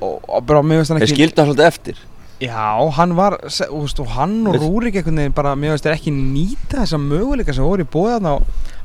og, 0.00 0.16
og 0.24 0.46
bara 0.48 0.64
mér 0.66 0.82
veist 0.82 0.92
hann 0.92 1.02
ekki 1.02 1.14
skildi 1.14 1.42
hann 1.42 1.50
svolítið 1.52 1.68
eftir 1.68 2.02
Já, 2.38 2.90
hann 2.94 3.16
var, 3.18 3.34
veist, 3.42 3.98
og 3.98 4.12
hann 4.14 4.44
og 4.46 4.60
Rúrik 4.62 4.94
einhvern 5.00 5.18
veginn 5.18 5.34
bara, 5.34 5.56
mér 5.58 5.74
veist 5.74 5.86
þér 5.88 5.96
ekki 5.96 6.12
nýta 6.14 6.84
þessa 6.84 7.00
möguleika 7.02 7.54
sem 7.56 7.66
voru 7.66 7.82
í 7.82 7.88
bóðan 7.90 8.28
á 8.30 8.34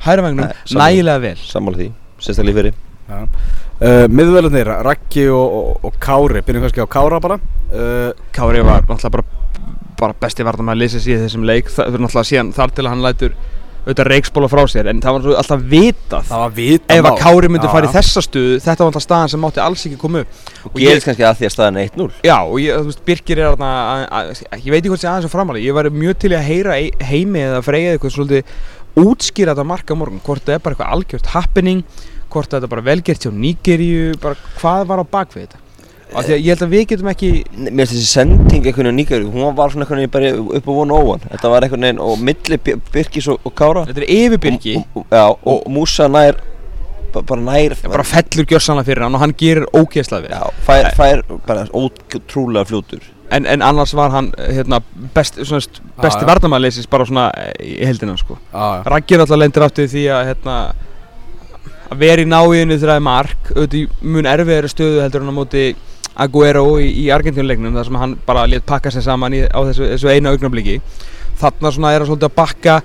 sammála. 0.02 0.48
nægilega 0.74 1.22
vel. 1.22 1.36
Sammála 1.38 1.82
því, 1.82 1.88
sérstaklega 2.18 2.54
í 2.54 2.58
fyrri. 2.58 2.74
Uh, 3.14 4.08
Miðverðinir, 4.10 4.72
Raggi 4.88 5.28
og, 5.30 5.58
og, 5.60 5.86
og 5.86 5.98
Kári 6.02 6.42
Byrjum 6.42 6.66
kannski 6.66 6.82
á 6.82 6.90
Kára 6.90 7.20
bara. 7.22 7.38
Uh, 7.70 8.10
Kári 8.34 8.64
var 8.66 8.88
náttúrulega 8.88 9.14
bara, 9.20 9.68
bara 10.00 10.18
besti 10.24 10.46
varðan 10.48 10.74
að 10.74 10.82
lýsa 10.82 11.04
í 11.04 11.20
þessum 11.22 11.46
leik. 11.46 11.70
Það 11.70 11.92
er 11.92 12.06
náttúrulega 12.08 12.32
síðan 12.32 12.54
þar 12.58 12.74
til 12.74 12.88
að 12.88 12.94
hann 12.96 13.06
lætur 13.06 13.38
auðvitað 13.84 14.08
reiksbóla 14.14 14.48
frá 14.48 14.62
sér 14.72 14.88
en 14.92 15.00
það 15.04 15.16
var 15.18 15.24
svo 15.26 15.34
alltaf 15.42 15.64
vitað 15.74 16.28
Það 16.30 16.42
var 16.44 16.52
vita 16.56 16.96
ef 16.96 17.08
að 17.10 17.18
Kári 17.20 17.50
myndi 17.52 17.68
fara 17.74 17.90
í 17.90 17.94
þessa 17.94 18.22
stuðu 18.24 18.60
þetta 18.64 18.80
var 18.86 18.92
alltaf 18.94 19.04
staðan 19.04 19.32
sem 19.34 19.42
mátti 19.44 19.60
alls 19.64 19.84
ekki 19.90 19.98
koma 20.00 20.22
upp. 20.24 20.38
Og 20.64 20.72
Og 20.72 20.80
ég- 20.80 20.94
gerist 20.94 21.08
kannski 21.10 21.26
að 21.28 21.36
því 21.42 21.48
að 21.50 21.54
staðan 21.58 21.80
er 21.82 21.90
1-0 21.90 22.12
Já 22.24 22.38
og 22.48 22.56
ég, 22.64 22.78
þú 22.80 22.86
veist, 22.92 23.04
Birkir 23.06 23.38
er 23.44 23.50
þarna 23.52 23.72
að- 23.94 24.08
að- 24.54 24.64
ég 24.64 24.72
veit 24.72 24.80
ekki 24.84 24.94
hvort 24.94 25.04
sé 25.04 25.10
aðeins 25.12 25.28
og 25.28 25.34
framalega 25.36 25.68
ég 25.68 25.74
var 25.76 25.90
mjög 25.92 26.16
til 26.24 26.32
að 26.32 26.48
heyra 26.48 26.78
ei- 26.80 26.94
heimi 27.04 27.40
eða 27.44 27.62
freyja 27.64 27.98
eitthvað 27.98 28.16
svolítið 28.16 28.44
útskýra 29.04 29.52
þetta 29.56 29.66
marka 29.68 29.96
morgun 29.98 30.22
hvort 30.24 30.46
það 30.46 30.56
er 30.56 30.60
bara 30.64 30.76
eitthvað 30.76 30.94
algjört 30.96 31.26
happening 31.34 31.84
hvort 32.32 32.50
þetta 32.50 32.64
er 32.64 32.72
bara 32.72 32.82
velgert 32.88 33.20
hjá 33.26 33.32
Nígeríu 33.34 34.16
bara 34.22 34.36
hvað 34.62 34.88
var 34.88 35.04
á 35.04 35.06
bakvið 35.12 35.48
þetta 35.48 35.60
af 36.16 36.26
því 36.28 36.34
að 36.36 36.42
ég 36.44 36.50
held 36.54 36.64
að 36.66 36.74
við 36.74 36.86
getum 36.92 37.10
ekki 37.12 37.30
Mér 37.58 37.88
finnst 37.88 37.94
þessi 37.96 38.10
sending 38.14 38.66
einhvern 38.70 38.90
veginn 38.90 39.00
nýgæri 39.02 39.28
hún 39.34 39.56
var 39.58 39.74
svona 39.74 39.86
einhvern 39.86 40.02
veginn 40.04 40.14
bara 40.14 40.58
upp 40.60 40.68
á 40.70 40.74
vonu 40.80 40.98
óvan 41.00 41.24
þetta 41.30 41.52
var 41.54 41.66
einhvern 41.68 41.88
veginn 41.88 42.02
og 42.04 42.20
milli 42.30 42.58
Bir- 42.66 42.82
Birkis 42.94 43.28
og, 43.34 43.40
og 43.46 43.56
Kára. 43.58 43.86
Þetta 43.90 44.04
er 44.06 44.10
yfir 44.18 44.42
Birki. 44.48 44.76
og, 44.82 45.02
og, 45.04 45.06
já, 45.12 45.24
og, 45.54 45.64
Músa 45.74 46.08
nær 46.12 46.38
ba- 47.14 47.22
bara 47.22 47.42
nær 47.42 47.76
bara 47.88 48.04
fellur 48.04 48.46
gjörsanlega 48.50 48.86
fyrir 48.92 49.04
hann 49.08 49.16
og 49.16 49.22
hann 49.22 49.34
gerir 49.38 49.66
ógeðslega 49.74 50.28
vel. 50.28 50.38
Já, 50.38 50.64
fær, 50.68 50.92
fær 50.98 51.24
bara 51.48 51.66
ótrúlega 51.74 52.66
fljótur. 52.70 53.04
En, 53.34 53.46
en 53.50 53.62
annars 53.66 53.94
var 53.98 54.12
hann 54.14 54.28
hérna, 54.38 54.78
best, 55.16 55.40
svona, 55.42 55.62
st- 55.64 55.80
besti 56.02 56.22
já. 56.22 56.28
varnamæðleysis 56.30 56.86
bara 56.92 57.06
svona 57.10 57.30
eh, 57.34 57.54
í 57.80 57.86
heldina 57.88 58.14
sko. 58.20 58.38
Raggir 58.86 59.24
alltaf 59.24 59.40
lendir 59.42 59.64
aftur 59.66 59.88
því 59.90 60.04
að 60.14 60.28
hérna, 60.30 60.58
að 61.90 61.98
vera 62.04 62.22
í 62.22 62.28
náiðinu 62.30 62.78
þegar 62.78 62.92
það 62.92 63.00
er 63.00 63.06
mark. 63.08 63.50
Auðvitað 63.56 63.80
í 63.80 64.12
mun 64.14 64.30
erfiðari 64.30 64.70
stöðu 64.74 65.02
heldur 65.02 65.24
hann 65.26 65.34
á 65.34 65.40
móti 65.40 65.64
Aguero 66.16 66.66
í, 66.78 66.90
í 67.04 67.08
Argentínuleiknum 67.14 67.74
þar 67.78 67.88
sem 67.90 67.96
hann 68.02 68.18
bara 68.28 68.46
létt 68.50 68.66
pakka 68.70 68.92
sér 68.94 69.02
saman 69.08 69.34
í, 69.34 69.42
á 69.50 69.60
þessu, 69.66 69.88
þessu 69.96 70.12
eina 70.14 70.30
augnabliki 70.34 70.80
þarna 71.42 71.72
svona 71.74 71.94
er 71.96 72.04
hann 72.04 72.10
svolítið 72.12 72.30
að 72.30 72.36
bakka 72.38 72.76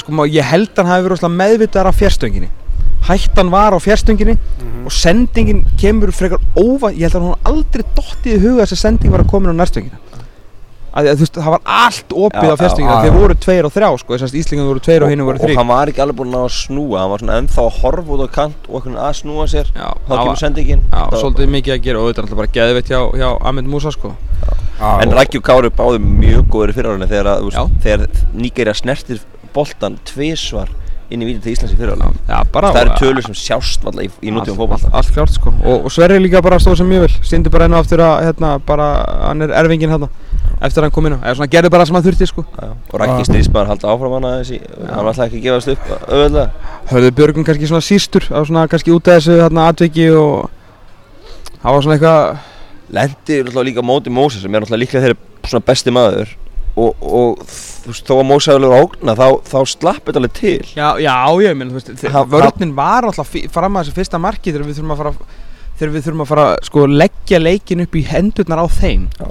sko, 0.00 0.12
má- 0.18 0.26
ég 0.26 0.42
held 0.50 0.72
hann 0.76 0.90
hafi 0.90 1.06
verið 1.06 1.28
meðvitaðar 1.36 1.92
af 1.92 2.00
fjärstönginni 2.00 2.50
hættan 3.06 3.50
var 3.50 3.74
á 3.74 3.78
fjärstönginni 3.82 4.36
og 4.86 4.92
sendingin 4.94 5.64
kemur 5.78 6.10
frekar 6.14 6.42
óvænt 6.58 6.98
ég 6.98 7.06
held 7.06 7.18
að 7.18 7.26
hún 7.28 7.46
aldrei 7.50 7.84
dottið 7.96 8.34
í 8.36 8.42
huga 8.42 8.62
að 8.62 8.66
þessi 8.66 8.80
sending 8.82 9.14
var 9.14 9.22
að 9.24 9.30
koma 9.30 9.54
á 9.54 9.58
nærstöngina 9.58 9.98
að, 10.92 11.08
að, 11.12 11.20
veist, 11.22 11.38
það 11.38 11.54
var 11.54 11.62
allt 11.64 12.12
opið 12.12 12.46
Já, 12.48 12.52
á 12.52 12.60
fjastingina 12.60 12.96
já, 12.96 13.02
þeir 13.06 13.14
voru 13.16 13.36
tveir 13.46 13.68
og 13.68 13.72
þrjá 13.72 13.88
sko, 14.02 14.16
þess 14.16 14.26
að 14.28 14.38
Íslingan 14.42 14.68
voru 14.68 14.82
tveir 14.84 15.06
og 15.06 15.12
hinn 15.12 15.24
voru 15.26 15.40
og 15.40 15.44
þrý 15.46 15.56
hann 15.58 15.70
var 15.72 15.92
ekki 15.92 16.02
alveg 16.04 16.18
búinn 16.18 16.32
að 16.32 16.36
ná 16.36 16.42
að 16.48 16.56
snúa 16.58 17.00
hann 17.02 17.12
var 17.12 17.22
svona 17.24 17.38
ennþá 17.42 17.64
að 17.64 17.78
horfa 17.80 18.16
út 18.16 18.24
á 18.24 18.28
kant 18.36 18.68
og 18.68 18.90
að 18.92 19.14
snúa 19.22 19.46
sér. 19.52 19.72
Já, 19.72 19.88
þá 20.08 20.12
kemur 20.12 20.42
sendingin. 20.42 20.84
Já, 20.92 21.02
svolítið 21.16 21.52
mikið 21.56 21.76
að 21.76 21.82
gera 21.86 22.02
og 22.02 22.10
þetta 22.10 22.22
er 22.22 22.28
alltaf 22.28 22.42
bara 22.42 22.54
geðveitt 22.58 22.92
hjá, 22.92 23.00
hjá 23.22 23.28
Ahmed 23.40 23.72
Musa 23.72 23.94
sko. 23.94 24.12
En 24.82 25.14
Rækki 25.16 25.38
og 25.40 25.46
Kári 25.46 25.72
báði 25.72 26.02
mjög 26.02 26.46
góður 26.52 26.72
í 26.72 26.76
fyrirhaldinu 26.76 27.10
þegar, 27.82 28.06
Nígeria 28.34 28.74
snertir 28.76 29.22
boltan 29.54 29.98
tvisvar 30.08 30.70
inn 31.12 31.22
í 31.22 31.28
víti 31.28 31.42
til 31.44 31.52
Íslands 31.52 31.74
í 31.76 31.78
bara 32.52 32.70
það 32.72 32.80
eru 32.82 32.94
tölur 33.00 33.26
sem 33.26 33.36
sjást 33.36 33.84
alltaf 33.84 34.04
í, 34.04 34.08
í 34.24 34.32
nútíma 34.32 34.54
Allt- 34.54 34.60
fótbolta. 34.62 34.88
allt- 34.88 34.94
Allt 35.00 35.12
klárt 35.16 35.34
sko. 35.36 35.52
Og, 35.62 35.84
og 35.86 35.92
Sverri 35.92 36.18
líka 36.18 36.42
bara 36.42 36.58
stóð 36.62 36.78
sem 36.80 36.88
mjög 36.88 37.04
vel. 37.06 37.16
Sýndi 37.22 37.52
bara 37.52 37.66
enn 37.68 37.74
og 37.76 37.84
aftur 37.84 38.00
að 38.00 38.24
hérna 38.28 38.52
bara 38.66 38.86
Hann 39.28 39.42
er 39.42 39.52
erfingin 39.60 39.90
hérna 39.92 40.08
Eftir 40.62 40.78
að 40.78 40.86
hann 40.86 40.94
kom 40.94 41.06
inn 41.08 41.16
á. 41.18 41.20
Eða 41.26 41.34
svona 41.38 41.50
gerði 41.50 41.70
bara 41.74 41.82
það 41.82 41.88
sem 41.90 41.96
hann 41.98 42.06
þurfti 42.06 42.28
sko. 42.30 42.44
Já, 42.54 42.68
og 42.92 43.00
Rækki 43.02 43.24
stríðsmaður 43.28 43.70
haldi 43.72 43.88
áfram 43.92 44.12
hana 44.16 44.32
þessi 44.40 44.58
hann 44.92 45.08
alltaf 45.10 45.24
ekki 45.26 45.40
að 45.40 45.46
gefast 45.48 45.72
upp 45.72 45.88
auðvitað 46.06 46.92
Hörðu 46.92 47.10
Björgun 47.18 47.46
kannski 47.48 47.70
svona 47.70 47.86
sístur 47.86 48.28
Á 48.30 48.38
svona 48.46 48.66
kannski 48.70 48.94
út 48.94 49.10
af 49.10 49.18
þessu 49.18 49.38
hérna 49.42 49.66
atviki 49.72 50.06
og 50.14 50.50
Það 51.62 51.74
var 51.76 51.84
svona 51.86 51.96
eitthvað 51.98 52.38
lendi 52.92 53.36
náttúrulega 53.42 53.66
líka 53.68 53.82
á 53.82 53.90
móti 53.90 54.10
Móses 54.12 54.42
sem 54.42 54.54
er 54.54 54.62
náttúrulega 54.64 54.82
líklega 54.82 55.04
þeirri 55.06 55.18
svona 55.50 55.66
besti 55.66 55.92
maður. 55.94 56.32
Og, 56.72 57.02
og 57.04 57.42
þú 57.46 57.92
veist 57.92 58.08
þó 58.08 58.14
að 58.16 58.26
Móses 58.30 58.50
hefur 58.52 58.74
ágna 58.78 59.14
þá, 59.18 59.26
þá 59.46 59.58
slapp 59.68 60.06
þetta 60.08 60.20
alveg 60.22 60.34
til. 60.38 60.66
Já, 60.78 60.88
já, 61.02 61.14
ég 61.44 61.56
minn, 61.58 61.70
þú 61.72 61.78
veist, 61.78 62.04
Ha- 62.14 62.24
vörnin 62.32 62.74
var 62.76 63.06
alltaf 63.08 63.30
fram 63.52 63.76
að 63.78 63.86
þessu 63.88 63.96
fyrsta 63.98 64.20
marki 64.22 64.52
þegar 64.54 64.66
við 64.70 64.78
þurfum 64.80 64.94
að 64.96 65.02
fara 65.02 65.14
við 65.82 66.04
þurfum 66.06 66.22
að 66.22 66.30
fara 66.30 66.44
sko 66.62 66.84
leggja 66.86 67.40
leikin 67.42 67.82
upp 67.86 67.96
í 67.98 68.04
hendurnar 68.06 68.62
á 68.62 68.66
þeim. 68.70 69.08
Já. 69.18 69.28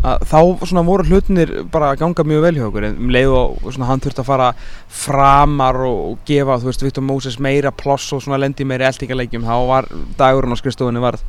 Að 0.00 0.24
þá 0.30 0.64
svona 0.64 0.84
voru 0.86 1.04
hlutinir 1.10 1.52
bara 1.72 1.92
að 1.92 2.00
ganga 2.00 2.24
mjög 2.24 2.44
vel 2.46 2.54
hjá 2.56 2.66
okkur 2.68 2.86
en 2.88 2.98
um 3.02 3.12
leið 3.12 3.34
og 3.36 3.66
svona 3.66 3.88
hann 3.90 4.00
þurfti 4.00 4.22
að 4.22 4.28
fara 4.30 4.48
framar 5.02 5.78
og, 5.84 6.00
og 6.10 6.26
gefa, 6.28 6.58
þú 6.62 6.70
veist, 6.70 6.84
Viktor 6.86 7.04
Moses 7.04 7.38
meira 7.42 7.72
ploss 7.72 8.08
og 8.16 8.24
svona 8.24 8.40
lendi 8.40 8.64
meira 8.64 8.88
eltingaleikjum 8.88 9.44
þá 9.44 9.54
var 9.68 9.88
dagurinn 10.18 10.56
á 10.56 10.60
skrifstofunni 10.60 11.02
var 11.04 11.20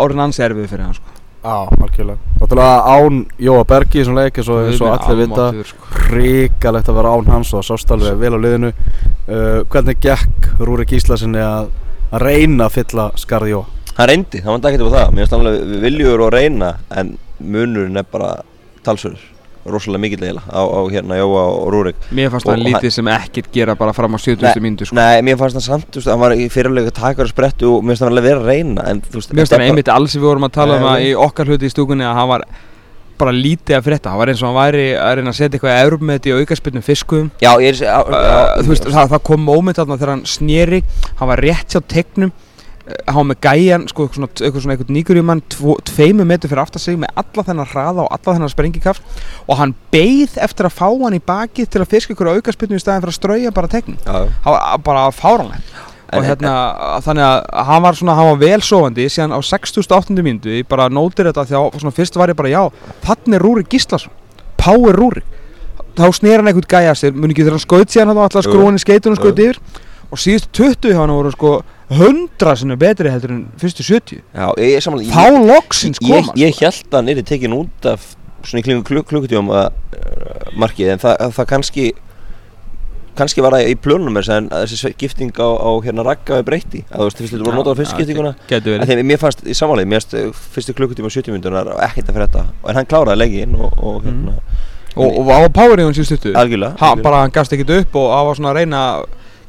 orðin 0.00 0.26
ansi 0.26 0.44
erfið 0.44 0.68
fyrir 0.70 0.88
hann 0.88 0.96
sko. 0.98 1.20
Já, 1.44 1.56
algjörlega 1.84 2.40
Náttúrulega 2.40 2.76
án 2.88 3.16
Jóa 3.46 3.64
Bergi 3.68 4.00
í 4.00 4.04
svona 4.06 4.22
leik 4.24 4.38
eins 4.40 4.48
og, 4.48 4.68
allir 4.88 5.18
vita 5.20 5.48
sko. 5.68 5.88
Ríkalegt 6.12 6.88
að 6.88 6.98
vera 7.00 7.12
án 7.12 7.28
hans 7.34 7.52
og 7.52 7.66
sást 7.68 7.92
alveg 7.92 8.16
vel 8.20 8.32
á 8.32 8.40
liðinu 8.40 8.70
uh, 8.72 9.60
Hvernig 9.68 10.00
gekk 10.00 10.48
Rúrik 10.64 10.94
Íslasinni 10.96 11.44
að, 11.44 11.68
að 12.08 12.24
reyna 12.24 12.70
að 12.70 12.78
fylla 12.78 13.10
skarði 13.20 13.52
Jóa? 13.52 13.66
hann 13.94 14.08
reyndi, 14.10 14.40
hann 14.42 14.58
var 14.58 14.72
ekki 14.72 14.80
til 14.80 14.90
það 14.90 15.12
mér 15.14 15.22
finnst 15.22 15.36
alveg 15.36 15.74
viljur 15.84 16.22
og 16.24 16.32
reyna 16.34 16.70
en 16.98 17.12
munurinn 17.40 17.96
er 17.96 18.04
bara 18.10 18.36
talsverður 18.84 19.30
rosalega 19.64 20.00
mikill 20.02 20.20
eiginlega 20.20 20.44
á, 20.52 20.60
á 20.60 20.80
hérna 20.92 21.16
Jóa 21.16 21.42
og 21.56 21.70
Rúrik 21.72 21.96
Mér 22.12 22.28
fannst 22.34 22.46
hann- 22.50 22.60
lítið 22.66 22.90
sem 22.92 23.06
ekkert 23.08 23.46
gera 23.52 23.74
bara 23.74 23.94
fram 23.96 24.12
á 24.12 24.18
70. 24.20 24.42
Nei, 24.44 24.60
myndu 24.60 24.84
sko. 24.84 24.94
Nei, 24.98 25.22
mér 25.24 25.38
fannst 25.40 25.56
það 25.56 25.64
samt, 25.70 25.96
hann 26.04 26.20
var 26.20 26.34
í 26.36 26.50
fyrirlega 26.52 26.92
takar 26.92 27.24
og 27.24 27.32
sprettu 27.32 27.70
og 27.78 27.82
mér 27.82 27.94
finnst 27.96 28.04
hann 28.04 28.12
alveg 28.12 28.26
vera 28.28 28.40
að 28.42 28.50
reyna 28.52 28.84
en 28.90 29.00
veist, 29.00 29.32
Mér 29.32 29.40
finnst 29.40 29.52
þetta 29.52 29.56
hann 29.56 29.62
er 29.62 29.64
bara- 29.64 29.70
einmitt 29.72 29.88
alls 29.88 30.14
við 30.16 30.20
vorum 30.28 30.44
að 30.44 30.52
tala 30.52 30.76
um 30.76 30.82
það 30.84 30.98
nei. 31.00 31.08
í 31.08 31.14
okkar 31.16 31.46
hluti 31.48 31.64
í 31.64 31.72
stúkunni 31.72 32.04
að 32.04 32.14
hann 32.20 32.28
var 32.28 32.44
bara 33.16 33.30
lítið 33.32 33.76
að 33.78 33.84
frétta, 33.88 34.10
hann 34.10 34.18
var 34.18 34.28
eins 34.28 34.42
og 34.42 34.48
hann 34.52 34.58
væri 34.60 34.84
að 35.00 35.12
reyna 35.16 35.30
að 35.30 35.38
setja 35.38 35.56
eitthvað 35.56 35.76
í 35.78 35.84
Európmeti 35.86 36.32
og 36.34 36.40
aukarspilnum 36.44 36.82
fiskum 36.84 37.30
Já, 37.40 37.52
ég 37.62 37.68
er 37.72 37.78
já, 37.86 38.00
uh, 38.04 38.10
já, 38.10 38.62
þú 38.62 38.68
veist, 38.74 38.84
það, 38.90 39.08
það 39.14 39.22
kom 39.22 39.40
moment 39.40 39.76
þarna 39.80 39.96
þegar 39.96 40.12
hann 40.12 40.24
sneri 40.26 40.82
hann 41.16 41.28
var 41.30 41.38
rétt 41.40 41.72
hjá 41.72 41.80
tegnum 41.88 42.32
hann 42.84 43.16
var 43.16 43.26
með 43.30 43.38
gæjan, 43.46 43.86
sko, 43.88 44.06
svona, 44.12 44.28
eitthvað 44.34 44.60
svona 44.60 44.74
eitthvað 44.74 44.90
nýgurjumann, 44.92 45.40
tveimu 45.88 46.26
metur 46.28 46.50
fyrir 46.52 46.60
aftar 46.64 46.82
sig 46.82 46.98
með 47.00 47.14
alla 47.22 47.44
þennan 47.46 47.70
hraða 47.70 48.04
og 48.04 48.10
alla 48.12 48.34
þennan 48.36 48.52
sprengikaft 48.52 49.22
og 49.48 49.56
hann 49.60 49.72
beið 49.94 50.36
eftir 50.44 50.68
að 50.68 50.76
fá 50.76 50.86
hann 50.90 51.16
í 51.16 51.22
bakið 51.24 51.70
til 51.72 51.80
að 51.80 51.94
fiska 51.94 52.12
ykkur 52.12 52.34
aukarspilnum 52.34 52.76
í 52.76 52.82
staðin 52.84 53.06
fyrir 53.06 53.14
að 53.14 53.18
strauja 53.20 53.54
bara 53.56 53.70
var 54.44 54.82
bara 54.84 55.06
fáránlegt. 55.16 55.72
En- 56.12 56.20
og 56.20 56.26
hérna, 56.28 56.52
þannig 57.02 57.24
að 57.24 57.64
hann 57.70 57.82
var 57.82 57.96
svona, 57.98 58.18
hann 58.18 58.28
var 58.28 58.42
vel 58.42 58.60
sofandi 58.60 59.08
síðan 59.08 59.32
á 59.32 59.40
68. 59.40 60.20
mínútu 60.20 60.52
ég 60.52 60.68
bara 60.68 60.90
nótir 60.92 61.30
þetta 61.30 61.46
því 61.48 61.56
að 61.58 61.80
svona 61.80 61.96
fyrst 61.96 62.20
var 62.20 62.28
ég 62.28 62.36
bara 62.36 62.52
já 62.52 62.62
þannig 63.02 63.38
er 63.38 63.42
Rúrik 63.42 63.72
Gíslason 63.72 64.12
Power 64.60 64.94
Rúrik. 64.94 65.24
Þá 65.96 66.10
snýr 66.12 66.42
hann 66.42 66.50
eitthvað 66.50 66.70
gæja 66.70 66.94
sér 66.98 67.16
muni 67.16 67.32
ekki 67.32 67.44
þegar 67.46 67.56
hann 67.56 67.64
skaut 67.64 67.90
síðan 67.90 68.12
hann 68.12 68.18
var 68.18 68.28
alltaf 68.28 68.46
skrúin 68.46 68.78
í 68.78 68.82
skeitunum 68.82 69.18
skaut 69.18 69.38
yfir. 69.38 69.58
Og 70.10 70.20
síðustu 70.20 70.50
20 70.60 70.92
hjá 70.94 71.00
hann 71.00 71.14
voru 71.14 71.32
sko 71.34 71.50
100 71.92 72.56
sinni 72.60 72.76
betri 72.80 73.12
heldur 73.12 73.34
en 73.34 73.42
fyrstu 73.60 73.84
70 73.84 74.22
já, 74.22 74.46
ég 74.56 74.78
er 74.78 74.84
samanlega 74.84 75.12
þá 75.12 75.48
loksins 75.50 76.00
ég, 76.00 76.08
koma 76.08 76.36
ég 76.40 76.60
held 76.62 76.88
að 76.88 76.98
hann 77.00 77.12
er 77.12 77.26
tekin 77.28 77.56
út 77.56 77.88
af 77.90 78.06
svona 78.44 78.62
í 78.62 78.66
klingum 78.66 78.86
kluk 78.88 79.08
klukkutíum 79.10 79.52
að 79.52 79.68
uh, 79.68 80.50
markið 80.60 80.94
en 80.94 81.02
það, 81.04 81.28
það 81.36 81.48
kannski 81.52 81.86
kannski 83.14 83.44
var 83.44 83.54
það 83.54 83.70
í 83.70 83.74
plönum 83.78 84.16
þessi 84.18 84.90
gifting 84.98 85.36
á, 85.38 85.46
á 85.46 85.70
hérna 85.84 86.04
ragga 86.06 86.40
við 86.40 86.46
breytti 86.48 86.82
að 86.88 86.98
þú 86.98 87.08
veist, 87.08 87.22
þetta 87.22 87.46
voru 87.46 87.58
notað 87.60 87.76
á 87.76 87.78
fyrst 87.80 87.94
skiptinguna 87.94 88.32
getur 88.50 88.74
en 88.74 88.74
verið. 88.74 88.90
Þegar 88.90 89.08
mér 89.10 89.20
fannst 89.22 89.44
í 89.46 89.56
samanlega 89.56 89.90
mér 89.92 90.00
fannst 90.02 90.16
uh, 90.18 90.46
fyrstu 90.56 90.76
klukkutíma 90.76 91.10
og 91.10 91.14
70 91.14 91.36
myndunar 91.36 91.70
ekkert 91.86 92.10
að 92.10 92.18
frétta. 92.18 92.46
En 92.66 92.80
hann 92.80 92.88
kláraði 92.90 93.20
leggin 93.22 93.54
og, 93.54 93.76
og 93.78 94.00
hérna 94.08 94.34
og, 94.94 95.20
og 95.20 95.30
á 95.30 95.38
Power 95.54 95.82
í 95.82 95.86
hún 95.86 95.94
síðustu 95.94 96.18
20 96.30 96.38
algjörlega, 96.38 96.74
algjörlega. 96.78 97.04
bara, 97.06 97.22
hann 97.22 97.34
gafst 97.34 97.54
ekkert 97.54 97.74
upp 97.78 98.00
og 98.00 98.10
svona 98.38 98.52
að 98.52 98.60
reyna 98.60 98.82
að 98.88 99.06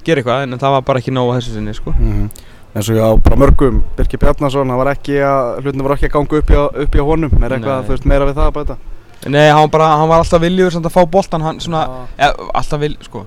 gera 0.08 0.22
eitthvað 0.24 0.44
en 0.46 0.60
það 0.62 0.76
var 0.78 0.86
bara 0.90 1.02
ekki 1.02 1.16
nóg 1.16 1.32
að 1.32 1.40
þessu 1.40 1.56
sinni 1.58 1.78
sko. 1.78 1.96
Mm 2.00 2.28
En 2.76 2.84
svo 2.84 2.96
já, 2.98 3.06
bara 3.24 3.38
mörgum 3.40 3.78
Birki 3.96 4.18
Bjarnason, 4.20 4.68
það 4.68 4.80
var 4.82 4.90
ekki 4.92 5.14
að 5.24 5.62
hlutinu 5.64 5.86
var 5.86 5.94
ekki 5.96 6.10
að 6.10 6.16
ganga 6.18 6.40
upp 6.42 6.50
hjá, 6.52 6.64
upp 6.84 6.98
hjá 6.98 7.04
honum 7.08 7.36
Er 7.40 7.54
eitthvað, 7.56 7.86
þú 7.88 7.94
veist, 7.94 8.08
meira 8.12 8.26
við 8.28 8.36
það 8.36 8.50
að 8.50 8.58
bæta? 8.58 8.76
Nei, 9.32 9.46
hann, 9.48 9.70
bara, 9.72 9.88
hann 9.96 10.10
var 10.12 10.20
alltaf 10.22 10.44
viljur 10.44 10.74
samt 10.76 10.90
að 10.90 10.94
fá 10.98 11.06
boltan 11.14 11.46
hann 11.46 11.62
svona, 11.64 11.86
ja, 12.20 12.28
alltaf 12.52 12.82
vil, 12.84 12.92
sko. 13.08 13.24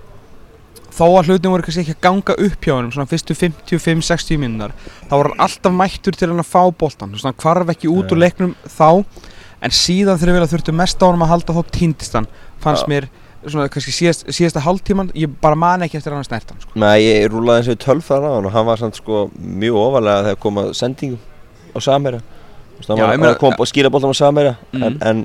Þó 0.98 1.04
að 1.06 1.30
hlutin 1.30 1.54
voru 1.54 1.64
kannski 1.64 1.84
ekki 1.86 1.96
að 1.96 2.04
ganga 2.04 2.36
upp 2.44 2.68
hjá 2.68 2.74
hann 2.74 2.92
svona 2.92 3.08
fyrstu 3.08 3.38
55-60 3.38 4.42
minnar 4.42 4.76
þá 4.82 5.14
var 5.14 5.30
hann 5.30 5.42
alltaf 5.46 5.74
mættur 5.80 6.18
til 6.18 6.28
hann 6.28 6.44
að 6.44 6.50
fá 6.52 6.60
boltan 6.68 7.16
svona 7.16 7.32
hann 7.32 7.40
hvarf 7.40 7.72
ekki 7.72 7.90
út 7.92 8.12
úr 8.12 8.20
leiknum 8.20 8.52
þá 8.68 8.88
en 9.64 9.74
síðan 9.74 10.20
þegar 10.20 10.42
við 10.42 10.52
þurftum 10.52 10.78
mest 10.82 11.00
á 11.00 11.06
hann 11.08 11.24
að 11.24 11.32
halda 11.32 11.56
þá 11.56 11.72
týndist 11.78 12.18
hann 12.18 12.28
fannst 12.60 12.84
Já. 12.84 12.90
mér 12.92 13.08
svona 13.46 13.68
kannski 13.70 13.92
síðast, 13.94 14.26
síðasta 14.34 14.60
hálftíman 14.64 15.12
ég 15.14 15.30
bara 15.40 15.54
man 15.54 15.80
ekki 15.86 15.98
eftir 16.00 16.12
hann 16.12 16.24
að 16.24 16.28
snerta 16.30 16.54
hann 16.54 16.60
sko. 16.64 16.72
Nei, 16.74 16.98
ég 17.04 17.28
rúlaði 17.30 17.62
eins 17.62 17.68
og 17.72 17.78
tölf 17.84 18.08
þar 18.10 18.26
á 18.26 18.30
hann 18.34 18.46
og 18.48 18.52
hann 18.52 18.66
var 18.66 18.76
samt 18.80 18.96
sko 18.98 19.30
mjög 19.38 19.78
ofalega 19.84 20.24
þegar 20.26 20.40
kom 20.42 20.58
að 20.64 20.72
sendingum 20.74 21.18
á 21.74 21.78
Samherja 21.84 22.20
hann 22.88 23.20
var 23.20 23.34
að 23.34 23.38
koma 23.38 23.56
og 23.62 23.66
skýra 23.70 23.90
bóltan 23.90 24.10
á 24.10 24.18
Samherja 24.18 24.56
en, 24.72 24.80
Mhm. 24.80 24.98
en 25.02 25.24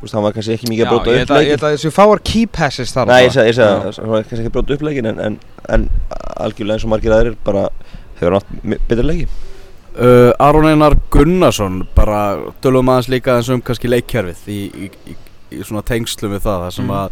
þú 0.00 0.02
veist, 0.06 0.14
hann 0.14 0.22
var 0.22 0.32
kannski 0.32 0.54
ekki 0.56 0.68
mikið 0.72 0.86
að 0.86 0.90
bróta 0.94 1.10
ég 1.10 1.22
upp 1.22 1.28
held 1.28 1.38
að- 1.38 1.46
ég 1.46 1.58
að 1.60 1.74
þessu 1.76 1.90
fáar 1.92 2.24
key 2.24 2.46
passes 2.46 2.92
þar 2.92 3.06
Nei, 3.06 3.26
ég 3.28 3.32
sagði, 3.32 3.52
sagði, 3.54 4.00
hann 4.00 4.10
var 4.10 4.22
kannski 4.22 4.40
ekki 4.44 4.50
að 4.50 4.56
bróta 4.56 4.74
upp 4.74 4.80
leikin 4.82 5.06
en, 5.06 5.18
en, 5.20 5.38
en 5.68 5.90
algjörlega 6.40 6.72
eins 6.78 6.84
og 6.84 6.90
margir 6.90 7.12
aðrir 7.12 7.36
bara 7.44 7.68
hefur 8.20 8.32
hann 8.32 8.40
átt 8.40 8.88
betur 8.88 9.04
leiki 9.04 9.28
Uh, 10.00 10.30
Aron 10.38 10.66
Einar 10.66 10.94
Gunnarsson, 11.10 11.80
bara 11.96 12.38
tölum 12.62 12.86
aðeins 12.88 13.08
líka 13.10 13.34
eins 13.36 13.48
um 13.50 13.60
kannski 13.60 13.88
leikkerfið 13.90 14.46
í, 14.46 14.58
í, 14.86 14.90
í, 15.10 15.14
í 15.58 15.64
svona 15.66 15.82
tengslum 15.82 16.30
við 16.30 16.44
það 16.46 16.60
þar 16.62 16.70
sem 16.72 16.86
Mhm. 16.86 16.94
að 16.94 17.10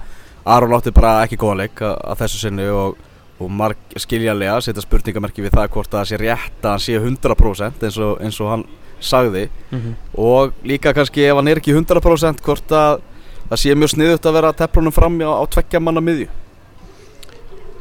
Aron 0.48 0.72
átti 0.78 0.92
bara 0.96 1.12
ekki 1.26 1.36
góða 1.40 1.58
leik 1.64 1.82
að, 1.84 1.94
að 2.12 2.20
þessu 2.22 2.40
sinni 2.42 2.66
og, 2.72 2.96
og 3.38 3.50
marg, 3.52 3.78
skiljanlega 4.00 4.60
setja 4.64 4.82
spurningamerki 4.84 5.44
við 5.44 5.54
það 5.56 5.70
hvort 5.74 5.92
að 5.92 6.00
það 6.00 6.08
sé 6.12 6.20
rétt 6.22 6.64
að 6.64 6.70
hann 6.74 6.84
sé 6.86 6.98
100% 6.98 7.86
eins 7.88 7.98
og, 8.02 8.16
eins 8.24 8.40
og 8.42 8.52
hann 8.54 8.64
sagði. 8.98 9.44
Mhm. 9.70 9.92
og 10.18 10.56
líka 10.66 10.90
kannski 10.96 11.22
ef 11.28 11.36
hann 11.38 11.48
er 11.52 11.60
ekki 11.60 11.74
100% 11.76 12.40
hvort 12.42 12.72
að 12.74 13.00
það 13.48 13.60
sé 13.62 13.76
mjög 13.78 13.92
sniðut 13.94 14.26
að 14.26 14.34
vera 14.40 14.52
teflunum 14.58 14.92
fram 14.96 15.20
á, 15.22 15.30
á 15.38 15.44
tveggja 15.54 15.80
manna 15.80 16.02
miðju. 16.02 16.26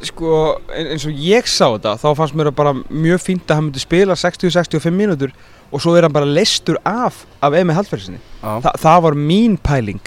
Sko 0.06 0.60
ein- 0.70 0.92
eins 0.94 1.04
og 1.08 1.12
ég 1.18 1.48
sá 1.50 1.66
þetta 1.74 1.96
þá 1.98 2.06
fannst 2.20 2.36
mér 2.38 2.52
bara 2.54 2.70
mjög 2.86 3.18
fínt 3.24 3.48
að 3.50 3.56
hann 3.58 3.64
myndi 3.66 3.80
spila 3.82 4.14
60-65 4.14 4.94
mínútur 4.94 5.32
og 5.72 5.82
svo 5.82 5.96
er 5.98 6.06
hann 6.06 6.14
bara 6.14 6.24
leistur 6.28 6.78
af 6.86 7.24
af 7.42 7.52
Emi 7.58 7.74
Hallferðsinni 7.74 8.20
Já, 8.38 8.60
Þa, 8.62 8.70
það 8.78 9.02
var 9.08 9.16
mín 9.18 9.56
pæling 9.58 9.98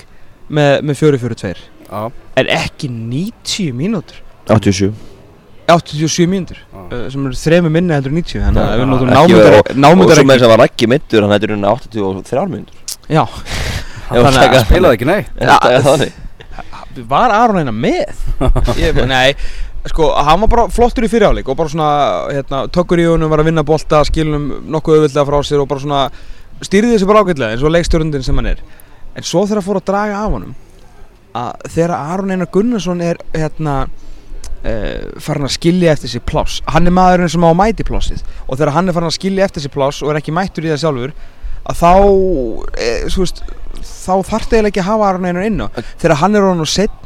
með, 0.47 0.80
með 0.88 0.95
4-4-2 0.95 1.52
já, 1.91 2.12
en 2.41 2.51
ekki 2.56 2.89
90 2.89 3.71
mínútur? 3.77 4.21
87 4.47 4.91
87 5.71 6.27
mínútur? 6.32 6.58
Uh, 6.73 7.06
sem 7.12 7.25
eru 7.27 7.38
þremu 7.38 7.71
minni 7.71 7.95
heldur 7.95 8.12
en 8.12 8.19
90 8.21 8.45
þannig 8.47 8.63
að 8.65 8.82
við 8.82 8.89
notum 8.91 9.12
verið- 9.12 9.91
Og 9.91 9.97
með 9.97 10.12
þess 10.12 10.23
ekki 10.23 10.47
að 10.47 10.54
var 10.56 10.65
ekki 10.65 10.89
mittur, 10.91 11.25
hann 11.25 11.36
hættur 11.36 11.54
hérna 11.56 11.73
83 11.77 12.47
mínútur. 12.51 12.97
Já. 13.08 13.23
Hann 14.10 14.25
Þannig 14.25 14.56
að 14.56 14.65
spilaði 14.65 14.97
ekki 14.97 15.08
hann 15.08 15.86
þannig. 15.88 16.17
Var 17.08 17.32
Aron 17.32 17.62
eina 17.62 17.71
með? 17.71 18.25
Ég, 18.82 18.97
nei 19.08 19.36
sko 19.89 20.12
hann 20.13 20.42
var 20.44 20.50
bara 20.52 20.63
flottur 20.69 21.08
í 21.08 21.10
fyriráleik 21.10 21.48
og 21.50 21.58
bara 21.58 21.71
svona 21.71 21.92
hérna, 22.29 22.65
tökur 22.69 23.02
í 23.02 23.08
honum 23.10 23.31
var 23.31 23.42
að 23.42 23.48
vinna 23.50 23.63
bolta 23.65 24.04
skilunum 24.06 24.67
nokkuð 24.69 25.00
auðvitað 25.00 25.29
frá 25.31 25.37
sér 25.48 25.63
og 25.63 25.69
bara 25.71 25.81
svona 25.81 26.02
stýrði 26.62 26.92
þessu 26.94 27.08
bara 27.10 27.23
ágætlega 27.25 27.56
eins 27.56 27.63
og 27.65 27.73
leikstjórundin 27.73 28.25
sem 28.25 28.37
hann 28.37 28.52
er. 28.52 28.62
En 29.17 29.25
svo 29.25 29.42
þegar 29.48 29.65
fór 29.65 29.79
að 29.79 29.87
draga 29.89 30.19
af 30.21 30.35
honum 30.35 30.54
að 31.38 31.67
þegar 31.75 31.94
Aron 31.98 32.32
Einar 32.36 32.50
Gunnarsson 32.54 33.04
er 33.06 33.19
hérna 33.36 33.75
uh, 33.88 35.19
farin 35.23 35.48
að 35.48 35.56
skilja 35.58 35.94
eftir 35.96 36.13
sér 36.15 36.25
pláss 36.27 36.62
hann 36.71 36.90
er 36.90 36.96
maðurinn 36.96 37.32
sem 37.32 37.46
á 37.46 37.50
að 37.52 37.60
mæti 37.62 37.88
plássið 37.88 38.23
og 38.48 38.58
þegar 38.58 38.73
hann 38.77 38.90
er 38.92 38.98
farin 38.98 39.12
að 39.12 39.17
skilja 39.19 39.48
eftir 39.48 39.65
sér 39.65 39.75
pláss 39.75 40.02
og 40.04 40.12
er 40.13 40.21
ekki 40.21 40.36
mættur 40.36 40.67
í 40.67 40.73
það 40.73 40.84
sjálfur 40.86 41.15
að 41.71 41.77
þá 41.77 41.92
e, 42.82 42.90
veist, 43.15 43.44
þá 43.82 44.15
þarftu 44.32 44.58
eiginlega 44.58 44.71
ekki 44.73 44.84
að 44.84 44.90
hafa 44.90 45.10
Aron 45.12 45.29
Einar 45.29 45.48
inn 45.48 45.62
á 45.62 45.67
þegar 46.02 46.17
hann 46.23 46.38
er 46.40 46.48
hann 46.50 46.65
og 46.65 46.71
sett 46.71 46.98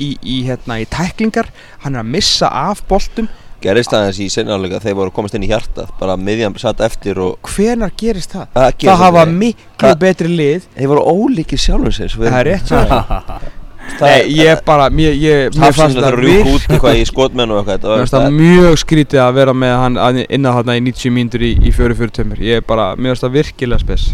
í, 0.00 0.14
í, 0.22 0.40
hérna, 0.48 0.80
í 0.82 0.88
tæklingar 0.90 1.52
hann 1.84 1.94
er 1.96 2.02
að 2.02 2.12
missa 2.16 2.48
af 2.48 2.82
boltum. 2.88 3.28
Gerist 3.60 3.92
aðeins 3.92 4.16
í 4.24 4.30
senjáleika 4.32 4.78
þeir 4.80 4.94
voru 4.96 5.10
að 5.12 5.16
komast 5.18 5.34
inn 5.36 5.42
í 5.44 5.50
hjartað 5.50 5.90
Bara 6.00 6.14
miðjan 6.16 6.54
satt 6.56 6.80
eftir 6.80 7.18
og 7.20 7.50
hvenar 7.52 7.92
gerist 8.00 8.32
það? 8.32 8.46
Það 8.54 8.68
gerist 8.70 8.88
það 8.88 9.02
hafa 9.04 9.24
miklu 9.28 9.90
Það- 9.90 9.98
betri 10.00 10.30
lið. 10.32 10.68
Þeir 10.78 10.92
voru 10.94 11.02
ólíkir 11.12 11.60
sjálfur 11.60 11.92
sér 11.98 12.16
það 12.16 12.38
er 12.40 12.48
rétt. 12.48 12.72
Það 12.72 13.50
Nei, 14.00 14.30
ég 14.32 14.60
bara, 14.64 14.86
mér, 14.90 15.12
ég, 15.20 15.56
mér 15.58 15.74
fannst 15.76 15.98
það 16.00 16.16
virk- 16.22 16.68
eitthvað 16.70 16.98
í 17.00 17.04
skotmenn 17.08 17.50
og 17.52 17.60
eitthvað 17.68 17.90
mér 17.90 18.02
fannst 18.04 18.14
það 18.16 18.36
mjög 18.38 18.78
skrítið 18.84 19.20
að 19.24 19.34
vera 19.40 19.54
með 19.56 19.74
hann 19.82 19.98
að- 20.00 20.20
inn 20.28 20.46
að 20.48 20.56
þarna 20.60 20.76
í 20.78 20.82
90 20.86 21.12
mínútur 21.16 21.44
í, 21.44 21.50
í 21.68 21.72
4-4 21.76 22.10
tömur 22.20 22.40
ég 22.40 22.60
er 22.62 22.66
bara, 22.66 22.86
mér 22.96 23.12
fannst 23.14 23.26
það 23.26 23.34
virkilega 23.38 23.82
spes. 23.84 24.06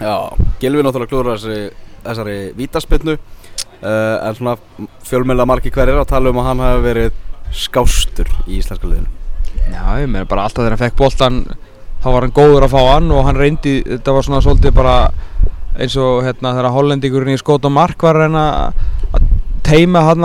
Já, 0.00 0.14
Gilvi 0.62 0.82
náttúrulega 0.86 1.10
klúður 1.12 1.34
þessari, 1.34 1.70
þessari 2.06 2.36
vítaspinnu 2.56 3.16
uh, 3.18 4.28
En 4.28 4.34
svona 4.38 4.54
fjölmjöla 5.04 5.44
margir 5.48 5.72
hverjir 5.74 6.00
að 6.00 6.08
tala 6.14 6.30
um 6.32 6.40
að 6.40 6.48
hann 6.48 6.62
hafi 6.64 6.86
verið 6.86 7.12
skástur 7.52 8.28
í 8.46 8.56
íslenska 8.60 8.86
liðinu. 8.88 9.10
Já, 9.74 9.84
ég 10.00 10.08
meina 10.08 10.24
bara 10.30 10.46
alltaf 10.46 10.62
þegar 10.64 10.76
hann 10.76 10.84
fekk 10.86 10.96
boltan 11.00 11.42
þá 12.00 12.06
var 12.14 12.24
hann 12.24 12.32
góður 12.36 12.64
að 12.64 12.72
fá 12.72 12.80
hann 12.94 13.10
og 13.12 13.26
hann 13.26 13.36
reyndi, 13.36 13.82
þetta 13.84 14.14
var 14.16 14.24
svona 14.24 14.40
svolítið 14.40 14.72
bara 14.78 14.94
eins 15.80 15.96
og 16.00 16.22
hérna 16.24 16.54
þegar 16.56 16.72
hollendingurinn 16.74 17.34
í 17.36 17.40
skót 17.40 17.66
og 17.68 17.72
mark 17.74 18.00
var 18.02 18.16
að 18.16 18.24
reyna 18.24 18.44
að 18.70 18.80
teima 19.70 20.02
hann 20.06 20.24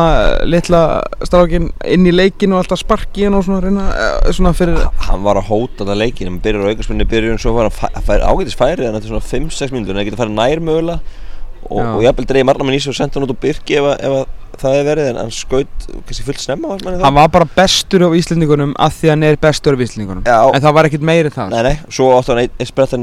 litla 0.52 0.82
strákin 1.26 1.70
inn 1.86 2.06
í 2.10 2.14
leikin 2.16 2.54
og 2.56 2.64
alltaf 2.64 2.82
sparki 2.84 3.26
hann 3.28 3.38
og 3.40 3.46
svona 3.48 3.62
reyna 3.66 3.86
eh, 3.94 4.32
svona 4.36 4.54
fyrir 4.58 4.82
Hann 5.08 5.24
var 5.26 5.40
að 5.42 5.50
hóta 5.52 5.84
þetta 5.84 5.98
leikin 6.02 6.28
Hann 6.32 6.42
byrjar 6.44 6.66
á 6.66 6.72
aukarspunni 6.74 7.08
byrjun 7.10 7.40
Svo 7.42 7.54
var 7.58 7.70
hann 7.70 7.78
fæ- 7.80 8.02
fær 8.08 8.26
ágætis 8.30 8.58
færi 8.60 8.84
Þannig 8.86 8.96
að 8.96 9.02
þetta 9.02 9.08
er 9.08 9.14
svona 9.14 9.30
5-6 9.50 9.76
mínútur 9.76 9.96
En 9.96 10.02
það 10.02 10.10
getur 10.10 10.22
farið 10.24 10.38
nær 10.42 10.60
mögulega. 10.70 11.00
Og, 11.66 11.80
og 11.96 12.02
jafnvel 12.06 12.28
dreigði 12.30 12.46
margnamann 12.46 12.76
í 12.78 12.80
sig 12.84 12.92
og 12.92 12.98
senda 13.00 13.18
hann 13.18 13.26
út 13.26 13.34
á 13.34 13.42
Birki 13.42 13.74
ef, 13.80 13.86
að- 13.90 14.02
ef 14.06 14.12
að 14.14 14.62
það 14.62 14.76
hefði 14.76 14.86
verið 14.92 15.08
En 15.10 15.18
hann 15.24 15.32
skaut 15.34 15.88
kannski 16.06 16.26
fullt 16.28 16.44
snemma 16.44 16.76
hann 17.02 17.16
var 17.18 17.32
bara 17.34 17.48
bestur 17.56 18.06
af 18.06 18.14
Íslendingunum 18.20 18.76
að 18.78 18.94
því 19.00 19.10
hann 19.10 19.24
er 19.26 19.36
bestur 19.42 19.74
af 19.74 19.82
Íslendingunum. 19.82 20.22
Já. 20.30 20.38
en 20.54 20.62
það 20.62 20.76
var 20.78 20.86
ekkert 20.92 21.08
meiri 21.10 21.32
en 21.32 21.36
það. 21.36 21.50
Nei, 21.56 21.64
nei, 21.66 21.76
svo 21.90 22.12
áttu 22.20 22.36
hann 22.36 22.44
eitt 22.46 22.68
sprettan 22.70 23.02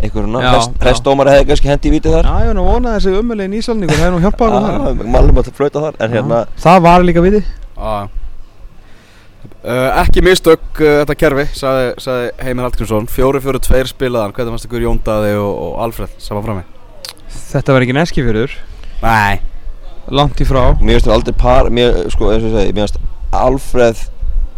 í 0.00 0.06
í 0.06 0.08
einhverjum 0.08 0.38
Já, 0.40 0.52
já. 0.54 0.86
restómari 0.86 1.34
hefði 1.34 1.48
kannski 1.50 1.70
hendi 1.70 1.90
í 1.90 1.92
vítið 1.94 2.16
þar. 2.16 2.28
Já, 2.30 2.40
ég 2.40 2.50
var 2.50 2.56
nú 2.56 2.64
að 2.64 2.72
vona 2.72 2.92
að 2.92 2.96
þessi 2.96 3.20
umöðlegin 3.20 3.58
Íslandingur 3.58 4.00
hefði 4.00 4.14
nú 4.14 4.22
hjálpað 4.24 4.54
hann 4.56 4.68
þar. 4.70 5.04
Málum 5.16 5.40
að 5.42 5.52
flauta 5.58 5.84
þar 5.84 6.00
en 6.00 6.16
hérna 6.16 6.40
Það 6.64 6.80
var 6.86 7.06
líka 7.06 7.24
viti 7.24 7.42
Já. 7.76 8.08
Uh, 9.60 9.90
ekki 10.00 10.22
mistök 10.24 10.80
uh, 10.80 11.02
þetta 11.02 11.16
kerfi, 11.20 11.44
sagði, 11.56 11.88
sagði 12.00 12.30
Heimir 12.46 12.64
Hallgrímsson. 12.64 13.08
4-4-2 13.12 13.90
spilaðan, 13.92 14.32
hvernig 14.36 14.54
fannst 14.56 14.68
ykkur 14.68 14.84
Jón 14.86 15.00
Daði 15.04 15.34
og, 15.36 15.50
og 15.66 15.74
Alfred 15.84 16.14
saman 16.20 16.46
frá 16.46 16.54
mig? 16.56 16.70
Þetta 17.50 17.76
var 17.76 17.84
ekki 17.84 17.96
neskifjörður 17.96 18.56
Nei. 19.04 19.40
Langt 20.10 20.40
í 20.40 20.46
frá. 20.48 20.72
Mér 20.80 20.96
finnst 20.96 21.08
það 21.08 21.16
aldrei 21.18 21.36
par, 21.40 21.68
mér, 21.72 22.00
sko 22.12 22.32
eins 22.32 22.44
og 22.44 22.50
ég 22.50 22.56
segi, 22.56 22.74
mér 22.76 22.88
finnst 22.88 23.36
Alfreð 23.36 24.06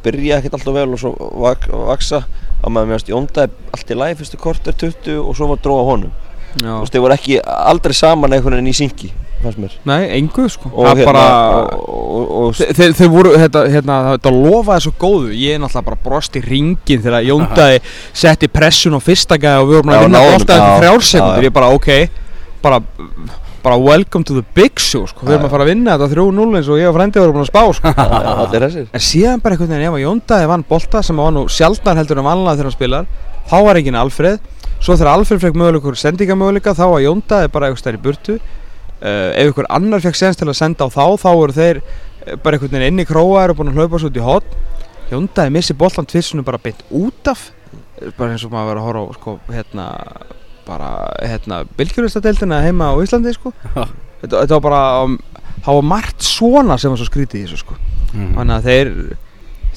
byrja 0.03 0.39
ekkert 0.41 0.57
alltaf 0.59 0.75
vel 0.75 0.89
og 0.95 1.03
svo 1.03 1.13
vak, 1.43 1.67
vaksa 1.71 2.23
meðan 2.71 2.89
mér 2.93 3.01
finnst 3.01 3.11
Jóndæði 3.11 3.51
allt 3.75 3.91
í 3.91 3.97
lagi 3.99 4.19
fyrstu 4.21 4.39
korter 4.39 4.73
20 4.79 5.19
og 5.25 5.35
svo 5.35 5.49
var 5.51 5.59
dróða 5.65 5.89
honum. 5.89 6.13
Þú 6.53 6.79
veist, 6.83 6.93
þeir 6.93 7.01
voru 7.07 7.15
ekki 7.17 7.37
aldrei 7.43 7.95
saman 7.97 8.33
einhvern 8.37 8.59
veginn 8.59 8.69
í 8.69 8.75
syngi, 8.77 9.09
fannst 9.41 9.59
mér. 9.59 9.73
Nei, 9.89 10.03
engu 10.19 10.45
sko. 10.53 10.69
Og 10.75 10.85
Það 10.91 10.99
hérna, 11.01 11.13
bara 11.13 11.23
og, 11.65 11.87
og, 11.89 12.33
og, 12.43 12.51
Þe- 12.59 12.75
Þeir, 12.77 12.93
þeir 12.99 13.09
voru, 13.15 13.33
þetta, 13.41 13.63
hérna, 13.73 13.97
þetta 14.13 14.33
lofaði 14.37 14.85
svo 14.85 14.93
góðu. 15.01 15.31
Ég 15.33 15.57
er 15.57 15.63
náttúrulega 15.65 15.87
bara 15.89 16.01
brost 16.05 16.37
í 16.37 16.43
ringin 16.45 17.01
Þegar 17.07 17.25
Jóndaði 17.25 17.81
setti 18.23 18.51
pressun 18.53 18.95
á 18.95 19.01
fyrsta 19.01 19.41
gæði 19.41 19.63
Og 19.65 19.71
við 19.73 19.81
vorum 19.81 19.95
að 19.97 20.05
vinna 20.05 20.19
náðum, 20.21 20.37
boltaði 20.37 20.61
já, 20.61 20.67
eftir 20.69 20.85
þrjár 20.85 21.01
já, 21.01 21.09
sekundur 21.09 21.41
já. 21.43 21.49
Ég 21.49 21.57
bara, 21.57 21.73
ok 21.73 21.91
Bara, 22.63 22.83
bara 23.63 23.77
welcome 23.79 24.25
to 24.25 24.35
the 24.35 24.45
big 24.55 24.81
show 24.83 25.05
sko. 25.07 25.27
Við 25.27 25.37
erum 25.37 25.47
að 25.47 25.53
fara 25.55 25.65
að 25.67 25.71
vinna 25.73 25.97
þetta 25.97 26.15
3-0 26.17 26.57
eins 26.59 26.71
og 26.73 26.81
ég 26.81 26.89
og 26.91 26.97
frendi 26.97 27.21
vorum 27.23 27.37
búin 27.37 27.45
að 27.45 27.51
spá 27.51 27.63
sko. 27.79 27.93
En 28.99 29.05
síðan 29.07 29.43
bara 29.43 29.57
einhvern 29.57 29.71
veginn 29.75 29.87
Ef 29.89 29.97
að 29.99 30.03
Jóndaði 30.05 30.49
vann 30.51 30.65
bolta 30.69 31.03
Sem 31.07 31.21
var 31.23 31.31
nú 31.35 31.45
sjaldnar 31.51 32.01
heldur 32.01 32.21
en 32.23 32.27
vanlega 32.27 32.59
þegar 32.59 32.69
hann 32.71 32.77
spilar 32.77 33.07
Þá 33.51 33.57
var 33.67 33.81
ekki 33.81 33.95
Alfreð. 34.03 34.51
Svo 34.83 34.97
þegar 34.99 35.13
Alfreð 35.13 35.45
fekk 35.47 35.61
möguleikur 35.63 35.99
sendingamöguleika 36.03 36.75
Þá 36.79 36.85
var 36.95 37.05
Jóndaði 37.07 37.53
bara 37.55 37.71
eitthvað 37.71 37.83
stær 37.85 37.99
í 37.99 38.03
burtu. 38.03 38.39
Uh, 39.03 39.31
Ef 39.35 39.49
einhver 39.49 39.71
annar 39.79 40.03
fekk 40.05 40.19
sens 40.19 40.39
til 40.39 40.47
að 40.51 40.59
senda 40.59 40.87
á 40.87 40.89
þá 40.91 41.05
Þá 41.23 41.31
voru 41.35 41.57
þeir 41.57 41.81
eh, 41.83 42.37
bara 42.39 42.59
einhvern 42.59 42.71
veginn 42.77 42.93
inn 42.93 43.03
í 43.03 43.09
króa 43.09 43.49
og 43.51 43.59
búin 43.59 43.73
að 43.73 43.81
hlaupa 43.83 43.99
svo 43.99 44.13
út 44.13 44.21
í 44.21 44.23
hot 44.23 44.55
Jóndaði 45.11 45.55
missi 45.57 45.75
boltan 45.75 46.07
tvissunum 46.07 46.47
bara 46.47 46.63
beint 46.63 46.85
út 46.95 47.31
af 47.33 47.51
Eh, 48.03 48.11
bara 48.19 48.35
eins 48.35 48.45
og 48.47 48.53
maður 48.53 48.73
verið 48.73 48.83
að 48.83 48.89
horfa 48.89 49.03
á 49.03 49.17
sko, 49.19 49.35
hérna, 49.53 49.87
bara 50.67 50.93
hérna, 51.21 51.63
bylgjuristadeildina 51.79 52.63
heima 52.65 52.93
á 52.93 52.97
Íslandi 53.03 53.35
sko. 53.35 53.53
þetta, 53.75 54.35
þetta 54.37 54.59
var 54.59 54.65
bara 54.69 54.83
um, 55.07 55.19
það 55.65 55.79
var 55.79 55.89
margt 55.95 56.27
svona 56.27 56.79
sem 56.79 56.93
var 56.93 57.01
svo 57.01 57.09
skrítið 57.11 57.43
í 57.43 57.45
þessu 57.47 57.63
sko. 57.65 57.79
Mhm. 58.13 58.33
þannig 58.39 58.57
að 58.57 58.69
þeir 58.71 58.95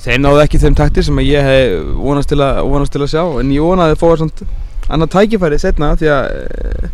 þeir 0.05 0.21
náðu 0.21 0.41
ekki 0.43 0.61
þeim 0.61 0.77
taktir 0.77 1.05
sem 1.07 1.19
ég 1.25 1.47
hef 1.47 1.89
vonast 1.97 2.29
til 2.29 2.41
að, 2.43 2.61
vonast 2.69 2.93
til 2.93 3.01
að 3.01 3.11
sjá 3.15 3.23
en 3.41 3.53
ég 3.55 3.65
vonaði 3.65 3.95
að 3.95 4.01
fóða 4.03 4.17
svona 4.21 4.61
annað 4.93 5.13
tækifæri 5.15 5.57
setna 5.61 5.93
því 5.97 6.11
að 6.13 6.27
e, 6.35 6.89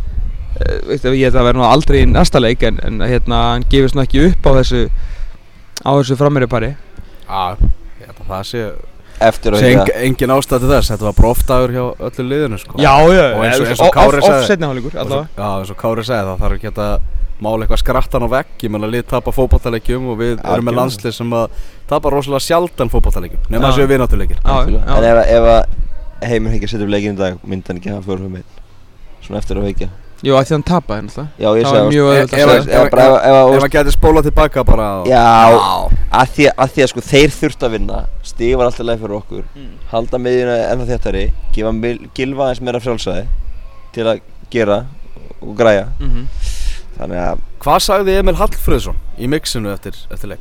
e, 0.96 1.00
ég 1.18 1.26
held 1.28 1.40
að 1.42 1.48
vera 1.50 1.60
nú 1.60 1.66
aldrei 1.68 1.98
í 2.06 2.08
næsta 2.08 2.40
leik 2.40 2.64
en, 2.68 2.80
en 2.88 3.04
hérna, 3.04 3.42
hann 3.56 3.66
gefist 3.72 3.98
nú 3.98 4.06
ekki 4.06 4.24
upp 4.30 4.48
á 4.48 4.52
þessu 4.62 4.86
á 5.84 5.92
þessu 5.98 6.18
frammeiri 6.20 6.48
pari 6.52 6.72
Já, 6.72 7.58
ég 8.00 8.08
held 8.08 8.22
að 8.22 8.32
það 8.32 8.48
sé, 8.52 8.64
Eftir 9.22 9.54
að 9.54 9.62
hitta 9.62 9.84
eng, 9.86 9.92
engin 10.10 10.34
ástæð 10.36 10.60
til 10.64 10.70
þess 10.72 10.92
Þetta 10.92 11.06
var 11.08 11.16
brofdagur 11.20 11.74
hjá 11.76 11.84
öllu 12.10 12.24
liðinu 12.32 12.58
sko. 12.62 12.78
já, 12.82 12.94
já, 13.14 13.26
Og 13.38 13.44
eins 13.46 13.60
og- 13.60 13.68
eins 13.68 13.82
og 13.82 13.94
Kári 13.94 14.22
sagði- 14.22 14.38
off 14.42 14.48
setni 14.48 14.66
hálíkur 14.68 14.86
Og 14.86 14.92
svo- 14.92 15.02
allavega 15.02 15.28
Já, 15.38 15.50
eins 15.62 15.72
og 15.72 15.78
Kári 15.78 16.04
sagði 16.08 16.26
það 16.32 16.40
þarf 16.42 16.56
ekki 16.58 16.72
að 16.72 17.02
mála 17.42 17.66
eitthvað 17.66 17.80
skrattan 17.82 18.22
á 18.22 18.30
vegg. 18.30 18.46
Ég 18.62 18.70
menna 18.70 18.88
lið 18.88 19.06
tapa 19.10 19.32
fótballtaleikjum 19.34 20.10
og 20.12 20.18
við 20.20 20.42
erum 20.46 20.66
með 20.66 20.76
landslið 20.78 21.14
sem 21.14 21.30
að 21.34 21.50
tapa 21.90 22.10
rosalega 22.14 22.40
sjaldan 22.46 22.90
fótballtaleikjum 22.90 23.40
Nefna 23.50 23.68
Já. 23.68 23.72
þessu 23.72 23.88
við 23.90 24.00
náttúruleikir 24.02 24.38
Já, 24.46 24.58
En 24.62 25.04
ef, 25.04 25.18
að- 25.18 25.30
ef 25.38 25.44
að 26.22 26.28
heimur 26.30 26.52
ekki 26.54 26.66
að 26.66 26.70
setja 26.70 26.84
upp 26.86 26.94
leikinn 26.94 27.16
í 27.16 27.18
dag 27.18 27.38
myndi 27.48 27.66
hann 27.68 27.78
ekki 27.82 27.90
hafa 27.90 28.06
fjórum 28.06 28.26
fyrir 28.26 28.30
minn 28.30 28.44
Svona 29.26 29.38
eftir 29.42 29.58
að 29.58 29.64
veikja 29.70 29.90
Jú, 30.22 30.36
að 30.38 30.46
því 30.46 30.54
hann 30.54 30.64
tapaði 30.70 31.02
náttúrulega. 31.08 31.30
Já, 31.42 31.48
ég 31.58 31.64
Það 31.66 31.72
segi 31.72 31.82
var 31.82 31.92
mjög 31.92 32.10
ef- 32.12 32.22
að 32.22 32.30
segja. 32.30 32.82
ef, 32.82 33.64
að 33.66 33.72
geti 33.74 33.92
spólað 33.96 34.24
tilbaka 34.28 34.64
bara 34.64 34.90
Já, 35.10 35.22
að 36.12 36.28
því 36.36 36.46
að, 36.46 36.54
að 36.62 36.70
því 36.76 36.84
að 36.86 36.90
sko 36.92 37.02
þeir 37.08 37.30
þurft 37.40 37.64
að 37.66 37.72
vinna 37.72 38.02
Stig 38.24 38.56
var 38.58 38.66
alltaf 38.70 38.86
leið 38.86 39.00
fyrir 39.02 39.16
okkur. 39.18 39.44
Halda 39.92 40.18
miðjuna 40.22 40.58
ennþá 40.72 40.86
þéttari 40.92 41.24
Gefa 41.56 41.72
gilva 42.14 42.50
eins 42.52 42.62
meira 42.62 42.80
frjálsæði 42.80 43.26
Til 43.96 44.04
að 44.06 44.22
gera 44.54 44.86
og 45.42 45.56
græja. 45.58 45.88
Mhm. 46.00 46.28
Þannig 47.00 47.18
að, 47.18 47.40
Hvað 47.62 47.80
sagði 47.82 48.18
Emil 48.20 48.36
Hallfröðsson 48.36 48.96
í 49.18 49.28
mixinu 49.28 49.72
eftir, 49.74 49.94
eftir 50.12 50.30
leik? 50.36 50.40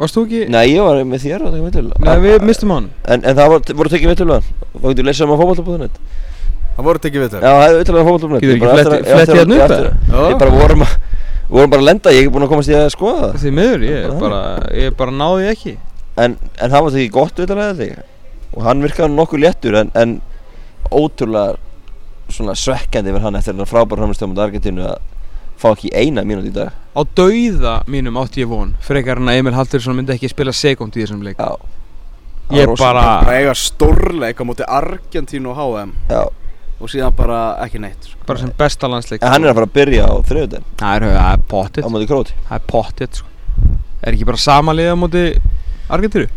Varst 0.00 0.14
þú 0.16 0.24
ekki? 0.24 0.48
nei 0.48 0.66
ég 0.72 0.80
var 0.80 0.96
með 1.04 1.20
þér 1.26 1.42
og 1.44 1.52
það 1.52 1.64
vitul 1.68 1.92
Nei, 2.00 2.16
við 2.24 2.40
mistum 2.48 2.70
hann. 2.72 2.90
En, 3.04 3.20
en 3.24 3.36
það 3.36 3.48
voru, 3.52 3.74
voru 3.76 3.88
tekið 3.92 4.08
vitul 4.08 4.30
hann 4.32 5.90
Það 6.76 6.86
voru 6.88 7.02
tekið 7.04 7.24
við 7.24 7.34
Já, 7.34 7.50
það 7.50 7.64
hefur 7.66 7.78
vitul 7.80 7.96
á 7.96 8.02
fótballtabúðunet 8.08 8.44
Getur 8.44 8.56
ekki 8.56 9.14
fletti 9.14 9.38
hérna 9.40 9.56
upp, 9.60 9.74
eða? 9.76 10.24
Ég 10.30 10.38
bara 10.40 10.54
vorum 10.54 10.84
að 10.86 10.94
vorum 11.50 11.70
bara 11.72 11.82
að 11.82 11.88
lenda, 11.90 12.12
ég 12.14 12.20
er 12.20 12.24
ekki 12.24 12.32
búinn 12.36 12.46
að 12.46 12.52
komast 12.52 12.70
í 12.70 12.74
að 12.78 12.88
skoða 12.94 13.20
það. 13.24 13.38
Því 13.42 13.50
miður, 13.56 13.84
ég 13.88 14.04
Bara 14.06 14.20
bara, 14.20 14.42
ég 14.78 14.96
bara 15.00 15.14
náði 15.20 15.40
því 15.42 15.48
ekki. 15.50 15.72
En, 16.24 16.36
en 16.62 16.70
það 16.70 16.84
var 16.86 16.94
því 16.94 17.06
gott 17.16 17.40
vitul 17.42 17.56
að 17.58 17.80
þetta 17.82 18.04
Og 18.50 18.62
hann 18.66 18.84
virkaði 18.84 19.14
nokkuð 19.16 19.42
léttur 19.44 19.78
en, 19.80 19.90
en 19.98 20.14
ótrúlega 20.90 21.56
svona 22.30 22.54
svekkjandi 22.58 23.10
fyrir 23.14 23.24
hann 23.26 23.38
eftir 23.38 23.56
hann 23.58 23.66
frábæra 23.70 24.04
framstöðum 24.06 24.36
á 24.38 24.42
Argentínu 24.46 24.86
að 24.86 24.98
fá 25.60 25.68
ekki 25.74 25.90
eina 25.92 26.22
mínúti 26.26 26.50
í 26.52 26.54
dag. 26.54 26.70
Á 26.94 27.00
dauða 27.18 27.74
mínum 27.90 28.16
átti 28.22 28.42
ég 28.44 28.48
von 28.50 28.72
Frekar 28.82 29.18
en 29.20 29.28
að 29.30 29.40
Emil 29.42 29.54
Haldursson 29.58 29.98
myndi 29.98 30.14
ekki 30.14 30.30
spila 30.32 30.54
sekund 30.56 30.94
í 30.96 31.02
þessum 31.04 31.22
leik. 31.26 31.38
Já. 31.38 31.58
Ég 32.50 32.66
Það 32.66 32.80
bara- 32.80 33.02
Bara 33.26 33.34
eiga 33.38 33.54
stórleik 33.54 34.40
á 34.40 34.44
móti 34.46 34.64
Argentínu 34.66 35.52
og 35.52 35.58
HM 35.60 35.92
Já, 36.10 36.22
og 36.80 36.90
síðan 36.90 37.14
bara 37.16 37.38
ekki 37.64 37.80
neitt 37.82 38.08
sko. 38.08 38.18
Bara 38.26 38.40
sem 38.40 38.52
besta 38.56 38.88
landsleik. 38.88 39.22
En 39.22 39.34
hann 39.34 39.44
er 39.44 39.52
að 39.52 39.58
fara 39.60 39.68
að 39.68 39.74
byrja 39.76 40.06
á 40.08 40.14
þriðudaginn 40.30 40.68
Það 40.80 40.94
er, 40.96 41.06
það 41.06 41.32
er 41.32 41.40
á 41.40 41.48
pottitt 41.50 41.88
móti 41.92 42.08
króti 42.08 42.36
Það 42.48 42.56
er 42.56 42.66
pottitt 42.70 43.20
sko. 43.20 43.32
Er 44.00 44.14
ekki 44.14 44.28
bara 44.30 44.40
sama 44.40 44.74
liða 44.76 44.94
á 44.96 44.98
móti 45.00 45.24
Argentíru? 45.90 46.30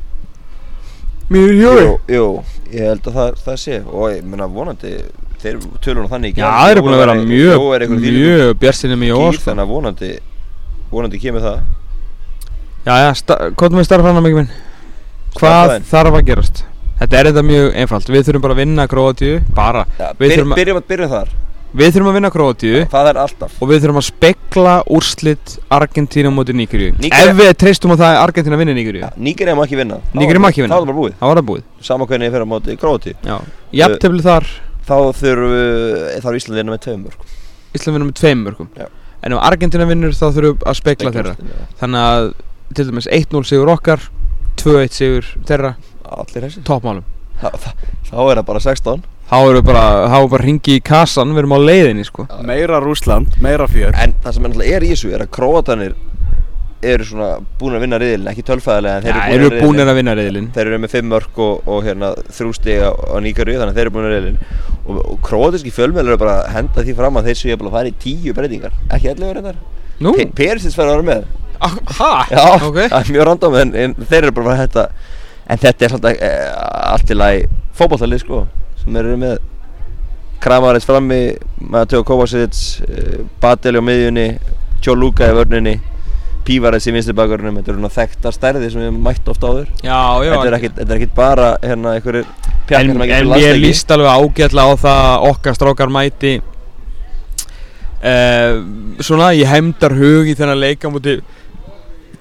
Mjög 1.32 1.54
hjói 1.62 1.84
Jú, 1.84 1.94
jú, 2.12 2.26
ég 2.74 2.89
held 2.91 3.08
að 3.08 3.20
það, 3.20 3.38
það 3.46 3.62
sé. 3.64 3.80
Og 3.88 4.10
ég 4.12 4.28
meina 4.28 4.50
vonandi 4.52 4.94
þeir 5.44 5.62
tölur 5.84 6.04
nú 6.04 6.12
þannig 6.12 6.36
í 6.36 6.44
Já, 6.44 6.50
það 6.50 6.74
er 6.74 6.82
búin 6.84 6.98
að 6.98 7.02
vera 7.04 7.16
mjög, 7.22 7.64
er 7.78 7.88
mjög 7.94 8.54
bjarsinni 8.60 9.00
með 9.00 9.14
Jóa 9.14 9.24
gýr, 9.24 9.39
sko. 9.39 9.48
þannig 9.50 9.64
að 9.64 9.74
vonandi 9.78 10.12
vonandi 10.94 11.24
kemur 11.24 11.44
það. 11.48 11.64
Já, 12.84 12.94
já, 13.00 13.10
hvað 13.56 13.78
með 13.80 13.88
starf 13.88 14.08
hann 14.08 14.20
að 14.20 14.28
mikið 14.28 14.39
minn? 14.41 14.54
Hvað 15.39 15.74
þarf 15.89 16.20
að 16.20 16.26
gerast? 16.28 16.64
Þetta 17.04 17.18
er 17.20 17.28
þetta 17.30 17.41
mjög 17.43 17.66
einfalt. 17.84 18.10
Við 18.14 18.28
þurfum 18.30 18.43
bara 18.45 18.56
að 18.56 18.60
vinna 18.64 18.84
Króatíu 18.88 19.39
Bara. 19.58 19.82
Ja, 19.99 20.12
Við 20.20 20.32
þurfum 20.38 20.54
að- 20.54 20.60
byrjum, 20.62 20.78
að, 20.80 20.86
byrjum 20.88 21.10
þar. 21.12 21.32
Við 21.74 21.89
þurfum 21.95 22.10
að 22.12 22.14
vinna 22.20 22.30
Króatíu. 22.32 22.82
Það 22.93 23.08
er 23.10 23.18
alltaf. 23.24 23.56
Og 23.60 23.70
við 23.72 23.80
þurfum 23.84 23.99
að 23.99 24.06
spekla 24.08 24.74
úrslit 24.93 25.56
Argentínu 25.74 26.32
móti 26.32 26.54
Nígeríu. 26.56 26.93
Nígería- 27.01 27.30
Ef 27.34 27.36
við 27.36 27.51
treystum 27.60 27.91
á 27.91 27.95
það 27.99 28.10
að 28.14 28.22
Argentína 28.24 28.58
vinni 28.62 28.74
Nígeríu. 28.78 29.10
Nígeria 29.18 29.56
má 29.58 29.64
ekki 29.66 29.76
vinna. 29.82 29.97
Þá- 29.99 30.20
Nígería 30.22 30.39
má 30.39 30.47
ekki 30.54 30.62
vinna. 30.64 30.76
Þá 30.76 30.78
er 30.78 30.84
það 30.84 30.88
bara 30.88 30.97
búið. 31.01 31.14
Það 31.20 31.28
var 31.28 31.38
það 31.41 31.47
búið. 31.49 31.64
Sama 31.82 32.06
hvernig 32.06 32.28
ég 32.30 32.32
fer 32.32 32.41
á 32.45 32.47
móti 32.47 32.78
Króti 32.78 33.14
Já. 33.26 33.38
Jafntefli 33.74 34.22
þar. 34.22 34.45
Þá 34.88 34.95
þurfum 35.20 35.51
við 35.51 36.22
Þá 36.22 36.28
er 36.30 36.36
Ísland 36.39 36.58
vinna 36.60 36.72
með 36.72 36.82
tveim 36.86 37.04
mörg 37.04 37.20
Ísland 37.74 37.93
vinnur 37.97 38.10
með 38.12 38.18
tveim 38.22 38.43
mörgum 38.45 38.68
Já. 38.78 38.88
En 39.24 39.32
ef 39.34 39.39
Argentína 39.39 39.86
vinnur 39.88 40.12
þá 40.12 40.26
þurfum 40.32 40.58
við 40.58 40.68
að 40.68 40.76
spekla 40.76 41.12
þeirra. 41.12 41.36
Þannig 41.80 42.01
að 42.04 42.34
til 42.76 42.86
dæmis 42.86 43.08
1-0 43.08 43.43
sigur 43.47 43.68
okkar 43.74 43.99
2-1 44.58 44.91
sigur 44.93 45.26
þeirra 45.47 45.76
Allir 46.22 46.47
þessi 46.47 46.64
Toppmálum. 46.68 47.03
Þá 47.41 47.49
þá 48.07 48.18
er 48.30 48.38
það 48.39 48.45
bara 48.51 48.59
16 48.64 49.03
Þá 49.34 49.38
erum 49.39 49.55
við 49.57 49.66
bara, 49.66 49.84
þá 50.05 50.16
erum 50.18 50.26
við 50.28 50.32
bara 50.36 50.43
ringi 50.45 50.74
í 50.78 50.82
kassan, 50.86 51.32
við 51.34 51.41
erum 51.41 51.53
á 51.55 51.59
leiðinni 51.64 52.03
sko. 52.05 52.26
Meira 52.45 52.80
Rúsland, 52.84 53.38
meira 53.41 53.66
fjör. 53.72 53.95
En 53.97 54.14
það 54.22 54.36
sem 54.36 54.45
ennlega 54.49 54.76
er 54.78 54.86
í 54.86 54.89
þessu 54.93 55.14
er 55.16 55.24
að 55.26 55.32
Króatanir 55.34 55.95
eru 56.84 57.05
svona 57.07 57.30
búin 57.59 57.78
að 57.78 57.86
vinna 57.86 57.97
riðilin 58.01 58.28
ekki 58.34 58.43
tölfæðilega 58.43 58.97
en 58.99 59.05
Já, 59.07 59.14
þeir 59.16 59.34
eru 59.38 59.45
eru 59.47 59.51
riðilinn. 59.55 59.89
að 59.89 59.95
vinna 60.01 60.16
reyðilinn 60.20 60.47
Þeir 60.51 60.68
eru 60.68 60.80
með 60.84 60.91
5 60.97 61.05
mörg 61.14 61.38
og, 61.45 61.70
og 61.72 61.86
hérna, 61.88 62.09
þrjú 62.36 62.51
stig 62.57 62.82
á, 62.84 62.91
Níkaríu 63.24 63.55
þannig 63.61 63.72
að 63.72 63.78
þeir 63.80 63.86
eru 63.88 63.93
búin 63.95 64.07
að 64.09 64.14
riðilin 64.18 64.39
og, 64.84 64.97
og 64.99 65.22
króatíski 65.24 65.72
fjölmjöl 65.72 66.03
eru 66.09 66.18
bara 66.20 66.34
að 66.41 66.49
henda 66.57 66.84
því 66.84 66.95
fram 66.99 67.20
að 67.22 67.30
þeir 67.30 67.39
séu 67.39 67.55
að 67.55 67.72
fara 67.78 67.88
í 67.88 67.95
10 68.03 68.36
breytingar. 68.36 68.76
Ekki 68.97 69.11
11 69.14 69.34
reyndar. 69.39 69.61
Nú? 70.03 70.11
Pe 70.20 70.28
Persins 70.36 70.76
fær 70.76 70.91
að 70.91 70.97
vera 70.99 71.07
með. 71.07 71.24
Hæ? 71.64 72.11
Já, 72.36 72.43
Ok. 72.68 72.80
það 72.91 72.99
er 72.99 73.11
mjög 73.16 73.28
random 73.32 73.55
en, 73.64 73.74
en 73.86 73.95
þeir 74.03 74.20
eru 74.28 74.36
bara 74.41 74.57
að 74.57 74.64
þetta 74.66 74.86
en 75.48 75.64
þetta 75.64 75.86
er 75.86 75.94
svolítið 75.94 76.24
e, 76.24 76.32
allt 76.94 77.12
í 77.14 77.18
lagi 77.18 77.48
fótballtalið 77.78 78.24
sko 78.24 78.44
sem 78.84 79.00
eru 79.02 79.18
með. 79.20 79.39
Kramaric 80.44 80.84
frammi 80.84 81.22
Mateo 81.72 82.04
Kovacic 82.04 82.84
e, 82.84 83.24
Badeli 83.41 83.80
á 83.80 83.84
miðjunni 83.84 84.28
Joe 84.84 84.98
Luka 85.00 85.30
í 85.32 85.36
vörninni 85.38 85.78
Pívarets 86.44 86.89
í 86.89 86.91
vinstri 86.91 87.16
bakvörnum 87.16 87.56
þetta 87.56 87.72
eru 87.72 87.80
svona 87.80 87.94
þekkta 87.96 88.32
stærði 88.36 88.70
sem 88.74 88.82
við 88.84 88.98
mætt 89.06 89.30
oft 89.32 89.44
áður. 89.48 89.70
Já, 89.80 90.00
já 90.26 90.32
þetta 90.34 90.50
er 90.50 90.58
ekkit, 90.58 90.74
þetta 90.80 90.91
er 90.91 90.98
ekkit 90.98 91.14
bara 91.16 91.52
hérna 91.62 91.94
einhverjir 91.96 92.26
pjakkar 92.68 92.89
En, 92.89 93.04
en 93.08 93.32
ég 93.39 93.60
líst 93.62 93.94
alveg 93.96 94.12
ágætlega 94.12 94.68
á 94.68 94.76
það 94.82 95.00
að 95.14 95.28
okkar 95.30 95.56
strákar 95.56 95.94
mæti 95.94 96.34
uh, 98.04 98.60
Svona 99.00 99.32
í 99.38 99.46
heimdar 99.48 99.96
hug 99.96 100.28
í 100.28 100.36
þennan 100.36 100.60
leika 100.60 100.91
múti 100.91 101.22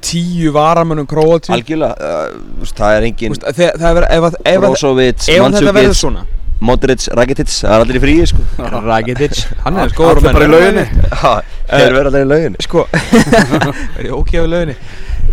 tíu 0.04 0.52
varamönnum 0.54 1.06
Króati 1.10 1.52
algjörlega, 1.54 1.94
uh, 1.96 2.68
það 2.76 2.96
er 2.98 3.06
engin 3.08 3.36
Það, 3.38 3.58
það 3.58 3.88
er 3.88 3.96
verið, 3.98 4.08
ef, 4.16 4.26
að- 4.28 4.38
ef, 4.42 4.54
að- 4.54 4.64
Brozovic, 4.66 5.22
ef 5.22 5.28
að 5.28 5.56
þetta 5.56 5.62
verður 5.62 5.76
Mandzukic, 5.78 6.00
svona? 6.02 6.24
Modric, 6.62 7.06
Rakitic 7.18 7.48
það 7.56 7.72
er 7.74 7.82
allir 7.82 7.96
í 7.98 8.02
fríi 8.04 8.26
sko. 8.30 8.44
Rakitic, 8.90 9.40
hann 9.64 9.78
er 9.82 9.90
skóður 9.90 10.20
bara 10.28 10.46
í 10.46 10.50
lauginni. 10.52 10.84
Já, 11.10 11.32
þeir 11.72 11.96
verða 11.96 12.12
allir 12.12 12.22
í 12.22 12.28
lauginni. 12.30 12.60
Sko, 12.62 12.84
er 12.92 14.04
ég 14.06 14.12
ókjöfu 14.14 14.46
lauginni. 14.52 14.76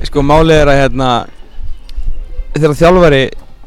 Sko, 0.10 0.24
málið 0.26 0.62
er 0.64 0.72
að 0.74 0.80
hérna 0.80 1.10
Þegar 2.56 2.74
þjálfari 2.80 3.22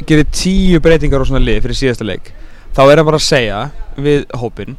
gerir 0.08 0.26
tíu 0.34 0.80
breytingar 0.82 1.22
á 1.22 1.26
svona 1.28 1.42
lið 1.44 1.60
fyrir 1.66 1.78
síðasta 1.78 2.06
leik 2.08 2.32
Þá 2.74 2.80
er 2.88 2.98
hann 2.98 3.06
bara 3.08 3.20
að 3.20 3.26
segja 3.28 3.58
við 4.02 4.24
hópinn 4.40 4.74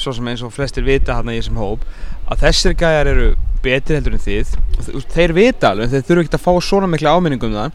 Svo 0.00 0.14
sem 0.16 0.28
eins 0.32 0.40
og 0.46 0.54
flestir 0.54 0.86
vita 0.86 1.18
hann 1.18 1.28
í 1.32 1.36
þessum 1.36 1.58
hóp 1.60 1.84
Að 2.32 2.46
þessir 2.46 2.76
gæjar 2.80 3.10
eru 3.12 3.26
betri 3.62 3.96
heldur 3.98 4.16
en 4.16 4.22
þið. 4.22 4.52
Og 4.78 4.84
þe- 4.86 5.02
Þeir 5.14 5.32
vita 5.36 5.70
alveg, 5.72 5.90
þeir 5.92 6.04
þurfa 6.08 6.24
ekki 6.26 6.38
að 6.38 6.44
fá 6.46 6.52
svona 6.68 6.88
mikla 6.90 7.14
áminningu 7.16 7.48
um 7.48 7.56
það. 7.58 7.72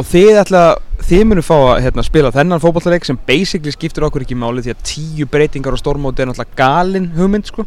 Og 0.00 0.06
þið 0.06 0.36
ætla, 0.44 0.62
þið 1.02 1.24
munu 1.26 1.42
fá 1.42 1.54
að 1.58 1.80
hérna, 1.84 2.04
spila 2.06 2.30
þennan 2.30 2.60
fótballleik 2.62 3.04
sem 3.04 3.18
basically 3.26 3.72
skiptir 3.74 4.06
okkur 4.06 4.22
ekki 4.24 4.36
máli 4.38 4.62
því 4.62 4.74
að 4.76 4.84
tíu 4.86 5.26
breytingar 5.26 5.74
á 5.74 5.78
stórmóti 5.82 6.22
er 6.22 6.30
náttúrulega 6.30 6.56
galin 6.56 7.08
hugmynd 7.16 7.46
sko. 7.50 7.66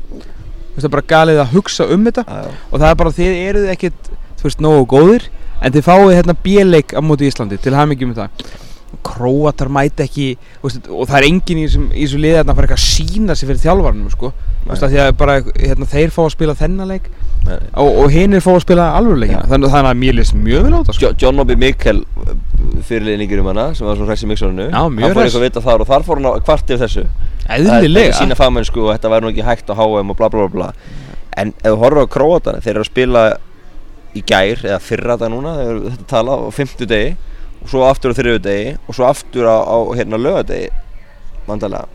Það 0.78 0.88
er 0.88 0.94
bara 0.96 1.08
galið 1.12 1.42
að 1.44 1.52
hugsa 1.54 1.86
um 1.94 2.06
þetta. 2.08 2.24
Já, 2.26 2.44
já. 2.48 2.52
og 2.72 2.80
það 2.80 2.90
er 2.90 2.96
bara 3.04 3.12
þið 3.20 3.40
eruð 3.50 3.68
ekkert 3.76 4.12
þú 4.40 4.48
veist 4.48 4.64
nógu 4.64 4.86
góðir. 4.96 5.28
En 5.62 5.72
þið 5.72 5.86
fáið 5.86 6.16
hérna 6.18 6.36
bíleik 6.44 6.96
á 6.96 7.00
móti 7.04 7.28
Íslandi 7.30 7.60
til 7.62 7.76
hamingjum 7.76 8.14
með 8.16 8.24
það 8.24 8.30
Króatar 9.04 9.70
mæta 9.74 10.06
ekki 10.06 10.28
veist, 10.62 10.86
og 10.88 11.08
það 11.10 11.18
er 11.20 11.26
enginn 11.28 11.62
í 11.64 11.68
þessu 11.68 12.20
liði 12.22 12.40
að 12.44 12.52
fara 12.54 12.68
eitthvað 12.68 12.80
að 12.80 12.84
sína 12.86 13.36
sig 13.36 13.50
fyrir 13.50 13.62
þjálfarnum 13.64 14.12
sko. 14.14 14.30
Veist, 14.68 14.84
að 14.86 14.94
því 14.94 15.00
að 15.04 15.12
bara, 15.20 15.38
hérna, 15.60 15.88
þeir 15.92 16.14
fá 16.16 16.22
að 16.24 16.34
spila 16.38 16.56
þennan 16.56 16.88
leik 16.94 17.10
Nei, 17.44 17.58
nei. 17.58 17.70
og, 17.84 17.90
og 18.04 18.14
hinn 18.14 18.38
er 18.38 18.44
fá 18.46 18.52
að 18.54 18.62
spila 18.64 18.86
alvöruleikina. 18.96 19.42
Þannig, 19.52 19.74
að 19.76 19.98
mér 20.00 20.16
list 20.16 20.36
mjög 20.40 20.64
vel 20.64 20.72
á 20.72 20.80
þetta 20.80 20.96
sko. 20.96 21.04
Jo- 21.04 21.16
John 21.20 21.44
Obi 21.44 21.58
Mikkel 21.60 22.00
fyrirliðningir 22.88 23.42
um 23.44 23.50
hana 23.52 23.66
sem 23.76 23.88
var 23.88 23.98
svo 24.00 24.08
hræst 24.08 24.24
í 24.24 24.30
mixuninu 24.32 24.70
hann 24.72 24.96
fór 25.02 25.24
eitthvað 25.26 25.40
að 25.42 25.46
vita 25.48 25.64
þar 25.66 25.84
og 25.84 25.90
þar 25.90 26.06
fór 26.08 26.22
hann 26.22 26.30
á 26.32 26.34
kvart 26.46 26.72
yfir 26.72 26.84
þessu. 26.86 27.04
Eðlilega. 27.58 28.14
Sína 28.22 28.38
fagmennsku 28.40 28.86
og 28.86 28.94
þetta 28.94 29.12
væri 29.12 29.26
nú 29.26 29.34
ekki 29.34 29.46
hægt 29.48 29.68
á 29.72 29.76
HM 29.76 30.14
og 30.14 30.20
bla 30.22 30.30
bla 30.32 30.48
bla 30.48 30.54
bla. 30.54 30.70
En 31.36 31.52
ef 31.60 31.74
þú 31.74 31.82
horfir 31.84 32.06
á 32.08 32.14
Króatana 32.16 32.64
þeir 32.64 32.76
eru 32.78 32.86
að 32.86 32.92
spila 32.94 33.26
í 34.14 34.24
gær 34.30 34.64
eða 34.64 34.80
fyrra 34.86 35.18
þetta 35.18 35.32
núna 35.34 35.56
þegar 35.60 35.80
við 35.84 35.92
þetta 35.98 36.10
tala 36.14 36.38
á 36.38 36.42
fymtu 36.54 36.88
degi 36.88 37.16
og 37.64 37.74
svo 37.74 37.84
aftur 37.88 38.14
á 38.14 38.20
þriðu 38.20 38.46
degi 38.46 38.72
og 38.78 38.96
svo 38.98 39.10
aftur 39.10 39.50
á, 39.50 39.58
á 39.64 39.78
hérna 39.98 40.20
lögadegi 40.22 40.72
vandalega 41.48 41.88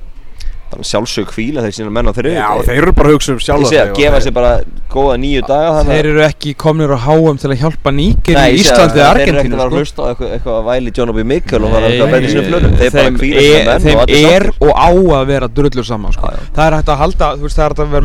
þannig 0.68 0.84
að 0.84 0.88
sjálfsög 0.90 1.30
hvíla 1.32 1.62
þeir 1.64 1.74
sína 1.78 1.90
menn 1.96 2.10
á 2.10 2.12
þriðu 2.12 2.34
Já, 2.36 2.50
þeir 2.66 2.78
eru 2.82 2.92
bara 2.92 3.08
að 3.08 3.14
hugsa 3.16 3.30
um 3.32 3.38
ég 3.38 3.44
sjálfa 3.46 3.68
segi 3.70 3.80
að 3.80 3.92
gefa 3.96 4.18
sér 4.20 4.34
bara 4.36 4.50
góða 4.92 5.14
nýju 5.22 5.42
daga 5.48 5.70
þannig 5.78 5.94
þeir 5.96 6.08
eru 6.10 6.20
ekki 6.26 6.50
komnir 6.60 6.92
á 6.92 6.98
HM 7.06 7.36
til 7.40 7.48
að 7.48 7.60
hjálpa 7.62 7.90
Níkir 7.96 8.36
Nei, 8.36 8.44
í 8.44 8.52
ég 8.52 8.60
Íslandi 8.60 8.98
eða 9.00 9.08
Þeir 9.16 9.22
eru 9.24 9.38
Argentínu 9.38 9.56
að 9.56 9.56
vera 9.56 9.64
að 9.64 9.72
sko. 9.72 9.78
hlusta 9.80 10.00
á 10.04 10.06
eitthvað, 10.10 10.28
eitthvað 10.36 10.56
að 10.58 10.66
væli 10.68 10.90
John 10.98 11.12
Obi 11.14 11.24
Mikkel 11.32 11.62
og 11.64 11.70
fara 11.72 11.88
Nei, 11.88 11.96
að 11.96 12.08
breyta 12.12 12.28
sínum 12.34 12.48
plönum 12.52 12.72
Þeir 12.82 12.92
bara 12.98 13.08
hvíla 13.22 13.40
er, 13.40 13.44
sína 13.48 13.64
menn 13.70 13.82
þeim 13.86 13.96
og 13.96 14.08
er 14.18 14.44
og 14.58 14.72
á 14.76 14.90
að 14.92 15.24
vera 15.32 15.48
drullur 15.48 15.86
saman 15.88 16.12
sko. 16.12 16.26
Já, 16.28 16.32
já. 16.36 16.42
það 16.58 16.64
er 16.66 16.74
hægt 16.76 16.92
að 16.92 17.00
halda 17.06 17.26
þú 17.32 17.42
veist, 17.48 17.56
það 17.56 17.64
er 17.64 17.70
hægt 17.72 17.80
að 17.80 17.88
vera 17.96 18.04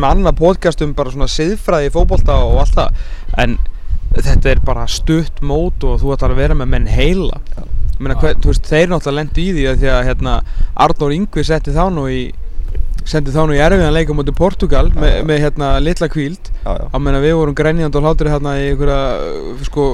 með 3.44 3.73
og 4.14 4.22
þetta 4.22 4.50
er 4.54 4.62
bara 4.64 4.86
stutt 4.90 5.42
mót 5.42 5.84
og 5.86 6.00
þú 6.02 6.14
ætlar 6.14 6.34
að 6.34 6.42
vera 6.44 6.54
með 6.58 6.72
menn 6.76 6.86
heila. 6.86 7.40
Meina, 7.98 8.16
hver, 8.18 8.38
veist, 8.42 8.66
þeir 8.66 8.88
náttúrulega 8.90 9.20
lendi 9.20 9.44
í 9.44 9.52
því 9.54 9.66
að 9.70 9.82
því 9.82 9.92
að 9.94 10.06
hérna, 10.08 10.38
Arnór 10.84 11.14
Ingvi 11.14 11.44
setti 11.46 11.74
þá 11.74 11.84
nú 11.94 12.08
í 12.10 12.22
sendi 13.04 13.32
þá 13.34 13.42
nú 13.44 13.52
í 13.52 13.60
erfiðan 13.60 13.92
leika 13.92 14.14
mútið 14.16 14.36
Portugal 14.38 14.86
með, 14.96 15.18
með 15.28 15.42
hérna 15.42 15.70
litla 15.84 16.08
kvíld 16.08 16.48
Já, 16.64 16.70
já. 16.80 16.86
á 16.88 16.96
meðan 16.96 17.20
við 17.24 17.34
vorum 17.36 17.56
grænjandi 17.58 18.00
og 18.00 18.06
hlátur 18.06 18.30
hérna 18.32 18.54
í 18.56 18.70
einhverja 18.70 19.66
sko, 19.68 19.84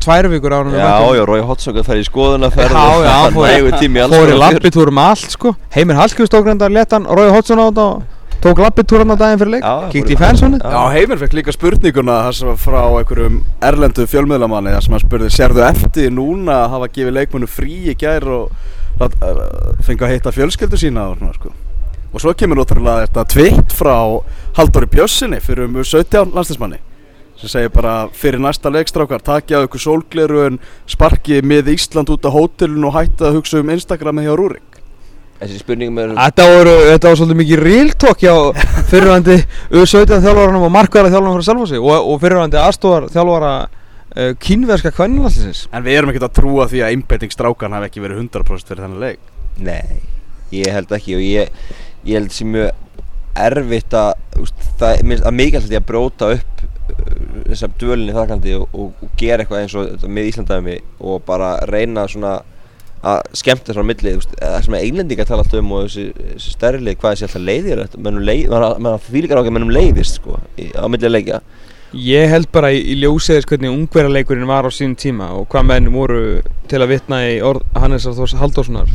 tvær 0.00 0.30
vikur 0.32 0.56
ára 0.56 0.72
Já, 0.72 0.94
já, 1.18 1.24
Rói 1.28 1.42
Hotsokk 1.44 1.82
fær 1.84 2.00
í 2.00 2.06
skoðun 2.08 2.48
að 2.48 2.56
ferða 2.56 2.86
Já, 2.88 3.04
já, 3.04 3.12
hann 3.20 3.36
fór, 3.36 3.48
nægu 3.50 3.74
tími 3.82 4.04
alls 4.04 4.16
fór 4.16 4.24
í 4.24 4.32
konar 4.32 4.32
fjör. 4.32 4.42
lappitúr 4.46 4.92
um 4.94 5.02
allt 5.04 5.36
sko. 5.36 5.54
Heimir 5.76 6.00
Hallskjöfs 6.00 6.32
tók 6.32 6.48
reyndar 6.48 6.72
letan 6.72 7.04
Rói 7.04 7.28
Hotsson 7.34 7.60
á 7.60 7.68
þetta 7.68 7.84
og 7.84 8.13
tók 8.44 8.60
lappitúr 8.60 9.00
hann 9.00 9.14
á 9.14 9.16
daginn 9.16 9.40
fyrir 9.40 9.52
leik? 9.56 9.66
Kíkti 9.92 10.14
í 10.14 10.20
fansónu 10.20 10.60
Já. 10.60 10.80
Heimir 10.92 11.20
fekk 11.22 11.36
líka 11.38 11.52
spurninguna 11.54 12.20
þar 12.26 12.36
sem 12.38 12.50
var 12.50 12.58
frá 12.60 12.80
einhverjum 12.84 13.38
erlendu 13.64 14.04
fjölmiðlamanni 14.10 14.74
þar 14.74 14.84
sem 14.84 14.96
hann 14.96 15.04
spurði, 15.04 15.30
sérðu 15.32 15.64
eftir 15.64 16.12
núna 16.12 16.58
að 16.64 16.74
hafa 16.74 16.90
gefið 16.98 17.16
leikmennu 17.18 17.48
frí 17.48 17.78
í 17.88 17.94
gær 18.00 18.26
og 18.28 18.50
uh, 19.00 19.44
fengi 19.86 20.04
að 20.04 20.16
hitta 20.16 20.34
fjölskyldu 20.36 20.80
sína 20.80 21.08
og 21.12 21.22
svona 21.22 21.38
sko? 21.38 21.54
Og 22.14 22.22
svo 22.22 22.34
kemur 22.38 22.60
náttúrulega 22.60 23.06
þetta 23.08 23.24
tvitt 23.32 23.72
frá 23.74 23.96
Halldóri 24.58 24.90
Bjössinni 24.92 25.40
fyrir 25.42 25.70
um 25.70 25.80
17 25.80 26.36
landslismanni 26.36 26.82
sem 27.40 27.50
segir 27.50 27.72
bara 27.74 27.94
fyrir 28.14 28.38
næsta 28.38 28.70
leikstrákar 28.70 29.24
takja 29.24 29.58
á 29.58 29.64
ykkur 29.66 29.82
sólglerun 29.82 30.60
sparki 30.86 31.40
með 31.42 31.72
Ísland 31.74 32.12
út 32.12 32.28
á 32.28 32.30
hótelun 32.30 32.86
og 32.86 32.94
hætta 32.94 33.30
að 33.30 33.40
hugsa 33.40 33.64
um 33.64 33.72
Instagrami 33.74 34.28
hjá 34.28 34.36
Rúrik 34.38 34.73
Þessi 35.40 35.60
spurningum 35.60 36.00
er 36.00 36.12
Þetta 36.14 36.46
voru, 36.50 36.74
þetta 36.88 37.10
var 37.10 37.18
svolítið 37.18 37.40
mikið 37.40 37.62
real 37.64 37.94
talk 38.04 38.20
hjá 38.22 38.34
fyrirvændi 38.90 39.38
U17 39.74 40.22
þjálfaranum 40.22 40.66
og 40.68 40.74
markværa 40.74 41.10
þjálfaranum 41.10 41.40
frá 41.40 41.48
Selfossi 41.48 41.80
og, 41.80 41.90
og 42.12 42.20
fyrirvændi 42.22 42.60
aðstofar 42.60 43.08
þjálfara 43.14 43.52
uh, 43.66 44.30
kínverska 44.44 44.94
kvennilandsins 44.94 45.64
en 45.74 45.86
við 45.86 45.98
erum 45.98 46.12
ekkert 46.12 46.28
að 46.28 46.36
trúa 46.38 46.68
því 46.70 46.84
að 46.84 46.94
einbetting 46.94 47.34
strákan 47.34 47.74
hafi 47.74 47.90
ekki 47.90 48.04
verið 48.04 48.22
100% 48.22 48.70
fyrir 48.70 48.86
þennan 48.86 49.02
leik. 49.02 49.34
Nei, 49.64 50.00
ég 50.54 50.70
held 50.74 50.94
ekki 50.94 51.18
og 51.18 51.26
ég, 51.26 51.60
ég 52.06 52.20
held 52.20 52.34
sem 52.34 52.54
mjög 52.54 52.70
erfitt 53.44 53.98
að 53.98 54.40
úst, 54.44 54.66
það 54.78 55.04
minnst 55.10 55.26
að 55.26 55.38
mikilvægt 55.40 55.78
að 55.80 55.86
bróta 55.88 56.30
upp 56.36 56.64
þessar 57.48 57.72
dvölinni 57.80 58.14
þakkandi 58.14 58.56
og, 58.58 58.66
og, 58.70 58.90
og 59.02 59.14
gera 59.18 59.42
eitthvað 59.42 59.62
eins 59.64 59.76
og 59.78 60.04
með 60.06 60.28
Íslandæmi 60.30 60.76
og 61.02 61.22
bara 61.26 61.56
reyna 61.66 62.06
svona 62.10 62.36
að 63.04 63.20
skemmta 63.36 63.74
svona 63.74 63.86
á 63.86 63.90
milli, 63.90 64.12
þú 64.14 64.20
veist, 64.20 64.34
það 64.40 64.56
sem 64.66 64.76
einlendingar 64.78 65.28
tala 65.28 65.44
alltaf 65.44 65.60
um 65.60 65.72
og 65.76 65.84
þessi, 65.84 66.04
þessi 66.32 66.54
stærlið 66.54 66.98
hvað 67.00 67.14
þessi 67.14 67.26
alltaf 67.28 67.44
leiðir? 67.48 67.82
Leið, 68.30 68.56
mann 68.84 69.04
fýlikar 69.04 69.38
á 69.38 69.40
ekki 69.42 69.52
að 69.52 69.56
mennum 69.58 69.74
leiðist 69.74 70.20
sko, 70.20 70.38
í, 70.56 70.70
á 70.72 70.84
milli 70.90 71.10
leikja. 71.12 71.40
Ég 71.94 72.32
held 72.32 72.50
bara 72.54 72.72
í, 72.74 72.80
í 72.90 72.96
ljósiðis 73.02 73.46
hvernig 73.50 73.70
ungverðarleikurinn 73.70 74.48
var 74.50 74.66
á 74.66 74.70
sínum 74.74 74.96
tíma 74.98 75.30
og 75.36 75.46
hvað 75.52 75.68
menn 75.68 75.92
voru 75.94 76.22
til 76.70 76.80
að 76.82 76.96
vitna 76.96 77.20
í 77.28 77.36
orð 77.44 77.62
Hannesar 77.78 78.16
Þórs 78.16 78.34
Halldórssonar 78.40 78.90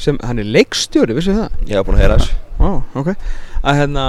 sem 0.00 0.18
hann 0.24 0.40
er 0.40 0.48
leikstjóri, 0.48 1.14
vissu 1.14 1.36
það? 1.36 1.60
ég 1.68 1.76
hafa 1.76 1.86
búin 1.86 2.00
að 2.00 2.04
heyra 2.06 2.18
þessu. 2.18 2.38
Ó, 2.58 2.70
ok. 2.98 3.12
Að 3.60 3.82
hérna, 3.82 4.06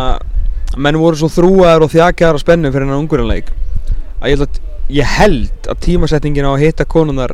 menn 0.79 1.01
voru 1.03 1.19
svo 1.19 1.29
þrúaðar 1.29 1.85
og 1.85 1.91
þjakaðar 1.93 2.39
á 2.39 2.43
spennu 2.43 2.71
fyrir 2.71 2.87
hennar 2.87 3.03
ungverðarleik 3.03 3.51
að 4.21 4.45
að 4.45 4.59
ég 4.91 5.07
held 5.17 5.69
að 5.71 5.79
tímasetningin 5.85 6.45
á 6.45 6.51
að 6.53 6.63
hitta 6.65 6.85
konunar 6.85 7.33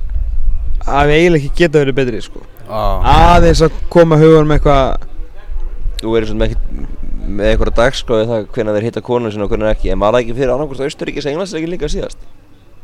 hafi 0.88 1.18
eiginlega 1.18 1.44
ekki 1.44 1.62
geta 1.62 1.84
verið 1.84 2.00
betri 2.00 2.24
sko. 2.24 2.44
ah. 2.70 3.36
aðeins 3.36 3.64
að 3.66 3.78
koma 3.94 4.20
hugunum 4.20 4.56
eitthvað 4.56 5.06
þú 6.02 6.14
verður 6.14 6.32
svona 6.32 6.44
með 6.44 6.56
ekkert 6.56 6.96
með 7.28 7.52
einhverja 7.52 7.76
dagskráði 7.76 8.28
það 8.30 8.46
hvernig 8.56 8.78
þeir 8.78 8.86
hitta 8.88 9.04
konun 9.04 9.34
sinna 9.34 9.48
og 9.48 9.52
hvernig 9.52 9.72
ekki. 9.74 9.92
En 9.92 10.00
var 10.00 10.16
það 10.16 10.24
ekki 10.24 10.36
fyrir 10.38 10.54
annarkvæmst 10.54 10.86
Austuríkis 10.86 11.28
Englandsleikin 11.28 11.74
líka 11.74 11.90
síðast? 11.92 12.22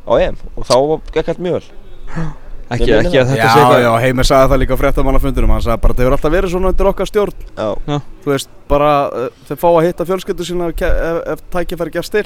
Á 0.04 0.12
EM. 0.20 0.39
Og 0.60 0.68
þá 0.68 0.76
gekk 1.16 1.32
allt 1.32 1.43
mjög 1.43 1.60
vel 1.62 2.26
Ekki, 2.74 2.88
meina 2.89 3.01
ekki 3.03 3.19
að 3.19 3.24
Já, 3.24 3.30
þetta 3.30 3.47
sé 3.53 3.59
eitthvað 3.63 3.84
já, 3.84 3.91
Heimir 4.03 4.28
sagði 4.30 4.49
það 4.53 4.61
líka 4.63 4.74
á 4.76 4.82
fréttamannafundunum 4.82 5.53
Hann 5.53 5.63
sagði 5.65 5.82
bara, 5.84 5.93
það 5.97 6.03
hefur 6.03 6.15
alltaf 6.17 6.34
verið 6.34 6.53
svona 6.53 6.71
undir 6.74 6.89
okkar 6.91 7.09
stjórn. 7.09 7.45
Já, 7.57 7.97
Þú 8.24 8.32
veist, 8.34 8.49
bara 8.71 8.91
uh, 9.11 9.28
þeir 9.49 9.59
fá 9.59 9.67
að 9.74 9.86
hitta 9.88 10.07
fjölskyldu 10.09 10.47
sína 10.47 10.69
ef, 10.71 10.84
ef, 10.88 11.17
ef 11.34 11.43
tækifæri 11.53 11.93
gefst 11.97 12.13
til. 12.15 12.26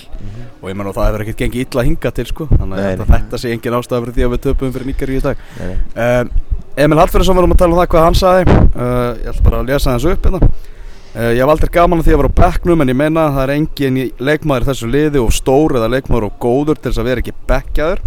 Og 0.62 0.70
ég 0.72 0.78
menn 0.78 0.88
og 0.92 0.96
það 0.98 1.10
hefur 1.10 1.26
ekkert 1.26 1.42
gengið 1.44 1.66
illa 1.66 1.82
að 1.84 1.90
hinga 1.90 2.12
til 2.20 2.28
sko. 2.30 2.48
Þannig 2.54 2.78
Nei, 2.78 2.86
að 2.94 3.02
nei. 3.02 3.10
þetta 3.18 3.42
sé 3.42 3.52
engin 3.56 3.78
ástæða 3.80 4.04
fyrir 4.06 4.16
því 4.18 4.26
að 4.28 4.34
við 4.36 4.44
töpum 4.48 4.74
fyrir 4.78 4.90
Níkari 4.92 5.18
í 5.18 5.24
dag. 5.26 5.44
Nei, 5.58 5.68
nei. 5.74 6.08
um, 6.22 6.32
Emil 6.78 7.00
Hallfjörðsson 7.02 7.38
var 7.40 7.48
um 7.50 7.54
að 7.56 7.62
tala 7.64 7.74
um 7.74 7.80
það 7.82 7.90
hvað 7.96 8.06
hann 8.08 8.18
sagði. 8.22 8.58
Uh, 8.78 9.12
Ég 9.18 9.30
ætla 9.34 9.46
bara 9.50 9.62
að 9.64 9.72
lesa 9.74 9.96
þessu 9.98 10.14
upp 10.14 10.28
hérna. 10.30 10.52
Uh, 11.18 11.32
Ég 11.34 11.42
hef 11.42 11.50
aldrei 11.56 11.72
gaman 11.74 12.04
að 12.04 12.06
því 12.06 12.14
að 12.14 12.20
vera 12.22 12.30
á 12.30 12.38
bekknum 12.44 12.84
En 12.84 12.92
ég 12.94 12.98
menna 13.00 13.22
að 13.26 13.38
það 13.40 13.44
er 13.48 13.54
engin 13.56 13.96
í- 14.04 14.10
leikmaður 14.22 14.66
í 14.66 14.68
þessu 14.68 14.90
liði 14.94 15.22
Og 15.24 15.32
stór 15.34 15.74
eða 15.80 15.88
leikmaður 15.96 16.28
og 16.28 16.36
góður 16.44 16.78
Til 16.78 16.92
þess 16.92 17.02
að 17.02 17.08
vera 17.10 17.24
ekki 17.24 17.34
bekkjaður 17.50 18.04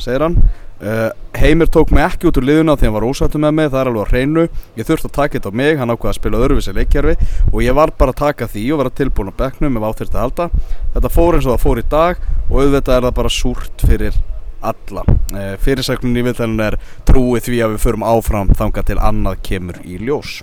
Segir 0.00 0.24
hann 0.26 0.36
uh, 0.82 1.10
Heimir 1.40 1.68
tók 1.72 1.90
mig 1.94 2.02
ekki 2.04 2.28
út 2.28 2.36
úr 2.40 2.44
liðuna 2.48 2.74
Því 2.76 2.88
hann 2.88 2.96
var 2.96 3.06
ósættu 3.08 3.38
með 3.40 3.54
mig, 3.56 3.68
það 3.72 3.80
er 3.80 3.90
alveg 3.90 4.02
á 4.04 4.10
hreinu. 4.10 4.44
Ég 4.76 4.88
þurfti 4.88 5.08
að 5.10 5.14
taka 5.18 5.38
þetta 5.38 5.52
á 5.52 5.58
mig, 5.60 5.78
hann 5.80 5.92
ákvaði 5.94 6.10
að 6.12 6.18
spila 6.18 6.40
öðruvísi 6.44 6.74
leikjarfi 6.76 7.14
Og 7.52 7.62
ég 7.64 7.76
var 7.78 7.92
bara 7.98 8.14
að 8.14 8.20
taka 8.24 8.48
því 8.50 8.64
og 8.74 8.82
vera 8.82 8.92
tilbúin 9.00 9.30
á 9.32 9.34
bekknum 9.40 9.78
Ef 9.80 9.86
áþyrfti 9.90 10.18
að 10.18 10.24
halda. 10.26 10.48
Þetta 10.96 11.12
fór 11.14 11.38
eins 11.38 11.46
og 11.48 11.54
það 11.56 11.64
fór 11.64 11.80
í 11.80 11.86
dag 11.94 12.24
Og 12.50 12.56
auðvitað 12.64 12.94
er 12.98 13.06
það 13.08 13.16
bara 13.20 13.32
súrt 13.40 13.86
fyrir 13.86 14.20
alla. 14.60 15.02
Uh, 15.32 15.54
Fyrirsæknin 15.64 16.18
í 16.20 16.24
viðtælun 16.26 16.60
er 16.66 16.74
trúið 17.08 17.46
því 17.46 17.60
að 17.64 17.70
við 17.78 17.84
förum 17.86 18.02
áfram 18.04 18.50
þangað 18.58 18.90
til 18.90 18.96
annað 19.00 19.38
kemur 19.46 19.78
í 19.88 19.96
ljós. 20.04 20.42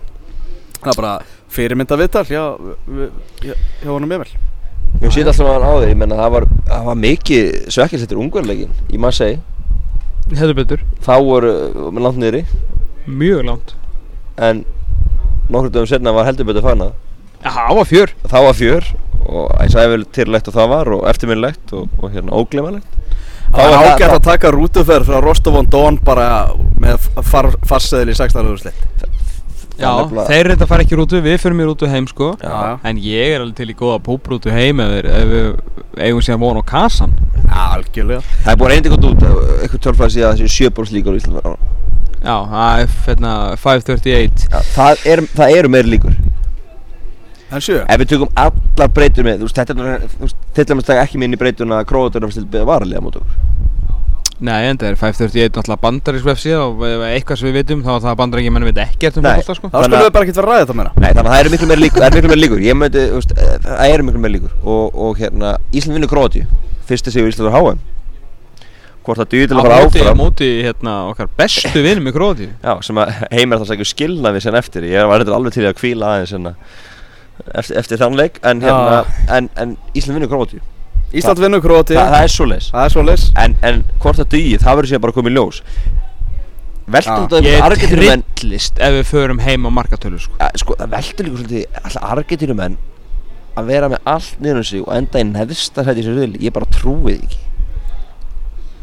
Það 0.82 0.90
er 0.90 0.98
bara 0.98 1.12
fyrirmynda 1.54 1.98
viðtal 2.00 2.24
hjá, 2.26 2.42
við- 2.88 3.20
hjá, 3.44 3.54
hjá 3.84 3.92
honum 3.92 4.16
Emil. 4.18 4.32
Ég 5.04 5.14
sé 5.14 5.22
alltaf 5.22 5.46
hann 5.52 5.68
á 5.70 5.74
því, 5.78 5.92
ég 5.92 6.00
menna 6.02 6.18
það 6.18 6.34
var, 6.34 6.48
það 6.72 6.88
var 6.90 6.98
mikið 7.04 7.52
svekkilsettur 7.76 8.22
ungverleikin 8.24 8.74
í 8.90 8.98
Marseille 9.06 9.38
Hefur 10.36 10.54
betur. 10.58 10.82
Þá 11.06 11.14
voru 11.24 11.52
uh, 11.52 11.90
með 11.94 12.04
langt 12.08 12.22
niðri. 12.22 12.42
Mjög 13.08 13.44
langt. 13.48 13.74
En 14.38 14.64
nokkur 15.50 15.72
dögum 15.72 15.88
setna 15.90 16.12
var 16.16 16.28
heldur 16.28 16.46
betur 16.50 16.66
fanað 16.66 16.92
Já, 17.40 17.52
það 17.54 17.76
var 17.78 17.88
fjör. 17.88 18.12
Þá 18.28 18.38
var 18.44 18.56
fjör 18.58 18.88
og 19.28 19.50
ég 19.64 19.72
sagði 19.74 19.92
vel 19.94 20.04
tilrætt 20.16 20.48
og 20.52 20.56
það 20.56 20.70
var 20.72 20.90
og 20.96 21.06
eftirminnlegt 21.10 21.74
og, 21.76 21.88
og 22.00 22.12
hérna 22.14 22.36
óglemalegt 22.38 22.94
Það 23.48 23.58
var 23.58 23.74
það- 23.74 23.88
ágætt 23.94 24.14
að 24.18 24.24
taka 24.28 24.52
rútuferð 24.56 25.08
frá 25.10 25.18
Rostov 25.24 25.56
on 25.60 25.68
Don 25.72 25.98
bara 26.04 26.28
með 26.80 27.08
far, 27.28 27.50
farseðil 27.68 28.12
í 28.14 28.16
16. 28.20 28.52
úrslit 28.52 29.06
Já, 29.78 29.92
nefnilega- 30.02 30.28
þeir 30.32 30.48
reynda 30.52 30.66
að 30.66 30.72
fara 30.72 30.84
ekki 30.84 30.98
rútu, 30.98 31.22
við 31.22 31.38
fyrir 31.44 31.58
í 31.62 31.66
rútu 31.70 31.88
heim 31.92 32.08
sko. 32.08 32.30
Já, 32.42 32.50
já. 32.50 32.80
En 32.84 32.98
ég 32.98 33.36
er 33.36 33.42
alveg 33.42 33.56
til 33.56 33.70
í 33.70 33.76
góða 33.78 34.00
púbrútu 34.02 34.52
heim 34.52 34.80
ef, 34.80 34.90
við- 34.92 35.10
ef 35.14 35.28
við 35.34 36.02
eigum 36.08 36.22
síðan 36.22 36.40
von 36.40 36.58
á 36.58 36.64
kasan 36.66 37.14
Algjörlega. 37.48 38.22
Það 38.44 38.52
er 38.52 38.58
búin 38.58 38.70
reyndi 38.74 38.90
gott 38.90 39.06
út 39.06 39.22
eitthvað 39.62 39.84
tölfræði 39.86 40.16
síðan 40.18 40.32
að 40.34 40.42
þessi 40.42 40.56
sjöbólslíkur 40.58 41.14
í 41.14 41.22
Íslanda 41.22 41.58
Já, 42.18 42.36
það 42.50 42.80
er 42.82 42.88
hérna 43.06 43.34
538 43.58 44.48
Já, 44.52 44.60
það, 44.74 45.06
er, 45.06 45.22
það 45.38 45.56
eru 45.58 45.70
meiri 45.70 45.90
líkur. 45.94 46.16
En 47.52 47.62
sjö? 47.64 47.78
Ef 47.88 48.00
við 48.02 48.10
tökum 48.12 48.32
allar 48.36 48.90
breytur 48.92 49.24
með 49.24 49.38
þú 49.40 49.48
veist, 49.48 49.56
þetta 49.56 49.72
er 49.94 50.34
til 50.58 50.66
dæmis 50.66 50.90
ekki 50.98 51.18
minn 51.22 51.34
í 51.34 51.40
breytuna 51.40 51.78
að 51.80 51.86
króatur 51.88 52.20
er 52.24 52.28
að 52.28 52.34
stilja 52.36 52.66
varlega 52.68 53.00
mútið 53.06 53.22
okkur 53.22 53.38
Nei, 54.40 54.68
en 54.70 54.78
það 54.78 54.92
er 54.92 54.98
538 55.02 55.50
náttúrulega 55.58 55.82
bandarísk 55.82 56.26
vefsíða 56.28 56.60
og 56.68 56.82
eitthvað 57.08 57.40
sem 57.40 57.48
við 57.50 57.56
vitum 57.58 57.80
þá 57.82 57.90
er 57.96 58.02
það 58.04 58.18
bandaríkja 58.20 58.52
menn 58.54 58.68
veit 58.68 58.82
ekkert 58.84 59.16
um 59.18 59.24
fólkvölda 59.26 59.56
sko. 59.58 59.70
Þá 59.74 59.78
skulum 59.82 59.96
að- 59.98 60.04
við 60.06 60.12
bara 60.14 60.26
ekkert 60.28 60.38
vera 60.38 60.48
að 60.48 60.52
ræða 60.54 60.66
þetta 60.68 60.76
meira. 60.78 60.92
Nei, 61.02 61.10
þannig 61.10 61.26
að 61.26 61.34
það 61.34 61.40
eru 61.42 61.50
miklu 61.56 61.68
meiri 61.72 61.82
líkur, 61.82 61.98
það 62.04 62.08
eru 62.08 62.16
miklu 62.22 62.30
meiri 62.36 62.44
líkur. 62.46 62.62
Ég 62.68 62.78
myndi, 62.78 63.06
þú 63.10 63.18
veist, 63.18 63.34
eh, 63.34 63.58
það 63.66 63.94
eru 63.96 64.04
miklu 64.12 64.22
meiri 64.28 64.36
líkur. 64.38 64.52
Og, 64.64 65.00
og 65.08 65.18
hérna, 65.18 65.56
Ísland 65.74 65.98
vinnur 65.98 66.12
Króatíu. 66.14 66.46
Fyrsti 66.88 67.12
sigur 67.18 67.32
Ísland 67.34 67.50
á 67.50 67.58
HM 67.58 67.80
hvort 69.08 69.18
það 69.24 69.30
til 69.32 69.48
að 69.48 69.62
fara 69.64 69.76
Á 69.80 69.82
móti, 69.88 70.00
áfram. 70.04 70.18
móti 70.20 70.48
hérna 70.68 70.94
okkar 71.10 71.28
bestu 71.40 71.80
vinum 71.82 72.08
í 72.10 72.12
Króti 72.12 72.50
Já, 72.62 72.74
sem 72.84 72.96
að 73.00 73.14
heimir 73.32 73.58
það 73.58 73.70
sækju 73.72 73.86
skilna 73.88 74.34
við 74.36 74.42
sen 74.44 74.54
eftir. 74.60 74.84
Ég 74.84 75.08
var 75.08 75.24
þetta 75.24 75.34
alveg 75.34 75.54
til 75.56 75.64
að 75.66 75.78
kvíla 75.80 76.10
aðeins 76.12 76.34
hérna, 76.36 76.52
eftir, 77.56 77.78
eftir 77.80 77.98
þann 77.98 78.18
leik. 78.20 78.38
En, 78.44 78.60
hérna, 78.62 79.06
en, 79.32 79.50
en 79.56 79.78
Ísland 79.96 80.20
vinnur 80.20 80.30
Króatíu 80.30 80.60
Ísland 81.16 81.40
vinnur 81.40 81.62
Króti 81.64 81.96
Þa, 81.96 82.04
það 82.12 82.24
er 82.26 82.32
svo 82.34 82.46
leis 82.50 82.66
Það 82.74 82.84
er 82.84 82.92
svo 82.94 83.04
leys 83.08 83.24
en, 83.40 83.54
en 83.64 83.84
hvort 84.04 84.20
það 84.20 84.28
duði, 84.34 84.58
það 84.60 84.76
verður 84.80 84.90
síðan 84.92 85.04
bara 85.06 85.16
komið 85.16 85.32
í 85.32 85.36
ljós. 85.38 85.62
Veltum 86.88 87.24
þetta 87.28 87.40
um 87.40 87.48
Ég 87.48 87.64
Argentínumenn 87.68 88.24
trillist 88.36 88.82
ef 88.84 88.94
við 88.98 89.08
förum 89.12 89.40
heim 89.44 89.68
á 89.68 89.72
markatölu 89.78 90.20
sko. 90.24 90.36
Ja, 90.40 90.50
sko, 90.60 90.76
það 90.80 90.92
veldur 90.96 91.28
líka 91.28 91.40
svolítið 91.42 91.80
alltaf 91.84 92.08
Argentínumenn 92.12 92.78
að 93.58 93.72
vera 93.72 93.90
með 93.92 94.12
allt 94.14 94.44
niður 94.44 94.60
um 94.62 94.68
sig 94.70 94.84
og 94.86 94.92
enda 94.96 95.20
í 95.24 95.26
neðsta 95.32 95.84
sæti 95.88 96.04
sem 96.06 96.20
vil 96.20 96.36
ég 96.44 96.54
bara 96.56 96.68
trúi 96.76 97.16
því 97.16 97.16
ekki. 97.26 97.40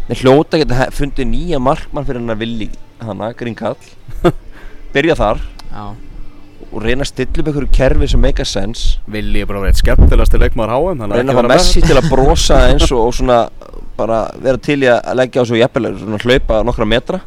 Þeir 0.08 0.20
hljóta 0.24 0.60
geta 0.60 0.80
he- 0.80 0.90
fundið 0.92 1.28
nýja 1.30 1.60
markmann 1.62 2.04
fyrir 2.08 2.20
hann 2.20 2.34
að 2.34 2.42
villi 2.44 2.66
hana, 3.04 3.30
Grínkall 3.38 3.76
byrja 4.96 5.16
þar. 5.20 5.40
Já 5.70 5.84
og 6.74 6.82
reyna 6.82 7.04
að 7.06 7.10
stilla 7.12 7.40
upp 7.42 7.50
einhverju 7.52 7.70
kerfi 7.74 8.08
sem 8.10 8.20
make 8.22 8.42
a 8.42 8.48
sense. 8.48 8.98
Vilji 9.10 9.44
er 9.44 9.50
bara 9.50 9.62
verið 9.64 9.80
skemmtilegasti 9.82 10.40
leikmaður 10.42 10.74
HM 10.74 11.04
þannig 11.04 11.14
að 11.14 11.20
reyna 11.22 11.34
að 11.34 11.38
fá 11.38 11.50
Messi 11.54 11.84
til 11.84 11.98
að 12.00 12.08
brosa 12.10 12.58
eins 12.70 12.88
og, 12.90 13.04
og 13.08 13.14
svona 13.18 13.38
bara 13.98 14.24
vera 14.42 14.58
til 14.58 14.80
í 14.82 14.90
að 14.90 15.14
leggja 15.20 15.44
á 15.44 15.48
svo 15.48 15.60
jafnvel 15.60 15.92
svona 16.00 16.20
hlaupa 16.24 16.60
nokkra 16.66 16.88
metra. 16.90 17.20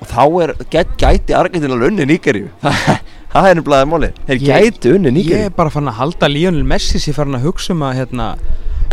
Og 0.00 0.08
þá 0.08 0.22
er, 0.42 0.54
get, 0.72 0.92
gæti 0.98 1.36
Argentínu 1.36 1.76
alveg 1.76 1.92
unni 1.92 2.08
Nígeríu. 2.10 2.50
Það 3.30 3.46
er 3.46 3.58
nefnilega 3.60 3.86
máli 3.86 4.08
þeir 4.26 4.40
Ég- 4.42 4.48
gæti 4.74 4.90
unni 4.96 5.10
Ég 5.12 5.14
Nígeríu 5.14 5.46
er 5.46 5.54
bara 5.54 5.70
fann 5.70 5.86
að 5.86 6.00
halda 6.00 6.26
Lionel 6.32 6.64
Messi 6.66 6.98
sér 6.98 7.14
farin 7.14 7.36
að 7.38 7.44
hugsa 7.46 7.76
um 7.76 7.84
að 7.86 8.00
hérna 8.00 8.32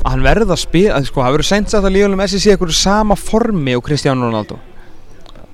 að 0.04 0.12
hann 0.12 0.22
verði 0.28 0.46
að 0.54 0.60
spila, 0.62 1.00
sko, 1.08 1.24
það 1.26 1.34
verður 1.40 1.48
seint 1.50 1.72
sagt 1.74 1.88
að 1.88 1.96
Lionel 1.96 2.20
Messi 2.20 2.38
sé 2.44 2.52
eitthvað 2.54 2.76
sama 2.78 3.18
formi 3.18 3.74
og 3.80 3.82
Cristiano 3.88 4.28
Ronaldo 4.28 4.60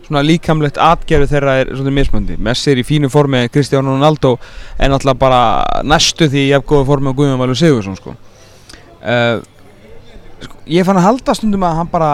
svona 0.04 0.24
líkamlegt 0.26 0.80
atgerfi 0.82 1.30
þeirra 1.32 1.56
er 1.62 1.72
svona 1.74 1.94
mismöndi 1.96 2.36
Messi 2.44 2.74
er 2.74 2.82
í 2.82 2.86
fínu 2.88 3.10
formi 3.12 3.40
en 3.40 3.52
Cristiano 3.54 3.94
Ronaldo 3.94 4.36
er 4.78 4.92
náttúrulega 4.92 5.20
bara 5.22 5.42
næstu 5.88 6.28
því 6.32 6.48
í 6.50 6.60
góða 6.60 6.88
formi 6.90 7.12
og 7.12 7.20
Guðjón 7.20 7.40
Valur 7.40 7.60
Sigursson 7.60 7.98
sko. 8.00 8.16
Uh, 9.04 9.40
sko 10.44 10.60
ég 10.68 10.88
fann 10.88 11.00
að 11.00 11.08
halda 11.10 11.38
stundum 11.38 11.64
að 11.68 11.80
hann 11.80 11.92
bara 11.92 12.12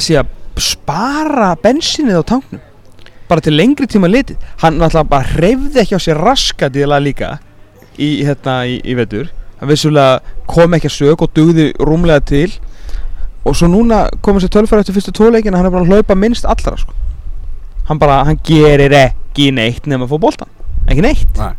sé 0.00 0.18
að 0.20 0.34
spara 0.60 1.54
bensinnið 1.62 2.20
á 2.20 2.24
tanknum 2.34 2.66
bara 3.30 3.44
til 3.44 3.54
lengri 3.54 3.86
tíma 3.86 4.10
litið. 4.10 4.40
Hann 4.58 4.80
náttúrulega 4.80 5.10
bara 5.12 5.34
hreyfði 5.36 5.84
ekki 5.84 5.98
á 5.98 6.00
sér 6.02 6.18
raskat 6.18 6.74
í 6.74 6.82
það 6.82 7.04
líka 7.04 7.28
í, 7.94 8.08
hérna, 8.26 8.56
í, 8.66 8.80
í 8.82 8.96
vetur. 8.98 9.30
Hann 9.60 9.70
vissulega 9.70 10.18
kom 10.50 10.74
ekki 10.74 10.90
að 10.90 10.96
sög 10.96 11.22
og 11.22 11.32
dugði 11.36 11.68
rúmlega 11.78 12.24
til 12.26 12.48
og 13.44 13.56
svo 13.56 13.68
núna 13.72 14.02
komið 14.22 14.44
sér 14.46 14.52
tölfæri 14.58 14.82
eftir 14.84 14.94
fyrstu 14.98 15.12
tóleikina 15.16 15.56
hann 15.56 15.66
er 15.66 15.70
bara 15.74 15.84
að 15.86 15.94
hlaupa 15.94 16.14
minnst 16.18 16.44
allra 16.44 16.76
sko. 16.76 16.92
hann 17.88 17.98
bara, 17.98 18.24
hann 18.24 18.38
gerir 18.44 18.92
ekki 18.92 19.50
neitt 19.52 19.86
nema 19.86 20.04
að 20.06 20.12
fá 20.14 20.18
boltan 20.20 20.48
ekki 20.90 21.02
neitt. 21.02 21.38
Nei. 21.38 21.54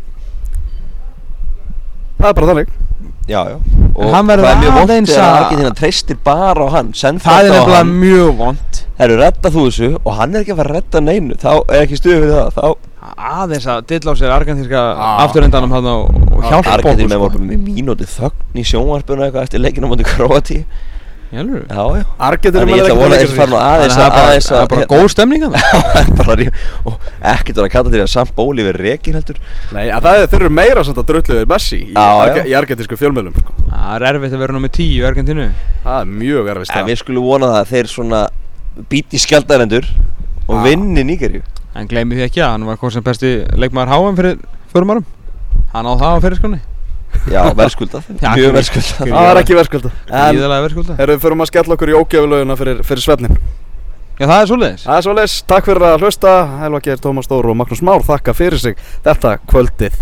Það 2.22 2.30
er 2.30 2.34
bara 2.38 2.48
þannig. 2.52 2.72
Já, 3.32 3.40
já. 3.50 3.58
Og 3.96 4.12
hann 4.14 4.28
verður 4.30 4.46
það 4.46 4.52
er 4.52 4.60
mjög 4.62 4.74
vont 4.76 4.92
aðeins 4.92 5.10
þegar 5.12 5.26
að- 5.26 5.42
Argentina 5.42 5.72
treystir 5.80 6.18
bara 6.26 6.66
á 6.66 6.68
hann 6.74 6.92
það 6.92 7.38
er 7.46 7.52
nefnilega 7.52 7.84
mjög 7.90 8.32
vond 8.38 8.80
Það 8.98 9.04
eru 9.08 9.18
redda 9.18 9.50
þú 9.50 9.62
þessu 9.68 9.88
Og 10.06 10.14
hann 10.18 10.36
er 10.36 10.42
ekki 10.44 10.52
að 10.54 10.58
fara 10.62 10.70
að 10.70 10.76
redda 10.76 11.00
neinu. 11.02 11.36
Þá 11.42 11.52
er 11.70 11.82
ekki 11.86 11.98
stuðið 11.98 12.20
fyrir 12.22 12.36
það. 12.36 12.50
Þá 12.58 12.66
aðeins 13.42 13.66
að 13.72 13.86
dilla 13.88 14.12
á 14.12 14.16
sér 14.20 14.32
argentínska 14.36 14.82
Ah. 14.98 15.24
afturendanum 15.26 15.72
hann 15.72 15.86
og, 15.86 16.10
hjálpa 16.46 16.78
okkur 16.78 17.08
bara 17.10 17.42
með 17.42 17.64
mínúti 17.66 18.06
þögn 18.06 18.54
í 18.56 18.64
sjónvarpinu 18.64 19.26
eitthvað 19.26 19.44
Eftir 19.48 19.60
leikina 19.60 19.88
á 19.88 19.92
móti 19.92 20.06
Það 21.32 21.40
er 21.40 22.92
að 22.92 23.40
bara, 23.40 23.60
aðeins 23.64 24.48
það 24.48 24.58
er 24.58 24.64
að 24.66 24.72
bara 24.74 24.88
góð 24.92 25.06
stemning 25.14 25.46
ekkert 27.32 27.56
var 27.62 27.68
að 27.68 27.72
kalla 27.72 27.94
til 27.94 28.02
að 28.04 28.10
samt 28.12 28.34
bóli 28.36 28.66
við 28.68 28.80
rekin 28.82 29.16
heldur. 29.16 29.40
Nei, 29.72 29.86
að 29.94 30.08
það 30.08 30.18
er, 30.20 30.28
þeir 30.34 30.42
eru 30.42 30.52
meira 30.58 30.84
samt 30.88 31.00
að 31.00 31.08
drullu 31.12 31.38
við 31.40 31.48
Messi 31.52 31.80
í, 31.80 31.94
Já, 31.96 32.04
arge, 32.26 32.44
já. 32.44 32.50
í 32.52 32.56
argentísku 32.60 33.00
fjölmjölum 33.00 33.38
sko. 33.40 33.56
það 33.72 33.96
er 33.96 34.08
erfitt 34.12 34.36
að 34.36 34.44
vera 34.44 34.58
nummið 34.58 34.74
10 34.78 34.92
í 34.92 35.02
Argentínu. 35.12 35.48
Það 35.86 35.98
er 36.02 36.12
mjög 36.22 36.52
erfist 36.56 36.76
En 36.76 36.90
við 36.90 37.00
skulum 37.02 37.28
vona 37.30 37.52
það 37.54 37.62
að 37.62 37.72
þeir 37.72 37.92
svona 37.92 38.22
Bíti 38.92 39.20
skjaldarendur 39.20 39.88
Og 40.48 40.62
vinni 40.66 41.04
Nígerju 41.08 41.42
En 41.76 41.88
gleymi 41.88 42.18
því 42.20 42.28
ekki 42.28 42.44
að 42.44 42.54
hann 42.58 42.68
var 42.68 42.80
hvað 42.82 42.94
sem 42.98 43.06
besti 43.06 43.32
leikmaður 43.60 43.94
HM 43.96 44.20
fyrir 44.20 44.42
fjórum 44.74 44.94
árum. 44.96 45.06
Hann 45.72 45.88
á 45.88 45.94
það 45.96 46.16
á 46.20 46.24
fyrirskonni 46.26 46.60
Já, 47.30 47.42
verðskuldað. 47.54 48.08
Mjög 48.18 48.56
verðskuldað. 48.58 49.12
Það 49.12 49.28
er 49.30 49.40
ekki 49.42 49.58
verðskulda 49.58 49.92
En 50.10 50.38
Íðalega 50.40 50.64
verðskulda 50.66 50.96
erum 50.98 51.18
við 51.20 51.26
fyrir 51.26 51.44
að 51.46 51.50
skella 51.52 51.76
okkur 51.76 51.92
í 51.92 51.98
ógjöfulöguna 52.00 52.58
fyrir, 52.58 52.80
fyrir 52.88 53.06
svefnin 53.06 53.38
Já 54.22 54.28
það 54.28 54.40
er 54.40 54.50
svoleiðis. 54.52 54.82
Það 54.86 54.98
er 55.00 55.06
svo 55.08 55.14
leys, 55.18 55.36
takk 55.50 55.66
fyrir 55.66 55.86
að 55.88 56.04
hlusta. 56.06 56.32
Helva 56.62 56.82
Geir, 56.86 57.00
Tómas 57.02 57.26
Stóru 57.26 57.54
og 57.54 57.58
Magnús 57.58 57.82
Már 57.82 58.04
þakka 58.06 58.36
fyrir 58.38 58.62
sig. 58.62 58.82
Þetta 59.02 59.32
kvöldið 59.50 59.96